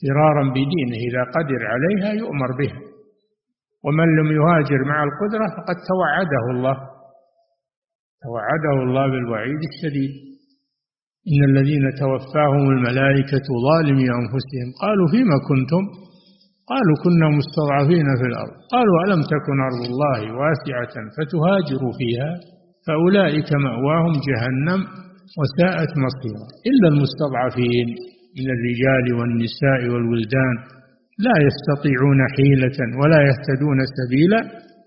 فرارا 0.02 0.43
بدينه 0.56 0.99
إذا 1.08 1.24
قدر 1.36 1.62
عليها 1.72 2.10
يؤمر 2.24 2.52
بها 2.60 2.91
ومن 3.86 4.08
لم 4.20 4.30
يهاجر 4.39 4.80
مع 4.91 5.04
القدرة 5.08 5.47
فقد 5.58 5.78
توعده 5.91 6.43
الله. 6.56 6.78
توعده 8.26 8.76
الله 8.86 9.06
بالوعيد 9.14 9.62
الشديد. 9.72 10.14
إن 11.32 11.41
الذين 11.52 11.86
توفاهم 12.04 12.66
الملائكة 12.76 13.47
ظالمي 13.68 14.08
أنفسهم. 14.22 14.68
قالوا 14.84 15.08
فيما 15.14 15.38
كنتم؟ 15.49 15.84
قالوا 16.72 16.97
كنا 17.04 17.28
مستضعفين 17.39 18.08
في 18.20 18.26
الأرض. 18.32 18.56
قالوا 18.74 18.97
ألم 19.06 19.22
تكن 19.34 19.58
أرض 19.70 19.82
الله 19.91 20.20
واسعة 20.39 20.95
فتهاجروا 21.16 21.93
فيها؟ 21.99 22.32
فأولئك 22.86 23.49
مأواهم 23.66 24.14
جهنم 24.28 24.80
وساءت 25.39 25.91
مصيرا. 26.06 26.45
إلا 26.70 26.88
المستضعفين. 26.93 27.88
من 28.38 28.47
الرجال 28.55 29.05
والنساء 29.17 29.82
والولدان 29.91 30.55
لا 31.25 31.36
يستطيعون 31.47 32.19
حيلة 32.36 32.77
ولا 32.99 33.19
يهتدون 33.29 33.79
سبيلا 33.99 34.41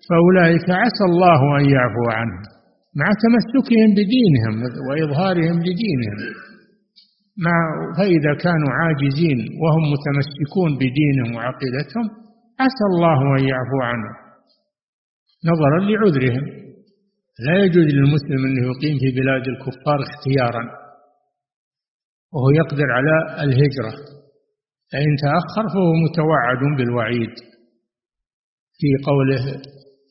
فأولئك 0.08 0.66
عسى 0.82 1.04
الله 1.10 1.40
أن 1.58 1.64
يعفو 1.76 2.06
عنهم 2.18 2.42
مع 3.00 3.06
تمسكهم 3.24 3.88
بدينهم 3.98 4.54
وإظهارهم 4.88 5.56
لدينهم 5.68 6.18
مع 7.46 7.56
فإذا 7.98 8.32
كانوا 8.44 8.70
عاجزين 8.78 9.38
وهم 9.62 9.82
متمسكون 9.94 10.70
بدينهم 10.82 11.30
وعقيدتهم 11.36 12.06
عسى 12.60 12.84
الله 12.92 13.18
أن 13.38 13.44
يعفو 13.52 13.78
عنهم. 13.82 14.14
نظرا 15.50 15.78
لعذرهم 15.88 16.44
لا 17.46 17.64
يجوز 17.64 17.86
للمسلم 17.98 18.40
أنه 18.46 18.62
يقيم 18.70 18.96
في 18.98 19.20
بلاد 19.20 19.44
الكفار 19.48 19.98
اختيارا. 20.08 20.83
وهو 22.34 22.50
يقدر 22.50 22.88
على 22.96 23.44
الهجرة. 23.44 23.92
فإن 24.92 25.10
تأخر 25.24 25.64
فهو 25.74 25.92
متوعد 26.04 26.76
بالوعيد. 26.76 27.34
في 28.78 28.88
قوله 29.08 29.62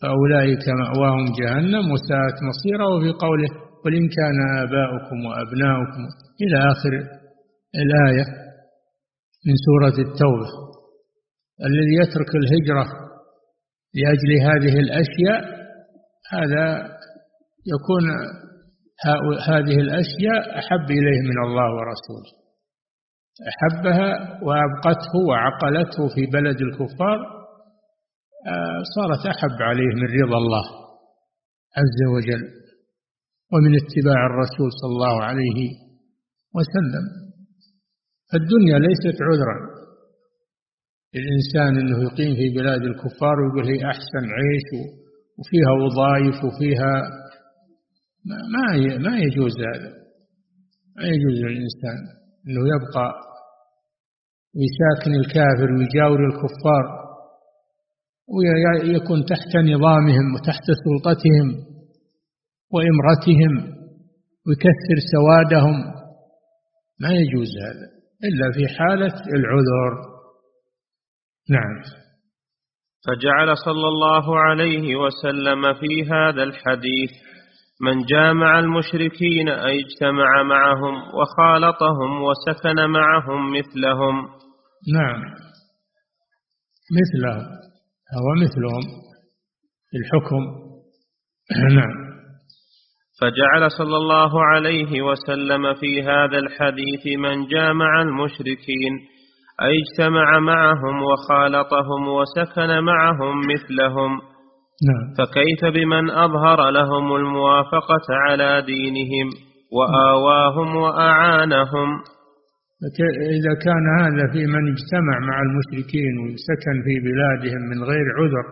فأولئك 0.01 0.65
مأواهم 0.69 1.25
جهنم 1.39 1.91
وساءت 1.91 2.37
مصيرا 2.49 2.85
وفي 2.95 3.11
قوله 3.25 3.49
قل 3.83 3.95
إن 3.95 4.07
كان 4.17 4.37
آباؤكم 4.63 5.17
وأبناؤكم. 5.25 6.03
إلى 6.43 6.57
آخر 6.71 6.93
الآية 7.75 8.25
من 9.47 9.55
سورة 9.65 10.07
التوبة. 10.07 10.49
الذي 11.65 11.95
يترك 12.01 12.35
الهجرة 12.35 12.85
لأجل 13.95 14.31
هذه 14.41 14.79
الأشياء 14.79 15.41
هذا 16.31 16.65
يكون 17.73 18.03
هذه 19.47 19.75
الأشياء 19.85 20.59
أحب 20.59 20.91
إليه 20.91 21.19
من 21.29 21.37
الله 21.45 21.67
ورسوله. 21.75 22.31
أحبها 23.51 24.09
وأبقته 24.43 25.13
وعقلته 25.29 26.15
في 26.15 26.25
بلد 26.33 26.61
الكفار 26.61 27.43
آه، 28.47 28.79
صارت 28.95 29.25
أحب 29.25 29.61
عليه 29.61 29.91
من 29.95 30.21
رضا 30.21 30.37
الله 30.37 30.65
عز 31.77 31.99
وجل 32.15 32.43
ومن 33.53 33.75
اتباع 33.75 34.25
الرسول 34.25 34.69
صلى 34.81 34.89
الله 34.89 35.23
عليه 35.23 35.59
وسلم. 36.55 37.05
الدنيا 38.33 38.79
ليست 38.79 39.17
عذرا. 39.21 39.73
للإنسان 41.15 41.77
أنه 41.81 42.03
يقيم 42.03 42.35
في 42.35 42.49
بلاد 42.57 42.81
الكفار 42.81 43.35
ويقول 43.39 43.65
هي 43.73 43.85
أحسن 43.85 44.23
عيش 44.37 44.69
وفيها 45.39 45.71
وظائف 45.83 46.35
وفيها 46.45 46.93
ما 48.25 48.37
ما 48.97 49.17
يجوز 49.17 49.53
هذا. 49.59 49.91
ما 50.97 51.03
يجوز 51.03 51.37
للإنسان 51.39 51.99
أنه 52.47 52.61
يبقى 52.75 53.13
ويساكن 54.55 55.15
الكافر 55.15 55.71
ويجاور 55.73 56.19
الكفار 56.25 57.03
ويكون 58.27 59.25
تحت 59.25 59.55
نظامهم 59.55 60.33
وتحت 60.35 60.63
سلطتهم 60.85 61.47
وإمرتهم 62.73 63.53
ويكثر 64.47 64.97
سوادهم. 65.13 65.75
ما 66.99 67.09
يجوز 67.09 67.47
هذا 67.65 67.87
إلا 68.23 68.51
في 68.55 68.67
حالة 68.77 69.23
العذر. 69.35 70.13
نعم. 71.49 71.81
فجعل 73.05 73.57
صلى 73.57 73.87
الله 73.87 74.39
عليه 74.39 74.95
وسلم 74.95 75.73
في 75.73 76.03
هذا 76.11 76.43
الحديث 76.43 77.11
من 77.83 78.05
جامع 78.05 78.59
المشركين 78.59 79.49
أي 79.49 79.79
اجتمع 79.79 80.43
معهم 80.43 80.95
وخالطهم 81.15 82.21
وسكن 82.23 82.89
معهم 82.89 83.53
مثلهم. 83.57 84.15
نعم. 84.93 85.21
مثلهم 86.99 87.45
هو 88.17 88.33
مثلهم 88.43 88.81
في 89.89 89.97
الحكم. 89.97 90.43
نعم. 91.79 92.13
فجعل 93.21 93.71
صلى 93.71 93.97
الله 93.97 94.43
عليه 94.43 95.01
وسلم 95.01 95.73
في 95.73 96.03
هذا 96.03 96.37
الحديث 96.37 97.19
من 97.19 97.47
جامع 97.47 98.01
المشركين 98.01 98.93
أي 99.61 99.81
اجتمع 99.81 100.39
معهم 100.39 101.03
وخالطهم 101.03 102.07
وسكن 102.07 102.79
معهم 102.79 103.41
مثلهم. 103.47 104.32
نعم. 104.87 105.13
فكيف 105.17 105.73
بمن 105.73 106.09
أظهر 106.09 106.69
لهم 106.69 107.15
الموافقة 107.15 108.05
على 108.09 108.61
دينهم 108.61 109.29
وآواهم 109.71 110.75
وأعانهم 110.75 111.89
إذا 113.39 113.53
كان 113.65 113.85
هذا 113.99 114.31
في 114.33 114.45
من 114.45 114.63
اجتمع 114.73 115.19
مع 115.29 115.41
المشركين 115.41 116.13
وسكن 116.19 116.75
في 116.85 116.99
بلادهم 116.99 117.61
من 117.61 117.83
غير 117.83 118.05
عذر 118.17 118.45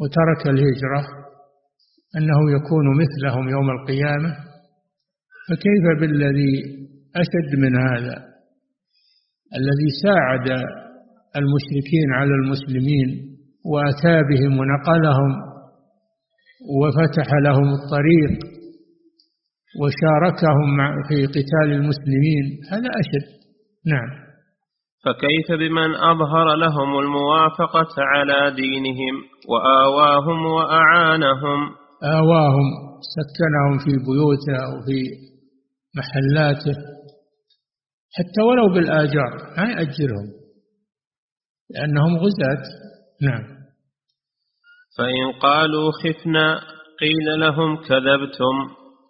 وترك 0.00 0.46
الهجرة 0.46 1.02
أنه 2.16 2.40
يكون 2.56 2.86
مثلهم 3.02 3.48
يوم 3.48 3.70
القيامة 3.70 4.36
فكيف 5.48 6.00
بالذي 6.00 6.54
أشد 7.16 7.58
من 7.58 7.76
هذا 7.76 8.16
الذي 9.58 9.88
ساعد 10.02 10.48
المشركين 11.36 12.12
على 12.12 12.34
المسلمين 12.34 13.30
وأتى 13.64 14.22
بهم 14.28 14.58
ونقلهم 14.58 15.50
وفتح 16.80 17.28
لهم 17.44 17.68
الطريق 17.78 18.38
وشاركهم 19.80 20.70
في 21.08 21.26
قتال 21.26 21.72
المسلمين. 21.72 22.44
هذا 22.72 22.90
أشد. 23.00 23.26
نعم. 23.86 24.10
فكيف 25.04 25.58
بمن 25.58 25.94
أظهر 25.94 26.54
لهم 26.54 26.98
الموافقة 26.98 27.94
على 27.98 28.54
دينهم 28.56 29.14
وآواهم 29.48 30.46
وأعانهم؟ 30.46 31.60
آواهم. 32.04 32.68
سكنهم 33.16 33.78
في 33.84 33.92
بيوته 34.06 34.64
أو 34.66 34.80
في 34.86 34.98
محلاته. 35.98 36.78
حتى 38.16 38.42
ولو 38.42 38.74
بالآجار. 38.74 39.32
ما 39.56 39.64
يأجرهم. 39.70 40.28
لأنهم 41.70 42.16
غزاة. 42.16 42.64
نعم. 43.22 43.60
فإن 44.98 45.32
قالوا 45.42 45.90
خفنا 45.92 46.60
قيل 47.00 47.40
لهم 47.40 47.76
كذبتم. 47.76 48.56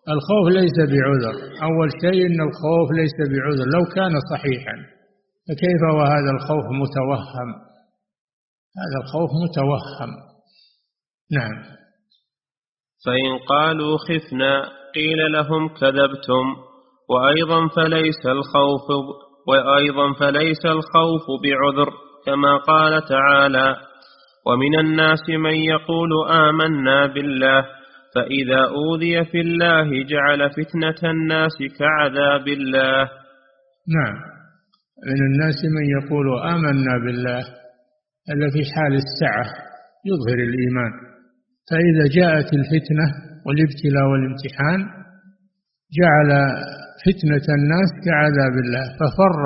الخوف 0.09 0.49
ليس 0.49 0.77
بعذر. 0.79 1.37
أول 1.63 1.91
شيء 2.03 2.27
أن 2.27 2.41
الخوف 2.49 2.89
ليس 2.97 3.17
بعذر. 3.31 3.65
لو 3.65 3.85
كان 3.95 4.13
صحيحا 4.33 4.77
فكيف 5.49 5.83
وهذا 5.95 6.31
الخوف 6.37 6.65
متوهم؟ 6.83 7.49
هذا 8.81 8.99
الخوف 9.05 9.31
متوهم. 9.45 10.11
نعم. 11.33 11.63
فإن 13.07 13.39
قالوا 13.49 13.99
خفنا 13.99 14.69
قيل 14.95 15.33
لهم 15.33 15.69
كذبتم. 15.69 16.71
وأيضا 17.11 17.69
فليس 17.69 18.27
الخوف 18.27 19.17
وأيضا 19.49 20.13
فليس 20.13 20.65
الخوف 20.65 21.23
بعذر 21.43 21.91
كما 22.27 22.57
قال 22.57 23.05
تعالى 23.05 23.77
ومن 24.51 24.78
الناس 24.78 25.24
من 25.28 25.55
يقول 25.55 26.11
آمنا 26.30 27.07
بالله 27.07 27.62
فإذا 28.14 28.61
أوذي 28.78 29.24
في 29.24 29.40
الله 29.40 29.88
جعل 30.05 30.51
فتنة 30.51 31.11
الناس 31.11 31.57
كعذاب 31.78 32.48
الله. 32.48 33.09
نعم. 33.96 34.16
من 35.11 35.20
الناس 35.28 35.59
من 35.76 35.84
يقول 35.98 36.26
آمنا 36.55 36.94
بالله 37.05 37.42
ألا 38.30 38.48
في 38.55 38.62
حال 38.74 38.94
السعة 39.05 39.46
يظهر 40.11 40.38
الإيمان. 40.48 40.92
فإذا 41.70 42.05
جاءت 42.18 42.48
الفتنة 42.61 43.07
والابتلاء 43.46 44.05
والامتحان 44.11 44.80
جعل 45.98 46.30
فتنة 47.05 47.46
الناس 47.59 47.90
كعذاب 48.05 48.55
الله 48.64 48.84
ففر 48.98 49.44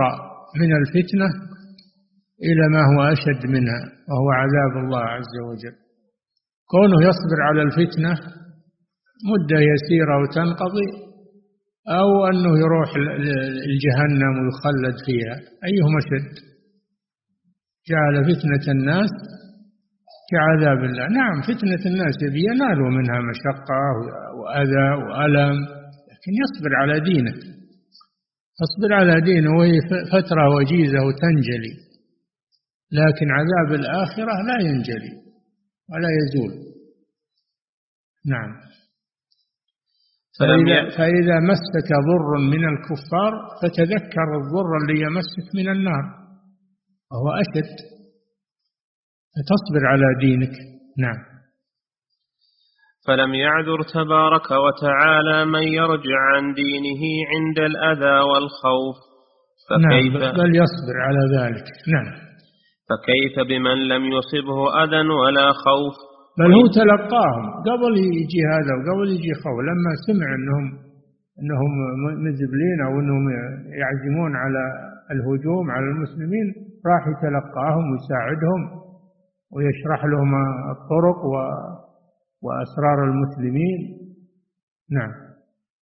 من 0.60 0.70
الفتنة 0.80 1.28
إلى 2.42 2.64
ما 2.74 2.82
هو 2.90 3.12
أشد 3.12 3.46
منها 3.46 3.80
وهو 4.08 4.28
عذاب 4.30 4.84
الله 4.84 5.00
عز 5.00 5.34
وجل. 5.48 5.76
كونه 6.72 7.02
يصبر 7.08 7.38
على 7.48 7.62
الفتنة 7.62 8.12
مدة 9.30 9.58
يسيرة 9.72 10.14
وتنقضي 10.22 10.88
أو 11.88 12.26
أنه 12.26 12.58
يروح 12.58 12.90
الجهنم 13.70 14.34
ويخلد 14.40 14.96
فيها 15.06 15.36
أيهما 15.68 16.00
شد 16.00 16.34
جعل 17.90 18.24
فتنة 18.24 18.72
الناس 18.72 19.10
كعذاب 20.30 20.84
الله. 20.84 21.08
نعم 21.08 21.42
فتنة 21.42 21.82
الناس 21.92 22.14
ينالوا 22.22 22.90
منها 22.90 23.18
مشقة 23.30 23.80
وأذى 24.40 24.88
وألم 25.04 25.56
لكن 26.10 26.32
يصبر 26.42 26.74
على 26.80 27.00
دينه. 27.00 27.34
يصبر 28.62 28.94
على 28.94 29.20
دينه 29.20 29.50
وهي 29.58 29.78
فترة 30.12 30.54
وجيزة 30.54 30.98
وتنجلي. 31.06 31.83
لكن 32.92 33.26
عذاب 33.30 33.80
الآخرة 33.80 34.34
لا 34.48 34.68
ينجلي 34.68 35.14
ولا 35.90 36.08
يزول. 36.18 36.74
نعم. 38.26 38.52
فإذا, 40.38 40.96
فإذا 40.96 41.40
مسك 41.40 41.88
ضر 42.08 42.38
من 42.38 42.68
الكفار 42.68 43.32
فتذكر 43.62 44.28
الضر 44.40 44.76
اللي 44.82 45.00
يمسك 45.00 45.54
من 45.54 45.68
النار 45.68 46.04
وهو 47.12 47.30
أشد. 47.40 47.76
فتصبر 49.34 49.86
على 49.86 50.06
دينك. 50.20 50.52
نعم. 50.98 51.34
فلم 53.06 53.34
يعذر 53.34 53.82
تبارك 53.82 54.50
وتعالى 54.50 55.44
من 55.44 55.62
يرجع 55.62 56.18
عن 56.34 56.54
دينه 56.54 57.02
عند 57.32 57.58
الأذى 57.58 58.20
والخوف. 58.20 58.96
فكيف؟ 59.68 60.22
نعم 60.22 60.32
بل 60.36 60.56
يصبر 60.56 60.96
على 61.06 61.38
ذلك. 61.38 61.64
نعم. 61.88 62.23
فكيف 62.88 63.34
بمن 63.48 63.78
لم 63.92 64.02
يصبه 64.16 64.58
أذى 64.82 65.08
ولا 65.22 65.46
خوف؟ 65.64 65.94
بل 66.38 66.52
هو 66.56 66.66
تلقاهم. 66.80 67.44
قبل 67.68 67.92
يجي 68.20 68.40
هذا 68.54 68.72
وقبل 68.76 69.08
يجي 69.16 69.32
خوف 69.42 69.56
لما 69.70 69.92
سمع 70.06 70.28
انهم 70.38 70.66
إنهم 71.40 71.72
مزبلين 72.26 72.78
أو 72.86 72.92
إنهم 73.00 73.24
يعزمون 73.80 74.36
على 74.36 74.62
الهجوم 75.14 75.70
على 75.70 75.86
المسلمين 75.92 76.46
راح 76.90 77.02
يتلقاهم 77.12 77.84
ويساعدهم 77.90 78.60
ويشرح 79.54 80.04
لهم 80.04 80.32
الطرق 80.74 81.20
وأسرار 82.44 82.98
المسلمين. 83.10 83.80
نعم. 84.90 85.12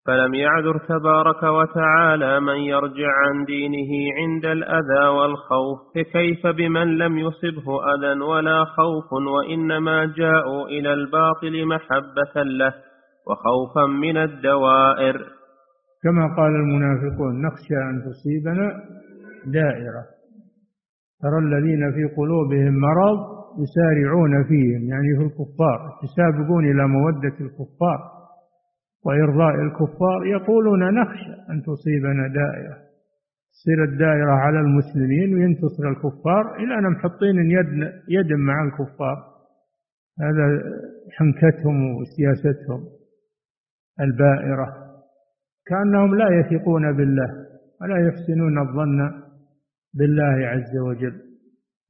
فلم 0.06 0.34
يعذر 0.34 0.78
تبارك 0.78 1.42
وتعالى 1.42 2.40
من 2.40 2.56
يرجع 2.56 3.10
عن 3.24 3.44
دينه 3.44 3.92
عند 4.18 4.44
الأذى 4.44 5.06
والخوف 5.06 5.78
فكيف 5.94 6.46
بمن 6.46 6.98
لم 6.98 7.18
يصبه 7.18 7.94
أذى 7.94 8.20
ولا 8.20 8.64
خوف؟ 8.64 9.12
وإنما 9.12 10.04
جاءوا 10.16 10.68
إلى 10.68 10.92
الباطل 10.92 11.66
محبة 11.66 12.42
له 12.42 12.74
وخوفا 13.26 13.86
من 13.86 14.16
الدوائر. 14.16 15.16
كما 16.02 16.36
قال 16.36 16.52
المنافقون 16.54 17.42
نخشى 17.46 17.74
أن 17.90 18.02
تصيبنا 18.06 18.66
دائرة. 19.46 20.04
ترى 21.22 21.38
الذين 21.38 21.92
في 21.92 22.14
قلوبهم 22.16 22.74
مرض 22.80 23.18
يسارعون 23.62 24.44
فيهم 24.44 24.88
يعني 24.88 25.10
في 25.18 25.24
الكفار 25.24 25.78
يسابقون 26.04 26.64
إلى 26.64 26.88
مودة 26.88 27.36
الكفار. 27.40 28.19
وإرضاء 29.04 29.54
الكفار 29.54 30.26
يقولون 30.26 30.94
نخشى 30.94 31.32
أن 31.50 31.62
تصيبنا 31.62 32.28
دائرة. 32.28 32.90
تصير 33.52 33.84
الدائرة 33.84 34.32
على 34.32 34.60
المسلمين 34.60 35.34
وينتصر 35.34 35.88
الكفار؟ 35.88 36.56
إلى 36.56 36.78
أن 36.78 36.92
محطين 36.92 37.50
يد, 37.50 37.92
يد 38.08 38.32
مع 38.32 38.64
الكفار. 38.64 39.16
هذا 40.20 40.62
حنكتهم 41.12 41.96
وسياستهم. 41.96 42.84
البائرة. 44.00 44.76
كأنهم 45.66 46.14
لا 46.14 46.28
يثقون 46.40 46.96
بالله 46.96 47.30
ولا 47.80 48.08
يحسنون 48.08 48.58
الظن 48.58 49.22
بالله 49.94 50.46
عز 50.46 50.78
وجل. 50.78 51.20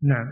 نعم. 0.02 0.26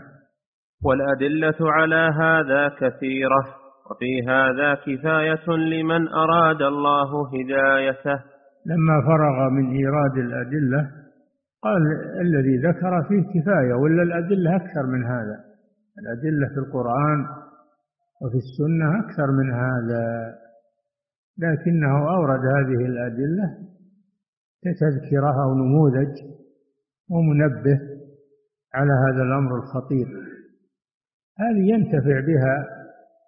والأدلة 0.83 1.71
على 1.71 2.11
هذا 2.19 2.69
كثيرة. 2.69 3.58
وفي 3.89 4.21
هذا 4.27 4.75
كفاية 4.75 5.55
لمن 5.57 6.07
أراد 6.07 6.61
الله 6.61 7.09
هدايته. 7.27 8.23
لما 8.65 9.01
فرغ 9.07 9.49
من 9.49 9.77
إيراد 9.77 10.17
الأدلة 10.17 10.91
قال 11.63 11.81
الذي 12.21 12.57
ذكر 12.57 13.03
فيه 13.07 13.21
كفاية 13.21 13.73
ولا 13.73 14.03
الأدلة 14.03 14.55
أكثر 14.55 14.85
من 14.85 15.05
هذا؟ 15.05 15.37
الأدلة 15.99 16.47
في 16.47 16.59
القرآن 16.59 17.25
وفي 18.21 18.37
السنة 18.37 18.99
أكثر 18.99 19.31
من 19.31 19.53
هذا. 19.53 20.35
لكنه 21.37 22.15
أورد 22.15 22.39
هذه 22.39 22.85
الأدلة 22.85 23.57
كتذكرة 24.63 25.43
أو 25.43 25.53
نموذج 25.53 26.13
ومنبه 27.09 27.79
على 28.73 28.91
هذا 28.91 29.23
الأمر 29.23 29.55
الخطير. 29.55 30.07
هذه 31.39 31.69
ينتفع 31.73 32.19
بها 32.19 32.78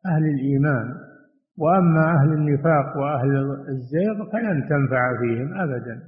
أهل 0.05 0.25
الإيمان 0.25 0.95
وأما 1.57 2.13
أهل 2.15 2.33
النفاق 2.33 2.97
وأهل 2.97 3.51
الزيغ 3.69 4.31
فلن 4.31 4.67
تنفع 4.69 5.19
فيهم 5.19 5.53
أبدا 5.61 6.01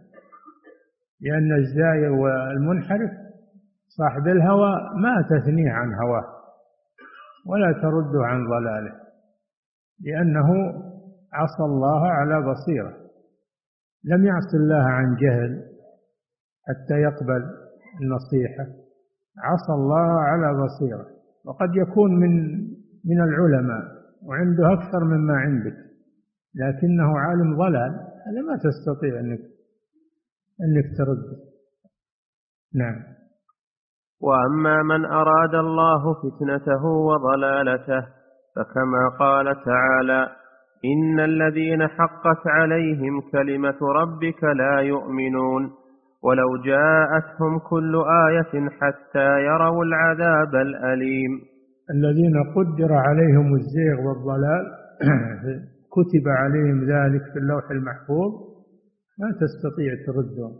لأن 1.21 1.53
الزائر 1.53 2.11
والمنحرف 2.11 3.11
صاحب 3.87 4.27
الهوى 4.27 4.71
ما 4.95 5.27
تثنيه 5.29 5.71
عن 5.71 5.93
هواه 5.93 6.25
ولا 7.47 7.71
ترد 7.71 8.15
عن 8.15 8.47
ضلاله 8.47 8.91
لأنه 10.01 10.49
عصى 11.33 11.63
الله 11.63 12.07
على 12.07 12.51
بصيرة 12.51 12.93
لم 14.03 14.25
يعص 14.25 14.53
الله 14.53 14.83
عن 14.83 15.15
جهل 15.15 15.63
حتى 16.67 16.93
يقبل 16.93 17.43
النصيحة 18.01 18.63
عصى 19.37 19.73
الله 19.73 20.21
على 20.21 20.63
بصيرة 20.63 21.05
وقد 21.45 21.75
يكون 21.75 22.15
من 22.19 22.63
من 23.05 23.21
العلماء 23.21 23.83
وعنده 24.25 24.73
أكثر 24.73 25.03
مما 25.03 25.33
عندك. 25.33 25.77
لكنه 26.55 27.19
عالم 27.19 27.57
ضلال 27.57 27.91
هذا 28.25 28.41
ما 28.47 28.55
تستطيع 28.55 29.19
أنك 29.19 29.39
أنك 30.63 30.97
ترد. 30.97 31.23
نعم. 32.75 33.03
وأما 34.21 34.83
من 34.83 35.05
أراد 35.05 35.55
الله 35.55 36.13
فتنته 36.13 36.85
وضلالته 36.85 38.01
فكما 38.55 39.09
قال 39.19 39.63
تعالى 39.65 40.27
إن 40.85 41.19
الذين 41.19 41.87
حقت 41.87 42.47
عليهم 42.47 43.21
كلمة 43.31 43.77
ربك 43.81 44.43
لا 44.43 44.79
يؤمنون. 44.79 45.71
ولو 46.23 46.57
جاءتهم 46.65 47.59
كل 47.69 48.03
آية 48.27 48.69
حتى 48.69 49.29
يروا 49.39 49.83
العذاب 49.83 50.55
الأليم. 50.55 51.52
الذين 51.91 52.43
قدر 52.55 52.93
عليهم 52.93 53.55
الزيغ 53.55 54.07
والضلال 54.07 54.65
كتب 55.95 56.27
عليهم 56.27 56.83
ذلك 56.83 57.23
في 57.33 57.39
اللوح 57.39 57.71
المحفوظ 57.71 58.31
ما 59.19 59.31
تستطيع 59.31 59.93
تردهم. 60.07 60.59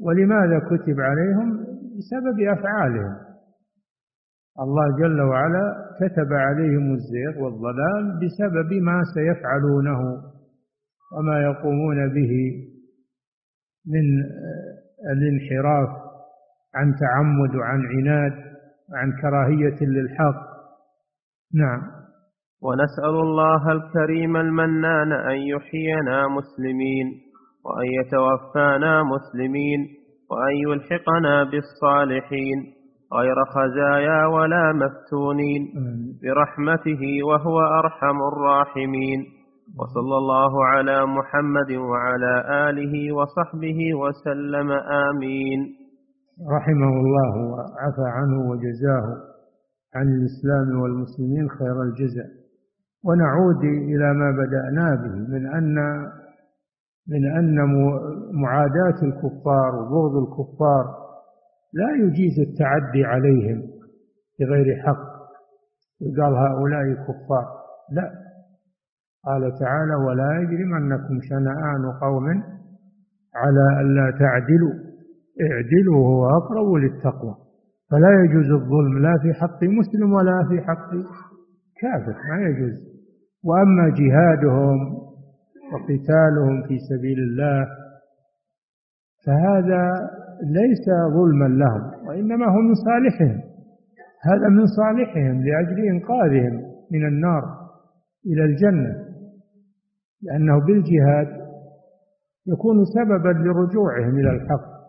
ولماذا 0.00 0.58
كتب 0.58 1.00
عليهم؟ 1.00 1.66
بسبب 1.96 2.40
أفعالهم. 2.40 3.16
الله 4.60 4.98
جل 4.98 5.20
وعلا 5.20 5.96
كتب 6.00 6.32
عليهم 6.32 6.94
الزيغ 6.94 7.44
والضلال 7.44 8.20
بسبب 8.20 8.72
ما 8.72 9.02
سيفعلونه 9.14 10.00
وما 11.16 11.42
يقومون 11.42 12.08
به 12.08 12.32
من 13.86 14.04
الانحراف 15.12 15.88
عن 16.74 16.94
تعمد 17.00 17.56
وعن 17.56 17.80
عناد. 17.86 18.51
وعن 18.92 19.12
كراهية 19.22 19.78
للحق. 19.80 20.40
نعم. 21.54 21.80
ونسأل 22.62 23.14
الله 23.26 23.72
الكريم 23.72 24.36
المنان 24.36 25.12
أن 25.12 25.36
يحيينا 25.36 26.28
مسلمين 26.28 27.06
وأن 27.64 27.86
يتوفانا 28.00 29.02
مسلمين 29.02 29.80
وأن 30.30 30.56
يلحقنا 30.56 31.44
بالصالحين 31.44 32.58
غير 33.14 33.36
خزايا 33.44 34.26
ولا 34.26 34.72
مفتونين 34.72 35.62
برحمته 36.22 37.02
وهو 37.28 37.60
أرحم 37.60 38.18
الراحمين. 38.32 39.20
وصلى 39.78 40.16
الله 40.16 40.64
على 40.66 41.06
محمد 41.06 41.72
وعلى 41.72 42.44
آله 42.68 43.12
وصحبه 43.12 43.94
وسلم 43.94 44.70
آمين. 44.72 45.81
رحمه 46.50 46.88
الله 46.88 47.50
وعفى 47.50 48.06
عنه 48.06 48.50
وجزاه 48.50 49.16
عن 49.94 50.08
الإسلام 50.08 50.80
والمسلمين 50.80 51.48
خير 51.48 51.82
الجزاء. 51.82 52.26
ونعود 53.04 53.64
إلى 53.64 54.14
ما 54.14 54.30
بدأنا 54.30 54.94
به 54.94 55.14
من 55.32 55.46
أن 55.46 55.74
من 57.08 57.36
أن 57.38 57.56
معاداة 58.32 59.02
الكفار 59.02 59.74
وبغض 59.76 60.16
الكفار 60.16 60.84
لا 61.72 61.90
يجيز 62.04 62.48
التعدي 62.48 63.04
عليهم 63.04 63.62
بغير 64.40 64.82
حق. 64.82 65.12
يقال 66.00 66.34
هؤلاء 66.34 66.94
كفار. 66.94 67.46
لا. 67.92 68.10
قال 69.24 69.58
تعالى 69.58 69.94
ولا 69.94 70.40
يجرمنكم 70.40 71.20
شنآن 71.20 71.92
قوم 72.00 72.26
على 73.34 73.80
ألا 73.80 74.18
تعدلوا. 74.18 74.91
اعدلوا 75.40 76.06
هو 76.08 76.26
أقرب 76.26 76.72
للتقوى. 76.74 77.34
فلا 77.90 78.24
يجوز 78.24 78.50
الظلم 78.60 78.98
لا 78.98 79.18
في 79.22 79.32
حق 79.40 79.64
مسلم 79.64 80.12
ولا 80.12 80.46
في 80.48 80.60
حق 80.60 80.90
كافر 81.80 82.16
ما 82.28 82.46
يجوز. 82.48 82.76
وأما 83.44 83.94
جهادهم 83.98 84.78
وقتالهم 85.72 86.62
في 86.68 86.78
سبيل 86.78 87.18
الله 87.18 87.66
فهذا 89.26 89.82
ليس 90.42 90.86
ظلما 91.14 91.44
لهم 91.44 92.06
وإنما 92.08 92.46
هو 92.46 92.60
من 92.60 92.74
صالحهم. 92.74 93.40
هذا 94.22 94.48
من 94.48 94.66
صالحهم 94.66 95.44
لأجل 95.44 95.78
إنقاذهم 95.86 96.60
من 96.92 97.06
النار 97.06 97.42
إلى 98.26 98.44
الجنة 98.44 98.94
لأنه 100.22 100.66
بالجهاد 100.66 101.42
يكون 102.46 102.84
سببا 102.84 103.28
لرجوعهم 103.28 104.18
إلى 104.18 104.30
الحق. 104.30 104.81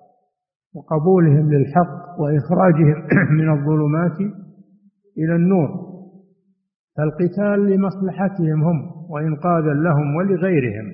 وقبولهم 0.75 1.53
للحق 1.53 2.19
وإخراجهم 2.19 3.07
من 3.39 3.49
الظلمات 3.49 4.19
إلى 5.17 5.35
النور. 5.35 5.93
فالقتال 6.97 7.69
لمصلحتهم 7.69 8.63
هم 8.63 9.09
وإنقاذا 9.09 9.73
لهم 9.73 10.15
ولغيرهم 10.15 10.85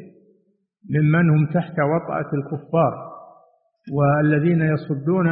ممن 0.90 1.30
هم 1.30 1.46
تحت 1.46 1.80
وطأة 1.80 2.30
الكفار 2.34 3.10
والذين 3.94 4.62
يصدون 4.62 5.28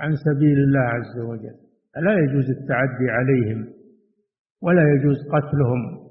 عن 0.00 0.14
سبيل 0.24 0.58
الله 0.58 0.80
عز 0.80 1.18
وجل. 1.18 1.56
لا 2.02 2.12
يجوز 2.18 2.50
التعدي 2.50 3.10
عليهم 3.10 3.66
ولا 4.62 4.82
يجوز 4.92 5.16
قتلهم 5.32 6.08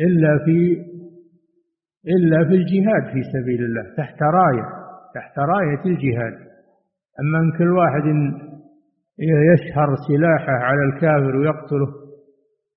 إلا 0.00 0.38
في 0.44 0.84
إلا 2.06 2.44
في 2.44 2.54
الجهاد 2.54 3.12
في 3.12 3.22
سبيل 3.32 3.64
الله 3.64 3.94
تحت 3.96 4.22
راية. 4.22 4.79
تحت 5.14 5.38
راية 5.38 5.84
الجهاد. 5.86 6.34
أما 7.20 7.38
أن 7.38 7.58
كل 7.58 7.68
واحد 7.68 8.06
يشهر 9.52 9.94
سلاحه 10.08 10.52
على 10.52 10.84
الكافر 10.84 11.36
ويقتله 11.36 11.88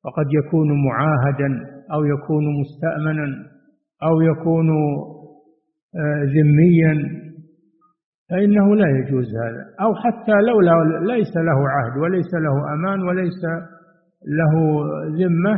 وقد 0.06 0.26
يكون 0.32 0.86
معاهدا 0.86 1.50
أو 1.94 2.06
يكون 2.06 2.44
مستأمنا 2.62 3.28
أو 4.04 4.22
يكون 4.22 4.70
آه، 5.96 6.24
ذميا. 6.24 7.24
فإنه 8.30 8.76
لا 8.76 8.88
يجوز 8.90 9.26
هذا. 9.36 9.66
أو 9.82 9.96
حتى 9.96 10.32
لو 10.32 10.62
ليس 11.14 11.38
له 11.38 11.70
عهد 11.70 11.98
وليس 11.98 12.34
له 12.34 12.74
أمان 12.74 13.02
وليس 13.02 13.44
له 14.28 14.54
ذمة 15.08 15.54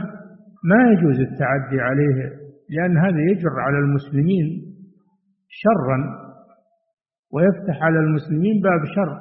ما 0.63 0.91
يجوز 0.91 1.19
التعدي 1.19 1.81
عليه 1.81 2.31
لأن 2.69 2.97
هذا 2.97 3.19
يجر 3.31 3.59
على 3.59 3.77
المسلمين 3.77 4.61
شرا. 5.49 6.24
ويفتح 7.35 7.83
على 7.83 7.99
المسلمين 7.99 8.61
باب 8.61 8.85
شر. 8.95 9.19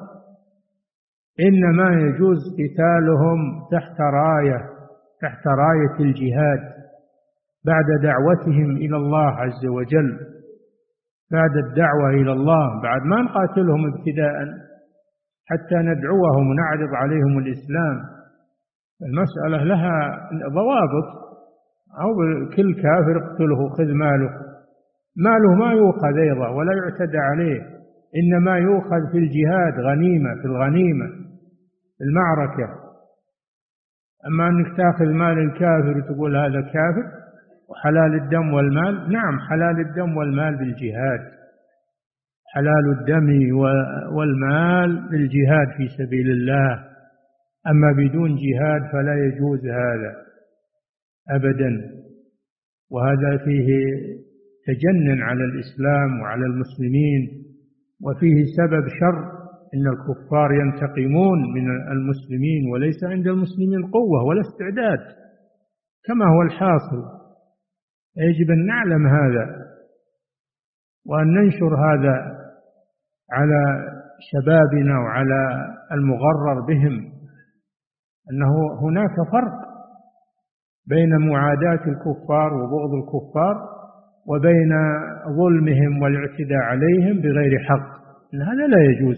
إنما 1.41 1.89
يجوز 2.01 2.39
قتالهم 2.61 3.39
تحت 3.73 4.01
راية 4.01 4.75
تحت 5.23 5.47
راية 5.47 5.97
الجهاد 6.01 6.61
بعد 7.65 7.85
دعوتهم 8.03 8.77
إلى 8.77 8.97
الله 8.97 9.31
عز 9.31 9.67
وجل. 9.67 10.19
بعد 11.33 11.57
الدعوة 11.57 12.11
إلى 12.11 12.33
الله 12.33 12.83
بعد 12.83 13.03
ما 13.03 13.23
نقاتلهم 13.23 13.87
ابتداء 13.87 14.35
حتى 15.47 15.75
ندعوهم 15.75 16.51
ونعرض 16.51 16.95
عليهم 16.95 17.39
الإسلام. 17.39 17.97
المسألة 19.03 19.65
لها 19.65 20.29
ضوابط. 20.49 21.25
أو 22.03 22.15
كل 22.57 22.75
كافر 22.75 23.17
اقتله 23.25 23.69
خذ 23.69 23.93
ماله. 23.93 24.31
ماله 25.17 25.55
ما 25.55 25.73
يؤخذ 25.73 26.19
أيضا 26.19 26.49
ولا 26.49 26.73
يعتدى 26.73 27.19
عليه. 27.19 27.74
إنما 28.17 28.59
يؤخذ 28.59 29.13
في 29.13 29.19
الجهاد 29.19 29.81
غنيمة 29.81 30.35
في 30.35 30.45
الغنيمة 30.45 31.07
في 31.99 32.05
المعركة. 32.05 32.85
أما 34.27 34.49
أنك 34.49 34.77
تأخذ 34.77 35.05
مال 35.05 35.39
الكافر 35.39 35.99
وتقول 35.99 36.37
هذا 36.37 36.61
كافر 36.61 37.07
وحلال 37.69 38.15
الدم 38.15 38.55
والمال 38.55 39.13
نعم 39.13 39.39
حلال 39.41 39.81
الدم 39.81 40.17
والمال 40.17 40.57
بالجهاد. 40.57 41.21
حلال 42.55 42.99
الدم 42.99 43.57
والمال 44.17 45.09
بالجهاد 45.11 45.69
في 45.77 45.89
سبيل 45.99 46.31
الله. 46.31 46.85
أما 47.67 47.93
بدون 47.93 48.37
جهاد 48.37 48.93
فلا 48.93 49.15
يجوز 49.15 49.67
هذا 49.67 50.17
أبدا. 51.31 51.91
وهذا 52.91 53.37
فيه 53.45 53.69
تجنن 54.67 55.23
على 55.23 55.45
الإسلام 55.45 56.21
وعلى 56.21 56.47
المسلمين. 56.47 57.44
وفيه 58.05 58.45
سبب 58.57 58.85
شر 59.01 59.19
إن 59.75 59.87
الكفار 59.95 60.53
ينتقمون 60.53 61.39
من 61.55 61.67
المسلمين 61.93 62.73
وليس 62.73 63.05
عند 63.05 63.27
المسلمين 63.27 63.83
قوة 63.97 64.25
ولا 64.29 64.41
استعداد. 64.41 65.03
كما 66.07 66.25
هو 66.25 66.43
الحاصل. 66.43 67.03
يجب 68.17 68.51
أن 68.51 68.67
نعلم 68.67 69.07
هذا 69.07 69.47
وأن 71.07 71.27
ننشر 71.35 71.75
هذا 71.77 72.17
على 73.33 73.63
شبابنا 74.33 74.99
وعلى 74.99 75.41
المغرر 75.93 76.61
بهم 76.69 77.13
أنه 78.31 78.53
هناك 78.83 79.17
فرق 79.33 79.59
بين 80.87 81.17
معاداة 81.29 81.85
الكفار 81.87 82.55
وبغض 82.55 82.95
الكفار 82.95 83.57
وبين 84.29 84.73
ظلمهم 85.39 86.03
والاعتداء 86.03 86.59
عليهم 86.59 87.21
بغير 87.21 87.59
حق. 87.59 87.89
هذا 88.35 88.67
لا 88.67 88.85
يجوز. 88.91 89.17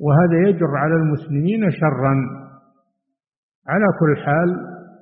وهذا 0.00 0.48
يجر 0.48 0.76
على 0.76 0.94
المسلمين 0.94 1.70
شرا. 1.70 2.14
على 3.68 3.86
كل 4.00 4.16
حال 4.24 4.50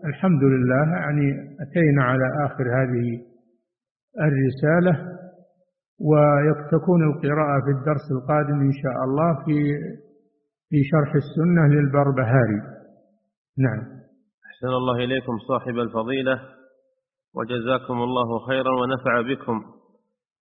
الحمد 0.04 0.42
لله 0.42 0.96
يعني 0.96 1.56
أتينا 1.60 2.02
على 2.02 2.24
آخر 2.46 2.64
هذه 2.64 3.20
الرسالة 4.20 5.18
وتكون 6.00 7.02
القراءة 7.02 7.60
في 7.64 7.70
الدرس 7.70 8.06
القادم 8.12 8.60
إن 8.60 8.72
شاء 8.72 9.04
الله 9.04 9.44
في 9.44 9.78
في 10.68 10.76
شرح 10.84 11.14
السنة 11.14 11.66
للبربهاري. 11.66 12.60
نعم. 13.58 13.78
أحسن 14.48 14.66
الله 14.66 14.96
إليكم 15.04 15.38
صاحب 15.48 15.78
الفضيلة. 15.78 16.40
وجزاكم 17.38 18.02
الله 18.02 18.46
خيرا 18.46 18.70
ونفع 18.80 19.20
بكم. 19.20 19.64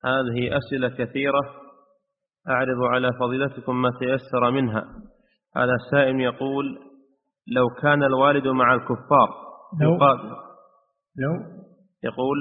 هذه 0.05 0.57
أسئلة 0.57 0.89
كثيرة. 0.89 1.41
أعرض 2.49 2.83
على 2.83 3.09
فضيلتكم 3.19 3.81
ما 3.81 3.89
تيسر 3.99 4.51
منها. 4.51 4.83
هذا 5.57 5.73
السائل 5.73 6.19
يقول 6.19 6.79
لو 7.47 7.67
كان 7.81 8.03
الوالد 8.03 8.47
مع 8.47 8.73
الكفار 8.73 9.29
لو 9.81 9.93
يقاتل 9.93 10.29
لو 11.17 11.33
يقول 12.03 12.37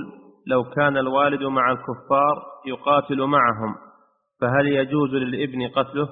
لو 0.47 0.65
كان 0.65 0.97
الوالد 0.97 1.43
مع 1.43 1.73
الكفار 1.73 2.43
يقاتل 2.67 3.17
معهم 3.17 3.75
فهل 4.41 4.67
يجوز 4.67 5.11
للابن 5.11 5.69
قتله؟ 5.77 6.09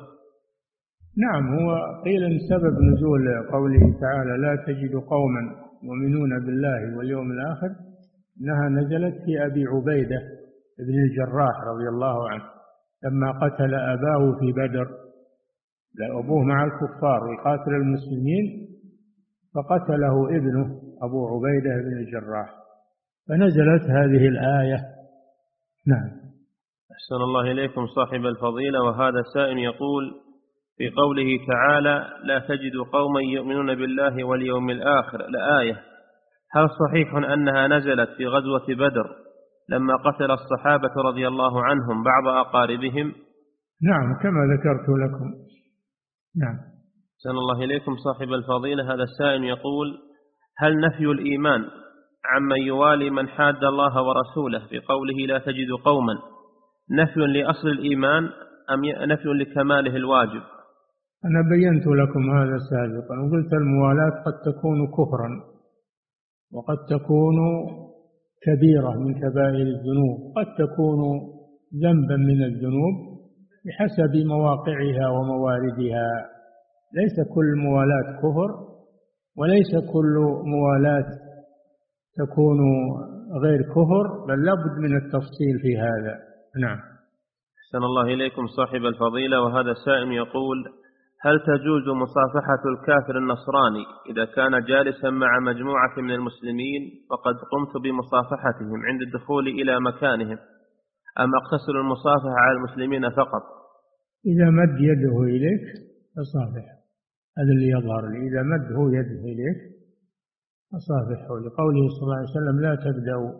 نعم 1.25 1.59
هو 1.59 1.75
قيل 2.05 2.25
إن 2.25 2.39
سبب 2.51 2.75
نزول 2.93 3.27
قوله 3.53 4.01
تعالى 4.01 4.43
لا 4.43 4.65
تجد 4.67 4.95
قوما 4.95 5.43
يؤمنون 5.83 6.47
بالله 6.47 6.99
واليوم 6.99 7.33
الآخر 7.33 7.71
إنها 8.41 8.69
نزلت 8.69 9.15
في 9.25 9.47
أبي 9.47 9.65
عبيدة 9.67 10.21
بن 10.79 10.95
الجراح 11.05 11.61
رضي 11.67 11.89
الله 11.89 12.31
عنه 12.31 12.45
لما 13.05 13.31
قتل 13.31 13.75
أباه 13.75 14.39
في 14.41 14.53
بدر. 14.53 14.89
أبوه 16.21 16.43
مع 16.45 16.65
الكفار 16.65 17.21
يقاتل 17.39 17.71
المسلمين 17.71 18.69
فقتله 19.55 20.37
ابنه 20.37 20.81
أبو 21.03 21.27
عبيدة 21.29 21.75
بن 21.75 21.97
الجراح. 21.97 22.55
فنزلت 23.29 23.91
هذه 23.91 24.29
الآية. 24.29 24.77
نعم. 25.87 26.11
أحسن 26.93 27.15
الله 27.15 27.53
إليكم 27.53 27.87
صاحب 27.87 28.27
الفضيلة. 28.27 28.83
وهذا 28.83 29.23
سائل 29.35 29.59
يقول 29.59 30.15
في 30.77 30.91
قوله 30.91 31.47
تعالى 31.49 32.07
لا 32.25 32.39
تجد 32.39 32.77
قوما 32.93 33.21
يؤمنون 33.21 33.75
بالله 33.75 34.25
واليوم 34.25 34.71
الآخر. 34.71 35.21
الآية 35.21 35.94
هل 36.55 36.69
صحيح 36.71 37.15
أنها 37.15 37.69
نزلت 37.69 38.11
في 38.17 38.27
غزوة 38.27 38.67
بدر 38.69 39.07
لما 39.69 39.97
قتل 39.97 40.31
الصحابة 40.31 40.93
رضي 40.97 41.29
الله 41.29 41.65
عنهم 41.65 42.03
بعض 42.03 42.47
أقاربهم؟ 42.47 43.13
نعم 43.83 44.19
كما 44.23 44.41
ذكرت 44.55 44.89
لكم. 44.89 45.25
نعم. 46.37 46.57
أحسن 47.17 47.31
الله 47.31 47.65
إليكم 47.65 47.97
صاحب 47.97 48.33
الفضيلة. 48.33 48.95
هذا 48.95 49.03
السائل 49.03 49.45
يقول 49.45 49.99
هل 50.59 50.81
نفي 50.81 51.05
الإيمان 51.05 51.65
عمن 52.25 52.57
يوالي 52.57 53.11
من 53.11 53.29
حاد 53.29 53.65
الله 53.65 54.03
ورسوله 54.03 54.67
في 54.67 54.81
قوله 54.81 55.27
لا 55.29 55.39
تجد 55.39 55.71
قوما؟ 55.85 56.15
نفي 56.91 57.21
لأصل 57.21 57.69
الإيمان 57.69 58.29
أم 58.71 58.85
نفي 58.85 59.29
لكماله 59.29 59.97
الواجب؟ 59.97 60.43
أنا 61.25 61.41
بينت 61.51 61.87
لكم 61.87 62.31
هذا 62.31 62.59
سابقا 62.71 63.15
وقلت 63.21 63.53
الموالاة 63.53 64.23
قد 64.27 64.33
تكون 64.53 64.87
كفرا. 64.87 65.54
وقد 66.53 66.77
تكون 66.91 67.37
كبيرة 68.43 68.91
من 68.99 69.15
كبائر 69.15 69.67
الذنوب. 69.77 70.19
قد 70.37 70.47
تكون 70.59 71.01
ذنبا 71.83 72.17
من 72.17 72.43
الذنوب 72.45 72.95
بحسب 73.67 74.27
مواقعها 74.27 75.09
ومواردها. 75.09 76.09
ليس 76.95 77.35
كل 77.35 77.55
موالاة 77.57 78.17
كفر 78.23 78.51
وليس 79.37 79.73
كل 79.93 80.15
موالاة 80.55 81.09
تكون 82.17 82.59
غير 83.45 83.63
كفر 83.63 84.25
بل 84.29 84.45
لابد 84.45 84.79
من 84.79 84.97
التفصيل 84.97 85.55
في 85.63 85.79
هذا. 85.79 86.15
نعم. 86.61 86.79
أحسن 87.75 87.85
الله 87.85 88.15
إليكم 88.15 88.47
صاحب 88.47 88.85
الفضيلة 88.85 89.43
وهذا 89.43 89.71
السائل 89.71 90.13
يقول 90.13 90.57
هل 91.27 91.41
تجوز 91.41 91.87
مصافحة 92.03 92.63
الكافر 92.73 93.19
النصراني 93.19 93.85
إذا 94.11 94.25
كان 94.25 94.65
جالسا 94.71 95.11
مع 95.11 95.39
مجموعة 95.41 95.95
من 95.99 96.11
المسلمين 96.11 96.83
فقد 97.11 97.35
قمت 97.53 97.83
بمصافحتهم 97.85 98.79
عند 98.89 99.01
الدخول 99.03 99.49
إلى 99.49 99.81
مكانهم؟ 99.81 100.39
أم 101.23 101.31
أقتصر 101.41 101.75
المصافحة 101.83 102.39
على 102.45 102.57
المسلمين 102.59 103.11
فقط؟ 103.11 103.45
إذا 104.27 104.51
مد 104.51 104.77
يده 104.91 105.17
إليك 105.23 105.65
فصافح. 106.17 106.67
هذا 107.39 107.53
اللي 107.57 107.69
يظهر 107.69 108.09
لي. 108.13 108.19
إذا 108.29 108.43
مد 108.43 108.73
هو 108.79 108.89
يده 108.89 109.23
إليك 109.33 109.61
فصافحه. 110.73 111.35
لقوله 111.45 111.89
صلى 111.95 112.03
الله 112.03 112.17
عليه 112.17 112.35
وسلم 112.37 112.61
لا 112.61 112.75
تبدأوا 112.75 113.33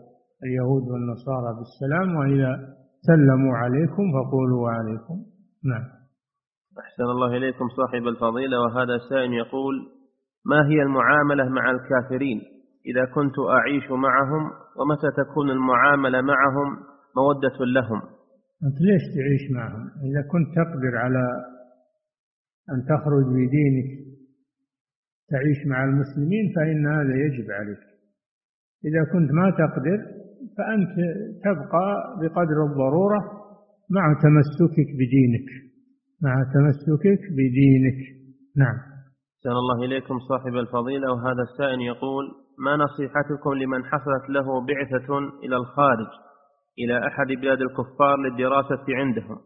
اليهود 0.43 0.83
والنصارى 0.91 1.49
بالسلام 1.57 2.15
وإذا 2.15 2.75
سلموا 3.01 3.55
عليكم 3.57 4.03
فقولوا 4.15 4.61
وعليكم. 4.63 5.17
نعم. 5.71 5.94
أحسن 6.79 7.03
الله 7.03 7.37
إليكم 7.37 7.67
صاحب 7.69 8.07
الفضيلة 8.07 8.57
وهذا 8.61 8.97
سائل 9.09 9.33
يقول 9.33 9.75
ما 10.45 10.69
هي 10.69 10.81
المعاملة 10.81 11.49
مع 11.49 11.71
الكافرين؟ 11.71 12.41
إذا 12.85 13.05
كنت 13.15 13.35
أعيش 13.57 13.91
معهم 13.91 14.43
ومتى 14.77 15.09
تكون 15.17 15.49
المعاملة 15.49 16.21
معهم 16.21 16.69
مودة 17.17 17.57
لهم؟ 17.75 18.01
أنت 18.65 18.77
ليش 18.87 19.03
تعيش 19.15 19.51
معهم؟ 19.51 19.83
إذا 20.09 20.21
كنت 20.31 20.47
تقدر 20.55 20.97
على 20.97 21.25
أن 22.71 22.79
تخرج 22.91 23.25
بدينك 23.25 23.89
تعيش 25.29 25.59
مع 25.67 25.83
المسلمين 25.83 26.53
فإن 26.55 26.87
هذا 26.87 27.15
يجب 27.25 27.51
عليك. 27.51 27.83
إذا 28.85 29.03
كنت 29.13 29.31
ما 29.31 29.49
تقدر 29.49 29.99
فأنت 30.57 30.95
تبقى 31.45 31.87
بقدر 32.21 32.57
الضرورة 32.69 33.19
مع 33.89 34.13
تمسكك 34.23 34.89
بدينك. 34.99 35.64
مع 36.25 36.33
تمسكك 36.53 37.21
بدينك. 37.37 37.99
نعم. 38.57 38.77
سأل 39.43 39.51
الله 39.51 39.85
إليكم 39.85 40.19
صاحب 40.19 40.55
الفضيلة 40.55 41.11
وهذا 41.13 41.43
السائل 41.49 41.81
يقول 41.81 42.25
ما 42.65 42.75
نصيحتكم 42.75 43.53
لمن 43.53 43.85
حصلت 43.85 44.29
له 44.29 44.65
بعثة 44.69 45.09
إلى 45.43 45.55
الخارج 45.55 46.11
إلى 46.79 47.07
أحد 47.07 47.27
بلاد 47.27 47.61
الكفار 47.61 48.17
للدراسة 48.17 48.85
عندهم؟ 48.89 49.37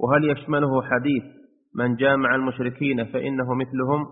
وهل 0.00 0.30
يشمله 0.30 0.82
حديث 0.82 1.24
من 1.78 1.96
جامع 1.96 2.34
المشركين 2.34 3.04
فإنه 3.12 3.54
مثلهم؟ 3.54 4.02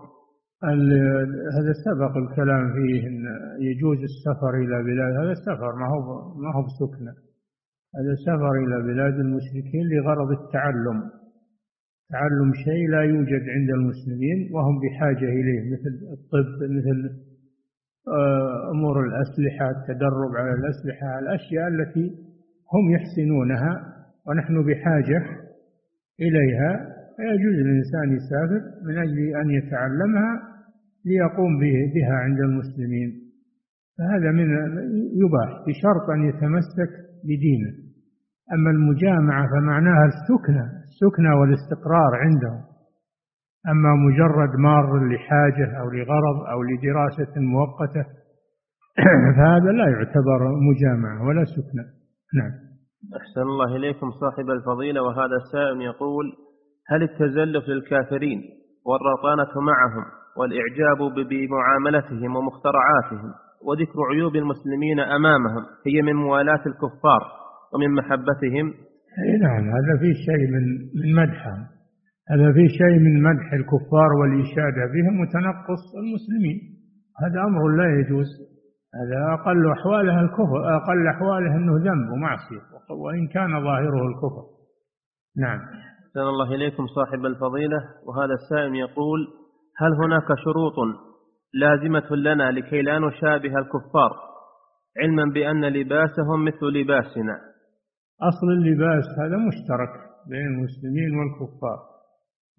هذا 1.57 1.73
سبق 1.85 2.13
الكلام 2.17 2.73
فيه 2.73 3.07
أن 3.07 3.17
يجوز 3.59 3.97
السفر 4.11 4.53
إلى 4.63 4.83
بلاد 4.83 5.13
هذا 5.21 5.31
السفر 5.31 5.71
ما 5.81 5.87
هو 5.93 6.01
ما 6.43 6.49
هو 6.55 6.61
بسكنة. 6.67 7.13
هذا 7.97 8.11
السفر 8.17 8.51
إلى 8.63 8.93
بلاد 8.93 9.13
المشركين 9.13 9.85
لغرض 9.91 10.31
التعلم. 10.31 11.20
تعلم 12.11 12.53
شيء 12.65 12.89
لا 12.89 13.01
يوجد 13.01 13.43
عند 13.55 13.69
المسلمين 13.69 14.49
وهم 14.53 14.79
بحاجة 14.79 15.29
إليه 15.39 15.61
مثل 15.73 15.93
الطب 16.13 16.63
مثل 16.63 16.97
آه، 18.07 18.71
أمور 18.71 19.05
الأسلحة 19.05 19.69
التدرب 19.69 20.35
على 20.35 20.53
الأسلحة 20.53 21.19
الأشياء 21.19 21.67
التي 21.67 22.05
هم 22.73 22.91
يحسنونها 22.95 23.93
ونحن 24.27 24.63
بحاجة 24.63 25.25
إليها. 26.19 26.87
فيجوز 27.17 27.55
للإنسان 27.55 28.15
يسافر 28.17 28.61
من 28.85 28.97
أجل 28.97 29.35
أن 29.41 29.49
يتعلمها 29.49 30.41
ليقوم 31.05 31.59
بها 31.95 32.13
عند 32.13 32.39
المسلمين. 32.39 33.21
فهذا 33.97 34.31
من 34.31 34.47
يباح 35.21 35.49
بشرط 35.67 36.09
أن 36.09 36.21
يتمسك 36.29 36.91
بدينه. 37.23 37.71
أما 38.53 38.71
المجامعة 38.71 39.47
فمعناها 39.47 40.05
السكنة. 40.05 40.80
السكنة 40.91 41.31
والاستقرار 41.39 42.11
عندهم. 42.23 42.61
أما 43.71 43.91
مجرد 44.05 44.51
مار 44.59 44.85
لحاجة 45.11 45.79
أو 45.81 45.89
لغرض 45.89 46.37
أو 46.51 46.59
لدراسة 46.63 47.33
مؤقتة 47.53 48.03
فهذا 49.35 49.71
لا 49.71 49.87
يعتبر 49.95 50.39
مجامعة 50.69 51.27
ولا 51.27 51.43
سكنة 51.43 51.85
نعم. 52.39 52.51
أحسن 53.19 53.41
الله 53.41 53.75
إليكم 53.75 54.11
صاحب 54.11 54.49
الفضيلة. 54.49 55.01
وهذا 55.01 55.35
السائل 55.35 55.81
يقول 55.81 56.25
هل 56.91 57.03
التزلف 57.03 57.63
للكافرين 57.67 58.41
والرطانة 58.85 59.61
معهم 59.61 60.05
والإعجاب 60.37 60.97
بمعاملتهم 61.29 62.35
ومخترعاتهم 62.35 63.33
وذكر 63.67 63.99
عيوب 64.11 64.35
المسلمين 64.35 64.99
أمامهم 64.99 65.65
هي 65.87 66.01
من 66.01 66.13
موالاة 66.13 66.61
الكفار 66.65 67.21
ومن 67.73 67.95
محبتهم 67.95 68.73
اي 69.19 69.37
نعم 69.37 69.63
هذا 69.69 69.99
فيه 69.99 70.13
شيء 70.13 70.47
من 70.51 70.63
من 70.95 71.15
مدحهم 71.15 71.71
هذا 72.31 72.53
فيه 72.53 72.67
شيء 72.67 72.99
من 72.99 73.23
مدح 73.23 73.53
الكفار 73.53 74.13
والإشادة 74.19 74.83
بهم 74.93 75.19
وتنقص 75.19 75.83
المسلمين. 76.03 76.59
هذا 77.23 77.41
أمر 77.47 77.67
لا 77.67 77.99
يجوز. 77.99 78.27
هذا 78.95 79.33
أقل 79.33 79.71
أحواله 79.71 80.21
الكفر 80.21 80.75
أقل 80.77 81.07
أحواله 81.07 81.55
أنه 81.55 81.73
ذنب 81.73 82.11
ومعصية. 82.11 82.61
وإن 82.89 83.27
كان 83.27 83.63
ظاهره 83.63 84.07
الكفر. 84.09 84.43
نعم. 85.37 85.59
أحسن 85.59 86.19
الله 86.19 86.55
إليكم 86.55 86.87
صاحب 86.87 87.25
الفضيلة. 87.25 87.77
وهذا 88.05 88.33
السائل 88.33 88.75
يقول 88.75 89.19
هل 89.77 89.93
هناك 89.93 90.27
شروط 90.45 90.75
لازمة 91.53 92.15
لنا 92.15 92.51
لكي 92.51 92.81
لا 92.81 92.99
نشابه 92.99 93.57
الكفار؟ 93.57 94.11
علما 95.01 95.33
بأن 95.33 95.65
لباسهم 95.65 96.45
مثل 96.45 96.65
لباسنا. 96.65 97.50
أصل 98.21 98.47
اللباس 98.47 99.05
هذا 99.19 99.37
مشترك 99.37 99.93
بين 100.29 100.47
المسلمين 100.47 101.11
والكفار 101.17 101.91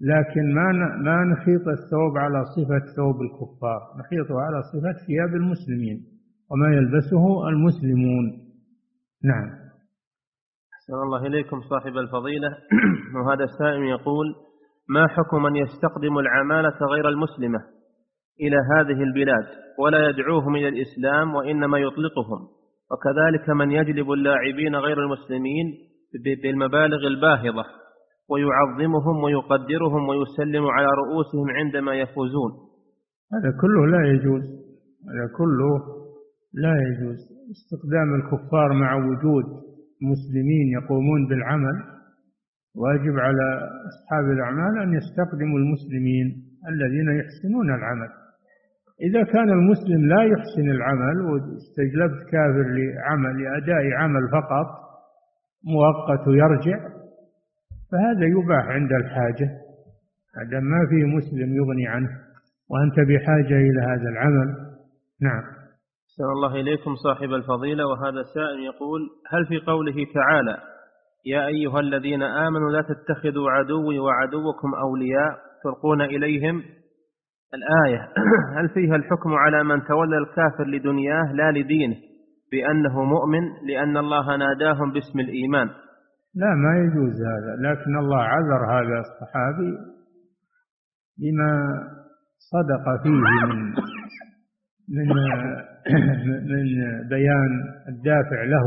لكن 0.00 0.54
ما 0.54 0.72
ما 0.96 1.24
نخيط 1.24 1.68
الثوب 1.68 2.18
على 2.18 2.44
صفة 2.44 2.94
ثوب 2.96 3.22
الكفار 3.22 3.80
نخيطه 3.98 4.40
على 4.40 4.62
صفة 4.62 5.06
ثياب 5.06 5.34
المسلمين 5.34 6.04
وما 6.50 6.68
يلبسه 6.76 7.48
المسلمون. 7.48 8.24
نعم. 9.24 9.48
أحسن 10.74 10.94
الله 10.94 11.26
إليكم 11.26 11.60
صاحب 11.60 11.96
الفضيلة. 11.96 12.48
وهذا 13.14 13.44
السائل 13.44 13.82
يقول 13.82 14.34
ما 14.88 15.06
حكم 15.08 15.42
من 15.42 15.56
يستقدم 15.56 16.18
العمالة 16.18 16.78
غير 16.92 17.08
المسلمة 17.08 17.58
إلى 18.40 18.56
هذه 18.56 19.02
البلاد 19.02 19.46
ولا 19.78 20.08
يدعوهم 20.08 20.56
إلى 20.56 20.68
الإسلام 20.68 21.34
وإنما 21.34 21.78
يطلقهم؟ 21.78 22.48
وكذلك 22.92 23.50
من 23.50 23.70
يجلب 23.70 24.12
اللاعبين 24.12 24.76
غير 24.76 24.98
المسلمين 25.00 25.66
بالمبالغ 26.42 27.06
الباهظة 27.06 27.64
ويعظمهم 28.30 29.16
ويقدرهم 29.24 30.08
ويسلم 30.08 30.64
على 30.66 30.86
رؤوسهم 30.86 31.50
عندما 31.50 31.94
يفوزون. 31.94 32.52
هذا 33.34 33.50
كله 33.60 33.86
لا 33.86 34.08
يجوز 34.12 34.42
هذا 35.10 35.26
كله 35.38 35.72
لا 36.54 36.74
يجوز. 36.86 37.18
استخدام 37.50 38.14
الكفار 38.14 38.72
مع 38.72 38.94
وجود 38.94 39.44
مسلمين 40.12 40.66
يقومون 40.82 41.28
بالعمل 41.28 41.76
واجب 42.76 43.18
على 43.18 43.70
أصحاب 43.90 44.24
الأعمال 44.36 44.82
أن 44.82 44.94
يستخدموا 44.94 45.58
المسلمين 45.58 46.26
الذين 46.68 47.08
يحسنون 47.20 47.74
العمل. 47.74 48.21
إذا 49.02 49.22
كان 49.22 49.48
المسلم 49.50 50.08
لا 50.08 50.22
يحسن 50.22 50.70
العمل 50.70 51.20
واستجلبت 51.20 52.22
كافر 52.32 52.66
لعمل 52.76 53.42
لأداء 53.42 53.92
عمل 53.98 54.28
فقط 54.32 54.66
مؤقت 55.64 56.28
ويرجع 56.28 56.78
فهذا 57.92 58.26
يباح 58.26 58.66
عند 58.66 58.92
الحاجة. 58.92 59.48
هذا 60.36 60.60
ما 60.60 60.86
في 60.90 61.04
مسلم 61.04 61.56
يغني 61.56 61.86
عنه. 61.86 62.08
وأنت 62.70 63.08
بحاجة 63.08 63.56
إلى 63.56 63.80
هذا 63.80 64.08
العمل. 64.08 64.48
نعم. 65.22 65.42
أحسن 66.08 66.24
الله 66.24 66.54
إليكم 66.60 66.94
صاحب 66.94 67.32
الفضيلة. 67.32 67.86
وهذا 67.86 68.22
سائل 68.34 68.58
يقول 68.66 69.00
هل 69.28 69.46
في 69.46 69.58
قوله 69.66 70.06
تعالى 70.14 70.56
يا 71.26 71.46
أيها 71.46 71.80
الذين 71.80 72.22
آمنوا 72.22 72.70
لا 72.70 72.82
تتخذوا 72.82 73.50
عدوي 73.50 73.98
وعدوكم 73.98 74.74
أولياء 74.74 75.38
تلقون 75.64 76.02
إليهم؟ 76.02 76.62
الآية 77.54 78.08
هل 78.58 78.68
فيها 78.68 78.96
الحكم 78.96 79.34
على 79.34 79.64
من 79.64 79.84
تولى 79.84 80.18
الكافر 80.18 80.66
لدنياه؟ 80.66 81.32
لا 81.32 81.50
لدينه 81.50 81.96
بأنه 82.52 83.04
مؤمن 83.04 83.42
لأن 83.68 83.96
الله 83.96 84.36
ناداهم 84.36 84.92
باسم 84.92 85.20
الإيمان. 85.20 85.68
لا 86.34 86.54
ما 86.54 86.78
يجوز 86.78 87.22
هذا 87.22 87.70
لكن 87.70 87.98
الله 87.98 88.22
عذر 88.22 88.64
هذا 88.74 89.00
الصحابي 89.00 89.72
بما 91.18 91.52
صدق 92.38 93.02
فيه 93.02 93.10
من 93.10 93.74
من 94.88 95.08
من 96.52 96.64
بيان 97.08 97.50
الدافع 97.88 98.42
له 98.44 98.64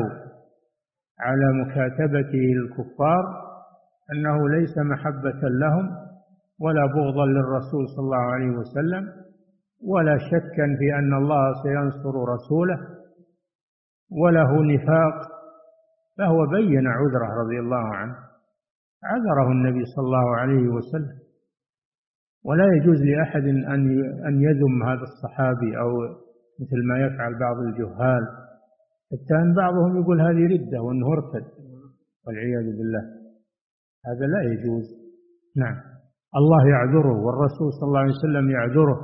على 1.20 1.48
مكاتبته 1.64 2.53
الكفار 2.57 3.24
أنه 4.14 4.49
ليس 4.49 4.78
محبة 4.78 5.49
لهم 5.49 6.05
ولا 6.60 6.86
بغضا 6.86 7.26
للرسول 7.26 7.88
صلى 7.88 8.03
الله 8.03 8.26
عليه 8.34 8.52
وسلم 8.57 9.03
ولا 9.84 10.18
شكا 10.18 10.65
في 10.80 10.95
أن 10.99 11.14
الله 11.14 11.53
سينصر 11.64 12.15
رسوله 12.34 12.80
وله 14.11 14.64
نفاق. 14.73 15.36
فهو 16.18 16.45
بين 16.45 16.88
عذره 16.88 17.44
رضي 17.44 17.60
الله 17.60 17.95
عنه 17.95 18.15
عذره 19.03 19.52
النبي 19.52 19.86
صلى 19.86 20.06
الله 20.06 20.36
عليه 20.36 20.68
وسلم. 20.68 21.18
ولا 22.45 22.65
يجوز 22.76 23.02
لأحد 23.02 23.41
أن 23.44 23.65
أن 24.27 24.41
يذم 24.41 24.84
هذا 24.84 25.02
الصحابي 25.02 25.77
أو 25.77 25.91
مثل 26.60 26.80
ما 26.90 26.99
يفعل 27.06 27.40
بعض 27.40 27.57
الجهال. 27.57 28.23
حتى 29.11 29.36
أن 29.36 29.53
بعضهم 29.53 30.02
يقول 30.02 30.22
هذه 30.22 30.53
ردة 30.53 30.82
وأنه 30.82 31.07
ارتد 31.14 31.45
والعياذ 32.27 32.77
بالله. 32.77 33.03
هذا 34.06 34.26
لا 34.26 34.41
يجوز. 34.41 34.86
نعم. 35.57 35.95
الله 36.40 36.68
يعذره 36.68 37.16
والرسول 37.26 37.68
صلى 37.78 37.88
الله 37.88 37.99
عليه 37.99 38.18
وسلم 38.20 38.45
يعذره. 38.52 38.99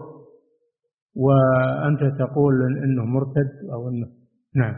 وأنت 1.15 1.99
تقول 2.19 2.53
إنه 2.83 3.05
مرتد 3.05 3.51
أو 3.73 3.89
إنه 3.89 4.07
نعم. 4.55 4.75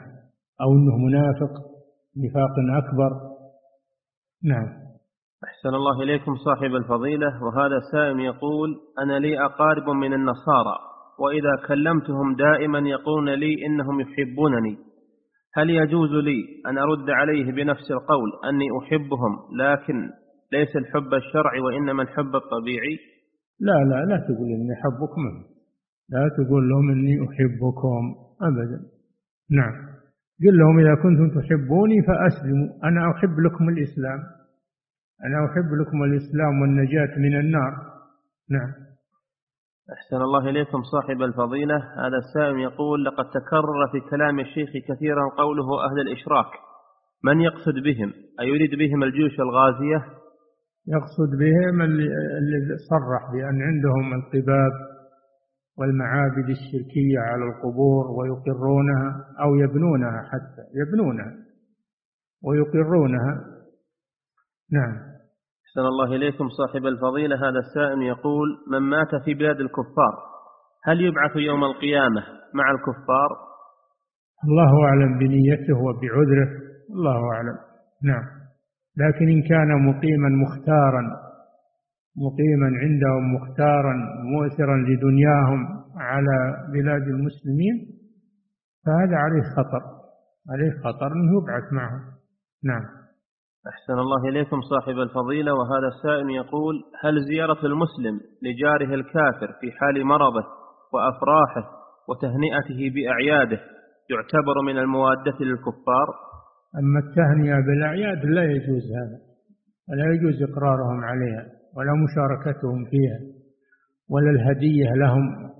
أو 0.61 0.69
إنه 0.77 0.95
منافق 1.07 1.53
نفاق 2.23 2.55
أكبر. 2.81 3.11
نعم. 4.43 4.67
أحسن 5.43 5.75
الله 5.75 6.01
إليكم 6.03 6.35
صاحب 6.35 6.75
الفضيلة. 6.75 7.43
وهذا 7.43 7.79
سائل 7.91 8.19
يقول 8.19 8.69
أنا 8.99 9.19
لي 9.19 9.45
أقارب 9.45 9.89
من 9.89 10.13
النصارى 10.13 10.77
وإذا 11.19 11.67
كلمتهم 11.67 12.35
دائما 12.35 12.79
يقولون 12.79 13.29
لي 13.29 13.65
إنهم 13.65 13.99
يحبونني. 13.99 14.77
هل 15.55 15.69
يجوز 15.69 16.11
لي 16.11 16.39
أن 16.67 16.77
أرد 16.77 17.09
عليه 17.09 17.51
بنفس 17.51 17.91
القول 17.91 18.29
أني 18.49 18.67
أحبهم؟ 18.81 19.33
لكن 19.59 20.22
ليس 20.57 20.75
الحب 20.75 21.13
الشرعي 21.13 21.59
وإنما 21.59 22.03
الحب 22.03 22.35
الطبيعي؟ 22.35 22.95
لا 23.59 23.77
لا 23.89 24.05
لا 24.09 24.17
تقول 24.27 24.49
إني 24.57 24.73
أحبكم 24.73 25.23
لا 26.09 26.29
تقول 26.37 26.69
لهم 26.69 26.89
إني 26.89 27.15
أحبكم 27.27 28.01
أبدا. 28.41 28.79
نعم. 29.51 29.73
قل 30.43 30.57
لهم 30.57 30.79
إذا 30.79 30.95
كنتم 31.03 31.39
تحبوني 31.39 32.01
فأسلموا. 32.07 32.69
أنا 32.83 33.11
أحب 33.11 33.39
لكم 33.39 33.69
الإسلام. 33.69 34.19
أنا 35.25 35.45
أحب 35.45 35.69
لكم 35.81 36.03
الإسلام 36.03 36.61
والنجاة 36.61 37.17
من 37.17 37.39
النار. 37.39 37.73
نعم. 38.49 38.71
أحسن 39.93 40.15
الله 40.15 40.49
إليكم 40.49 40.83
صاحب 40.83 41.21
الفضيلة. 41.21 41.77
هذا 41.77 42.17
السائل 42.17 42.59
يقول 42.59 43.05
لقد 43.05 43.25
تكرر 43.29 43.87
في 43.91 43.99
كلام 44.09 44.39
الشيخ 44.39 44.69
كثيرا 44.87 45.29
قوله 45.37 45.85
أهل 45.85 45.99
الإشراك. 45.99 46.51
من 47.23 47.41
يقصد 47.41 47.75
بهم؟ 47.83 48.13
أيريد 48.39 48.75
بهم 48.75 49.03
الجيوش 49.03 49.39
الغازية؟ 49.39 50.05
يقصد 50.87 51.29
بهم 51.39 51.81
اللي 51.81 52.77
صرح 52.89 53.31
بأن 53.33 53.61
عندهم 53.61 54.13
القباب 54.13 54.71
والمعابد 55.77 56.49
الشركية 56.49 57.19
على 57.19 57.43
القبور 57.43 58.11
ويقرونها 58.11 59.25
أو 59.43 59.55
يبنونها 59.55 60.21
حتى 60.31 60.63
يبنونها 60.81 61.33
ويقرونها. 62.43 63.33
نعم. 64.71 64.95
أحسن 65.65 65.85
الله 65.91 66.15
إليكم 66.15 66.49
صاحب 66.49 66.85
الفضيلة. 66.85 67.35
هذا 67.35 67.59
السائل 67.59 68.01
يقول 68.01 68.47
من 68.71 68.79
مات 68.79 69.15
في 69.25 69.33
بلاد 69.33 69.59
الكفار 69.59 70.13
هل 70.83 71.01
يبعث 71.01 71.35
يوم 71.35 71.63
القيامة 71.63 72.21
مع 72.53 72.71
الكفار؟ 72.71 73.29
الله 74.43 74.85
أعلم 74.85 75.17
بنيته 75.19 75.77
وبعذره. 75.77 76.49
الله 76.89 77.31
أعلم. 77.33 77.57
نعم. 78.03 78.42
لكن 78.97 79.27
إن 79.29 79.41
كان 79.41 79.69
مقيما 79.89 80.29
مختارا 80.29 81.01
مقيما 82.17 82.69
عندهم 82.83 83.33
مختارا 83.35 83.93
مؤثرا 84.23 84.77
لدنياهم 84.77 85.83
على 85.97 86.67
بلاد 86.73 87.01
المسلمين 87.01 87.75
فهذا 88.85 89.15
عليه 89.15 89.43
خطر 89.55 89.81
عليه 90.51 90.71
خطر 90.71 91.07
إنه 91.07 91.41
يبعث 91.41 91.73
معهم. 91.73 92.01
نعم. 92.63 92.83
أحسن 93.67 93.93
الله 93.93 94.29
إليكم 94.29 94.61
صاحب 94.61 94.99
الفضيلة 94.99 95.53
وهذا 95.53 95.87
السائل 95.87 96.29
يقول 96.29 96.83
هل 97.03 97.25
زيارة 97.25 97.65
المسلم 97.65 98.19
لجاره 98.41 98.93
الكافر 98.93 99.53
في 99.61 99.71
حال 99.71 100.05
مرضه 100.05 100.45
وأفراحه 100.93 101.71
وتهنئته 102.09 102.93
بأعياده 102.95 103.59
يعتبر 104.09 104.61
من 104.65 104.77
الموادة 104.77 105.37
للكفار؟ 105.39 106.07
أما 106.79 106.99
التهنئة 106.99 107.59
بالأعياد 107.65 108.25
لا 108.25 108.43
يجوز 108.43 108.83
هذا 108.91 109.19
لا 109.87 110.13
يجوز 110.13 110.43
إقرارهم 110.43 111.03
عليها 111.03 111.45
ولا 111.75 111.91
مشاركتهم 111.93 112.85
فيها 112.85 113.19
ولا 114.09 114.29
الهدية 114.31 114.93
لهم 114.95 115.53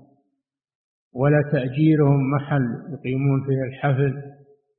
ولا 1.14 1.42
تأجيرهم 1.52 2.30
محل 2.30 2.64
يقيمون 2.92 3.44
فيه 3.46 3.62
الحفل 3.62 4.22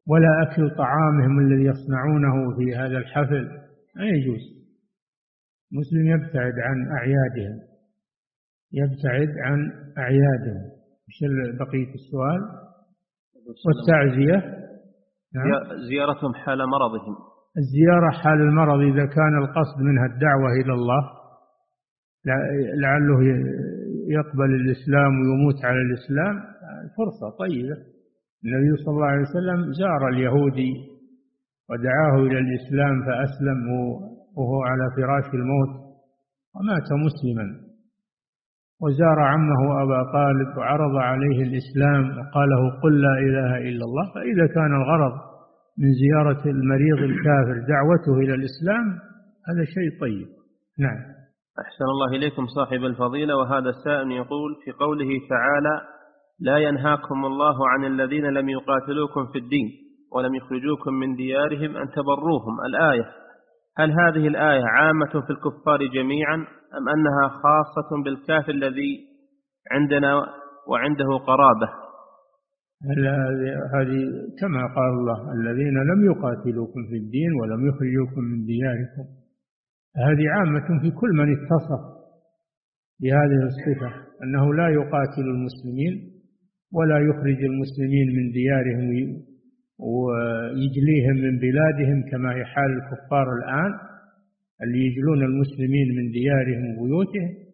ولا 0.08 0.42
أكل 0.42 0.76
طعامهم 0.76 1.40
الذي 1.40 1.64
يصنعونه 1.64 2.56
في 2.58 2.76
هذا 2.76 2.98
الحفل 2.98 3.50
لا 3.96 4.06
يجوز. 4.06 4.42
مسلم 5.72 6.08
يبتعد 6.08 6.54
عن 6.60 6.88
أعيادهم 6.92 7.60
يبتعد 8.72 9.38
عن 9.38 9.72
أعيادهم. 9.98 10.72
إيش 11.10 11.32
بقية 11.60 11.94
السؤال؟ 11.94 12.42
والتعزية؟ 13.66 14.55
نعم. 15.36 15.78
زيارتهم 15.90 16.34
حال 16.34 16.58
مرضهم. 16.58 17.16
الزيارة 17.58 18.10
حال 18.12 18.42
المرض 18.42 18.80
إذا 18.80 19.06
كان 19.06 19.38
القصد 19.44 19.82
منها 19.82 20.06
الدعوة 20.06 20.52
إلى 20.62 20.74
الله 20.74 21.04
لعله 22.84 23.22
يقبل 24.18 24.56
الإسلام 24.62 25.12
ويموت 25.22 25.66
على 25.66 25.82
الإسلام 25.82 26.36
فرصة 26.98 27.38
طيبة. 27.40 27.78
النبي 28.46 28.84
صلى 28.84 28.94
الله 28.94 29.06
عليه 29.06 29.22
وسلم 29.22 29.74
زار 29.74 30.08
اليهودي 30.08 30.74
ودعاه 31.70 32.16
إلى 32.28 32.40
الإسلام 32.40 33.06
فأسلم 33.06 33.70
وهو 34.38 34.64
على 34.64 34.86
فراش 34.96 35.34
الموت 35.34 35.74
ومات 36.56 36.90
مسلما. 37.06 37.65
وزار 38.82 39.20
عمه 39.20 39.84
أبا 39.84 40.12
طالب 40.12 40.58
وعرض 40.58 40.96
عليه 40.96 41.44
الإسلام 41.44 42.04
وقال 42.18 42.50
له 42.50 42.82
قل 42.84 43.02
لا 43.02 43.14
إله 43.20 43.58
إلا 43.58 43.86
الله 43.86 44.06
فإذا 44.16 44.48
كان 44.54 44.76
الغرض 44.82 45.14
من 45.80 45.90
زيارة 45.94 46.46
المريض 46.46 47.00
الكافر 47.10 47.66
دعوته 47.68 48.20
إلى 48.20 48.34
الإسلام 48.34 48.86
هذا 49.48 49.66
شيء 49.66 50.02
طيب. 50.02 50.28
نعم. 50.80 50.98
أحسن 51.60 51.86
الله 51.86 52.18
إليكم 52.18 52.46
صاحب 52.48 52.84
الفضيلة 52.84 53.38
وهذا 53.38 53.70
السائل 53.70 54.12
يقول 54.12 54.56
في 54.66 54.72
قوله 54.72 55.10
تعالى 55.30 55.82
لا 56.40 56.58
ينهاكم 56.58 57.26
الله 57.26 57.70
عن 57.70 57.86
الذين 57.86 58.26
لم 58.26 58.50
يقاتلوكم 58.50 59.26
في 59.32 59.38
الدين 59.38 59.72
ولم 60.12 60.36
يخرجوكم 60.36 60.94
من 60.94 61.16
ديارهم 61.16 61.78
أن 61.78 61.90
تبروهم. 61.90 62.56
الآية 62.66 63.06
هل 63.78 63.92
هذه 63.92 64.28
الآية 64.28 64.64
عامة 64.66 65.22
في 65.28 65.30
الكفار 65.30 65.86
جميعا 65.94 66.46
أم 66.78 66.90
أنها 66.90 67.28
خاصة 67.30 68.04
بالكافر 68.04 68.52
الذي 68.52 68.92
عندنا 69.72 70.12
وعنده 70.68 71.10
قرابة؟ 71.28 71.70
هذه 73.76 74.00
كما 74.40 74.62
قال 74.76 74.92
الله 75.00 75.34
الذين 75.34 75.78
لم 75.92 76.06
يقاتلوكم 76.06 76.82
في 76.90 76.98
الدين 76.98 77.34
ولم 77.42 77.68
يخرجوكم 77.68 78.22
من 78.22 78.46
دياركم. 78.46 79.06
هذه 79.98 80.30
عامة 80.30 80.82
في 80.82 80.92
كل 80.92 81.10
من 81.10 81.34
اتصف 81.36 81.84
بهذه 83.02 83.40
الصفة 83.44 83.92
أنه 84.24 84.54
لا 84.54 84.70
يقاتل 84.70 85.22
المسلمين 85.22 86.12
ولا 86.74 87.00
يخرج 87.00 87.44
المسلمين 87.44 88.08
من 88.18 88.32
ديارهم 88.32 88.90
ويجليهم 89.80 91.16
من 91.16 91.40
بلادهم 91.40 92.04
كما 92.12 92.36
هي 92.36 92.46
حال 92.46 92.72
الكفار 92.72 93.28
الآن. 93.38 93.72
اللي 94.64 94.80
يجلون 94.88 95.24
المسلمين 95.24 95.88
من 95.98 96.12
ديارهم 96.12 96.78
وبيوتهم 96.78 97.46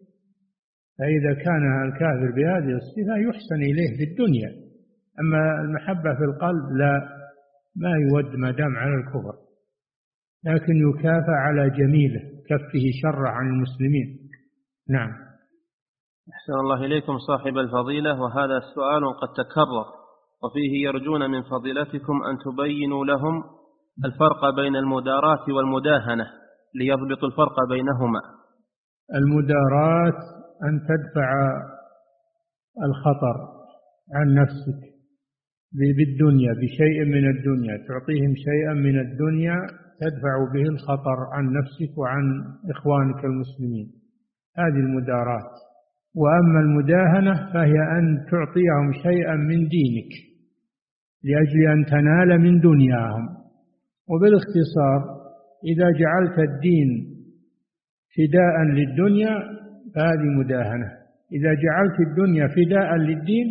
فإذا 0.98 1.34
كان 1.34 1.82
الكافر 1.86 2.30
بهذه 2.36 2.76
الصفة 2.76 3.16
يحسن 3.28 3.60
إليه 3.70 3.96
في 3.96 4.04
الدنيا. 4.10 4.50
أما 5.20 5.60
المحبة 5.60 6.14
في 6.14 6.24
القلب 6.24 6.64
لا 6.78 7.08
ما 7.76 7.90
يود 7.90 8.36
ما 8.36 8.50
دام 8.50 8.76
على 8.76 8.94
الكفر 8.94 9.34
لكن 10.44 10.72
يكافى 10.88 11.30
على 11.30 11.70
جميله 11.70 12.20
كفه 12.48 12.84
شر 13.02 13.26
عن 13.26 13.46
المسلمين. 13.46 14.18
نعم. 14.88 15.10
أحسن 16.32 16.52
الله 16.60 16.84
إليكم 16.84 17.18
صاحب 17.18 17.58
الفضيلة 17.58 18.20
وهذا 18.20 18.60
سؤال 18.74 19.16
قد 19.16 19.28
تكرر 19.44 19.86
وفيه 20.42 20.84
يرجون 20.84 21.30
من 21.30 21.42
فضيلتكم 21.42 22.22
أن 22.22 22.38
تبينوا 22.44 23.04
لهم 23.04 23.44
الفرق 24.04 24.54
بين 24.56 24.76
المداراة 24.76 25.44
والمداهنة. 25.48 26.41
ليضبطوا 26.74 27.28
الفرق 27.28 27.56
بينهما. 27.68 28.20
المداراة 29.14 30.18
أن 30.64 30.80
تدفع 30.88 31.30
الخطر 32.86 33.36
عن 34.14 34.34
نفسك 34.34 34.92
بالدنيا 35.72 36.52
بشيء 36.52 37.04
من 37.04 37.30
الدنيا 37.30 37.76
تعطيهم 37.88 38.34
شيئا 38.36 38.74
من 38.74 39.00
الدنيا 39.00 39.56
تدفع 40.00 40.52
به 40.54 40.62
الخطر 40.62 41.18
عن 41.32 41.44
نفسك 41.52 41.98
وعن 41.98 42.22
إخوانك 42.70 43.24
المسلمين. 43.24 43.92
هذه 44.58 44.80
المداراة. 44.86 45.50
وأما 46.14 46.60
المداهنة 46.60 47.52
فهي 47.52 47.98
أن 47.98 48.26
تعطيهم 48.30 48.92
شيئا 49.02 49.36
من 49.36 49.68
دينك 49.68 50.12
لأجل 51.24 51.66
أن 51.72 51.84
تنال 51.84 52.40
من 52.40 52.60
دنياهم. 52.60 53.28
وبالاختصار 54.08 55.21
إذا 55.64 55.90
جعلت 55.90 56.38
الدين 56.38 56.88
فداء 58.16 58.56
للدنيا 58.74 59.34
فهذه 59.94 60.28
مداهنة. 60.38 60.88
إذا 61.32 61.54
جعلت 61.64 62.00
الدنيا 62.08 62.48
فداء 62.48 62.96
للدين 62.96 63.46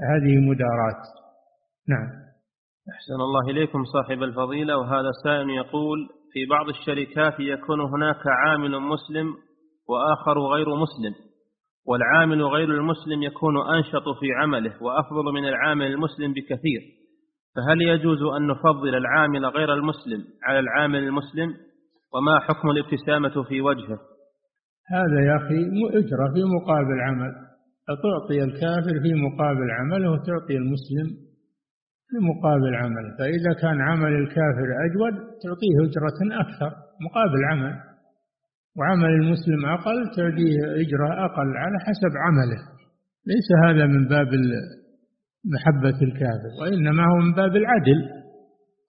هذه 0.00 0.38
مداراة 0.38 1.02
نعم. 1.88 2.08
أحسن 2.94 3.20
الله 3.20 3.50
إليكم 3.50 3.84
صاحب 3.84 4.22
الفضيلة. 4.22 4.78
وهذا 4.78 5.10
سائل 5.24 5.50
يقول 5.50 6.08
في 6.32 6.46
بعض 6.46 6.68
الشركات 6.68 7.40
يكون 7.40 7.80
هناك 7.80 8.22
عامل 8.26 8.70
مسلم 8.70 9.34
وآخر 9.88 10.38
غير 10.38 10.66
مسلم 10.68 11.14
والعامل 11.86 12.42
غير 12.42 12.70
المسلم 12.70 13.22
يكون 13.22 13.56
أنشط 13.76 14.04
في 14.20 14.26
عمله 14.42 14.82
وأفضل 14.82 15.32
من 15.34 15.48
العامل 15.48 15.86
المسلم 15.86 16.32
بكثير. 16.32 17.03
فهل 17.54 17.82
يجوز 17.82 18.18
أن 18.36 18.46
نفضل 18.46 18.94
العامل 18.94 19.46
غير 19.46 19.74
المسلم 19.74 20.24
على 20.42 20.58
العامل 20.58 20.98
المسلم؟ 20.98 21.54
وما 22.14 22.38
حكم 22.38 22.70
الابتسامة 22.70 23.42
في 23.48 23.60
وجهه؟ 23.60 23.98
هذا 24.90 25.20
يا 25.28 25.36
أخي 25.36 25.60
أجرة 25.98 26.26
في 26.34 26.42
مقابل 26.56 27.00
عمل. 27.00 27.32
تعطي 27.86 28.44
الكافر 28.44 29.00
في 29.02 29.14
مقابل 29.14 29.70
عمله 29.78 30.10
وتعطي 30.10 30.56
المسلم 30.56 31.08
في 32.08 32.16
مقابل 32.30 32.74
عمله. 32.74 33.16
فإذا 33.18 33.52
كان 33.62 33.80
عمل 33.80 34.12
الكافر 34.22 34.68
أجود 34.86 35.14
تعطيه 35.42 35.76
أجرة 35.88 36.40
أكثر 36.42 36.70
مقابل 37.06 37.44
عمل. 37.50 37.74
وعمل 38.78 39.10
المسلم 39.20 39.66
أقل 39.66 40.10
تعطيه 40.16 40.58
أجرة 40.82 41.24
أقل 41.24 41.56
على 41.56 41.78
حسب 41.86 42.12
عمله. 42.24 42.60
ليس 43.26 43.48
هذا 43.64 43.86
من 43.86 44.08
باب 44.08 44.28
محبة 45.52 45.98
الكافر 46.02 46.52
وإنما 46.60 47.02
هو 47.02 47.16
من 47.16 47.32
باب 47.34 47.56
العدل. 47.56 48.00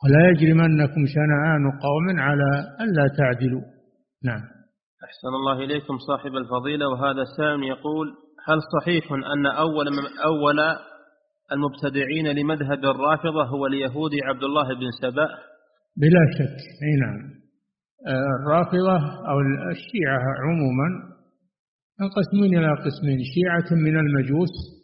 ولا 0.04 0.30
يجرمنكم 0.30 1.06
شنآن 1.16 1.64
قوم 1.86 2.20
على 2.20 2.50
ألا 2.82 3.08
تعدلوا. 3.18 3.62
نعم. 4.24 4.42
أحسن 5.08 5.28
الله 5.40 5.66
إليكم 5.66 5.98
صاحب 5.98 6.36
الفضيلة 6.36 6.90
وهذا 6.90 7.24
سام 7.38 7.64
يقول 7.64 8.08
هل 8.48 8.60
صحيح 8.80 9.12
أن 9.12 9.46
أول 9.46 9.88
أول 10.26 10.60
المبتدعين 11.52 12.28
لمذهب 12.28 12.86
الرافضة 12.86 13.44
هو 13.44 13.66
اليهودي 13.66 14.20
عبد 14.24 14.44
الله 14.44 14.68
بن 14.68 14.92
سبأ؟ 15.02 15.28
بلا 15.98 16.24
شك 16.38 16.58
أي 16.84 16.96
نعم. 17.02 17.36
الرافضة 18.40 18.98
أو 19.30 19.38
الشيعة 19.72 20.20
عموما 20.44 20.88
ينقسمون 22.02 22.58
إلى 22.60 22.72
قسمين 22.86 23.20
شيعة 23.36 23.80
من 23.86 24.00
المجوس 24.00 24.75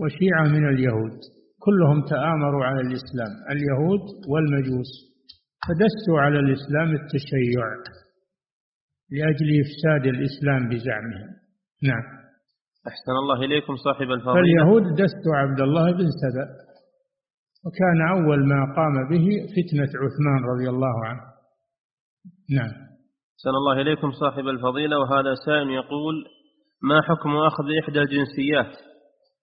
وشيعة 0.00 0.44
من 0.54 0.64
اليهود. 0.74 1.18
كلهم 1.66 1.98
تآمروا 2.12 2.64
على 2.64 2.80
الإسلام 2.80 3.32
اليهود 3.52 4.04
والمجوس. 4.30 4.90
فدسوا 5.64 6.20
على 6.20 6.38
الإسلام 6.38 6.88
التشيع 7.00 7.64
لأجل 9.14 9.48
إفساد 9.64 10.04
الإسلام 10.14 10.68
بزعمهم. 10.68 11.30
نعم. 11.90 12.04
أحسن 12.90 13.14
الله 13.22 13.44
إليكم 13.44 13.76
صاحب 13.76 14.08
الفضيلة. 14.10 14.34
فاليهود 14.34 14.82
دسوا 14.82 15.36
عبد 15.42 15.60
الله 15.60 15.92
بن 15.92 16.06
سبأ 16.22 16.48
وكان 17.64 17.98
أول 18.16 18.40
ما 18.52 18.60
قام 18.76 18.94
به 19.10 19.26
فتنة 19.56 19.92
عثمان 20.02 20.40
رضي 20.52 20.68
الله 20.74 21.06
عنه. 21.06 21.22
نعم. 22.58 22.74
أحسن 23.34 23.54
الله 23.60 23.80
إليكم 23.80 24.10
صاحب 24.10 24.46
الفضيلة. 24.48 24.98
وهذا 24.98 25.34
سائل 25.46 25.70
يقول 25.70 26.14
ما 26.82 27.00
حكم 27.02 27.30
أخذ 27.36 27.64
إحدى 27.82 28.00
الجنسيات؟ 28.00 28.91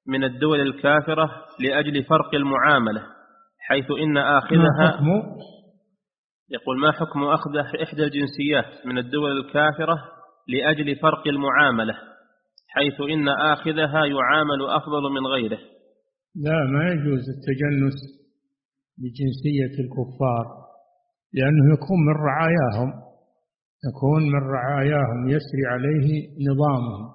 من 0.08 0.24
الدول 0.24 0.62
الكافرة 0.62 1.30
لأجل 1.60 2.04
فرق 2.04 2.36
المعاملة 2.36 3.04
حيث 3.60 3.86
إن 4.04 4.18
آخذها 4.18 5.00
يقول 6.52 6.80
ما 6.80 6.92
حكم 6.92 7.24
أخذ 7.24 7.58
إحدى 7.84 8.04
الجنسيات 8.04 8.86
من 8.86 8.98
الدول 8.98 9.32
الكافرة 9.38 9.98
لأجل 10.48 10.96
فرق 10.96 11.28
المعاملة 11.28 11.94
حيث 12.68 13.02
إن 13.02 13.30
آخذها 13.30 14.06
يعامل 14.06 14.62
أفضل 14.70 15.02
من 15.12 15.28
غيره. 15.28 15.60
لا 16.36 16.64
ما 16.74 16.92
يجوز 16.92 17.24
التجنس 17.36 18.00
بجنسية 18.98 19.84
الكفار 19.84 20.46
لأنه 21.34 21.74
يكون 21.74 22.00
من 22.08 22.16
رعاياهم 22.30 22.94
يكون 23.90 24.24
من 24.24 24.50
رعاياهم 24.56 25.30
يسري 25.30 25.66
عليه 25.68 26.28
نظامهم 26.50 27.06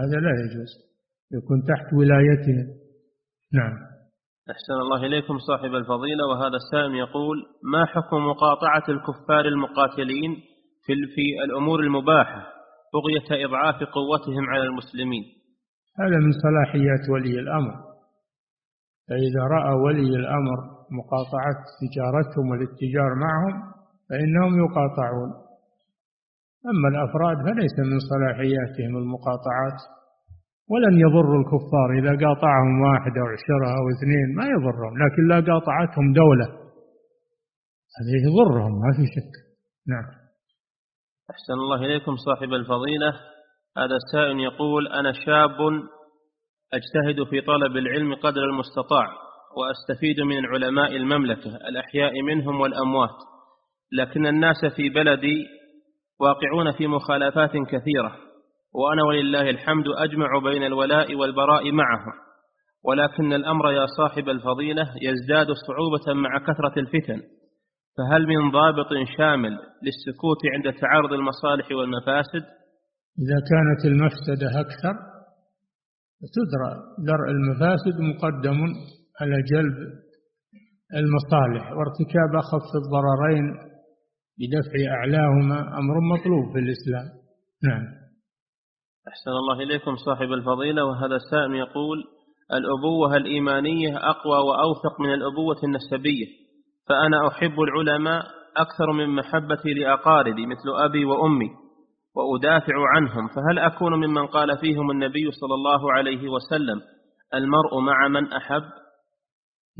هذا 0.00 0.20
لا 0.20 0.30
يجوز. 0.44 0.87
يكون 1.32 1.62
تحت 1.62 1.92
ولايتهم 1.92 2.66
نعم. 3.54 3.74
أحسن 4.50 4.72
الله 4.84 5.06
إليكم 5.06 5.38
صاحب 5.38 5.74
الفضيلة 5.74 6.26
وهذا 6.30 6.56
السائل 6.62 6.94
يقول 6.94 7.36
ما 7.72 7.84
حكم 7.84 8.16
مقاطعة 8.16 8.84
الكفار 8.88 9.44
المقاتلين 9.44 10.30
في 10.84 10.92
في 11.14 11.44
الأمور 11.44 11.80
المباحة 11.80 12.40
بغية 12.94 13.46
إضعاف 13.46 13.74
قوتهم 13.74 14.44
على 14.50 14.62
المسلمين؟ 14.62 15.24
هذا 16.00 16.16
من 16.24 16.32
صلاحيات 16.32 17.04
ولي 17.12 17.40
الأمر. 17.40 17.74
فإذا 19.08 19.42
رأى 19.56 19.74
ولي 19.84 20.16
الأمر 20.22 20.58
مقاطعة 20.98 21.58
تجارتهم 21.80 22.50
والاتجار 22.50 23.10
معهم 23.24 23.54
فإنهم 24.08 24.52
يقاطعون. 24.64 25.30
أما 26.70 26.88
الأفراد 26.92 27.36
فليس 27.46 27.76
من 27.90 27.98
صلاحياتهم 28.12 28.96
المقاطعات. 29.02 29.78
ولن 30.70 30.94
يضر 31.04 31.30
الكفار. 31.40 31.88
إذا 31.98 32.12
قاطعهم 32.26 32.80
واحد 32.86 33.12
أو 33.20 33.26
عشرة 33.34 33.68
أو 33.78 33.84
اثنين 33.94 34.28
ما 34.38 34.46
يضرهم 34.54 34.94
لكن 35.02 35.22
لا 35.28 35.52
قاطعتهم 35.52 36.12
دولة. 36.12 36.48
هذه 37.98 38.16
يضرهم 38.28 38.72
ما 38.82 38.90
في 38.96 39.04
شك. 39.14 39.32
نعم. 39.92 40.08
أحسن 41.30 41.52
الله 41.52 41.80
إليكم 41.86 42.16
صاحب 42.16 42.52
الفضيلة. 42.52 43.12
هذا 43.78 43.96
السائل 43.96 44.40
يقول 44.40 44.88
أنا 44.88 45.12
شاب 45.12 45.58
أجتهد 46.72 47.28
في 47.30 47.40
طلب 47.40 47.76
العلم 47.76 48.14
قدر 48.14 48.44
المستطاع 48.44 49.06
وأستفيد 49.56 50.20
من 50.20 50.46
علماء 50.46 50.96
المملكة 50.96 51.56
الأحياء 51.56 52.22
منهم 52.22 52.60
والأموات 52.60 53.18
لكن 53.92 54.26
الناس 54.26 54.64
في 54.76 54.88
بلدي 54.88 55.46
واقعون 56.20 56.72
في 56.72 56.86
مخالفات 56.86 57.50
كثيرة. 57.50 58.16
وأنا 58.74 59.02
ولله 59.04 59.50
الحمد 59.50 59.84
أجمع 59.98 60.38
بين 60.44 60.62
الولاء 60.62 61.14
والبراء 61.14 61.72
معهم 61.72 62.12
ولكن 62.84 63.32
الأمر 63.32 63.72
يا 63.72 63.86
صاحب 63.98 64.28
الفضيلة 64.28 64.94
يزداد 65.02 65.46
صعوبة 65.66 66.20
مع 66.20 66.38
كثرة 66.38 66.80
الفتن 66.80 67.22
فهل 67.98 68.26
من 68.26 68.50
ضابط 68.50 68.88
شامل 69.16 69.50
للسكوت 69.82 70.40
عند 70.54 70.78
تعارض 70.80 71.12
المصالح 71.12 71.72
والمفاسد؟ 71.72 72.44
إذا 73.22 73.38
كانت 73.50 73.84
المفسدة 73.84 74.60
أكثر 74.60 74.94
تدرى 76.36 76.72
درء 77.06 77.30
المفاسد 77.30 78.00
مقدم 78.00 78.58
على 79.20 79.42
جلب 79.52 79.76
المصالح 80.94 81.72
وارتكاب 81.72 82.30
أخف 82.36 82.68
الضررين 82.82 83.46
بدفع 84.38 84.92
أعلاهما 84.96 85.78
أمر 85.78 85.94
مطلوب 86.12 86.52
في 86.52 86.58
الإسلام. 86.58 87.08
نعم. 87.64 87.97
أحسن 89.08 89.30
الله 89.30 89.62
إليكم 89.62 89.96
صاحب 89.96 90.32
الفضيلة 90.32 90.84
وهذا 90.84 91.16
السائل 91.16 91.54
يقول 91.54 92.04
الأبوة 92.52 93.16
الإيمانية 93.16 93.96
أقوى 93.96 94.38
وأوثق 94.38 95.00
من 95.00 95.14
الأبوة 95.14 95.56
النسبية 95.64 96.26
فأنا 96.88 97.28
أحب 97.28 97.60
العلماء 97.60 98.22
أكثر 98.56 98.92
من 98.92 99.08
محبتي 99.08 99.74
لأقاربي 99.74 100.46
مثل 100.46 100.84
أبي 100.84 101.04
وأمي 101.04 101.50
وأدافع 102.14 102.74
عنهم 102.94 103.28
فهل 103.28 103.58
أكون 103.58 103.94
ممن 103.94 104.26
قال 104.26 104.58
فيهم 104.58 104.90
النبي 104.90 105.30
صلى 105.30 105.54
الله 105.54 105.92
عليه 105.92 106.28
وسلم 106.28 106.80
المرء 107.34 107.80
مع 107.80 108.08
من 108.08 108.32
أحب؟ 108.32 108.62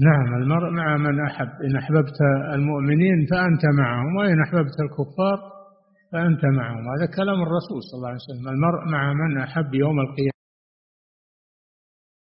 نعم 0.00 0.42
المرء 0.42 0.70
مع 0.70 0.96
من 0.96 1.26
أحب. 1.26 1.48
إن 1.64 1.76
أحببت 1.76 2.18
المؤمنين 2.54 3.26
فأنت 3.30 3.64
معهم 3.78 4.16
وإن 4.16 4.42
أحببت 4.42 4.76
الكفار 4.80 5.57
فأنت 6.12 6.42
معهم. 6.44 6.84
هذا 6.94 7.06
كلام 7.16 7.38
الرسول 7.46 7.78
صلى 7.88 7.96
الله 7.98 8.08
عليه 8.08 8.24
وسلم. 8.26 8.48
المرء 8.54 8.80
مع 8.94 9.12
من 9.12 9.38
أحب 9.46 9.74
يوم 9.74 10.00
القيامة. 10.00 10.37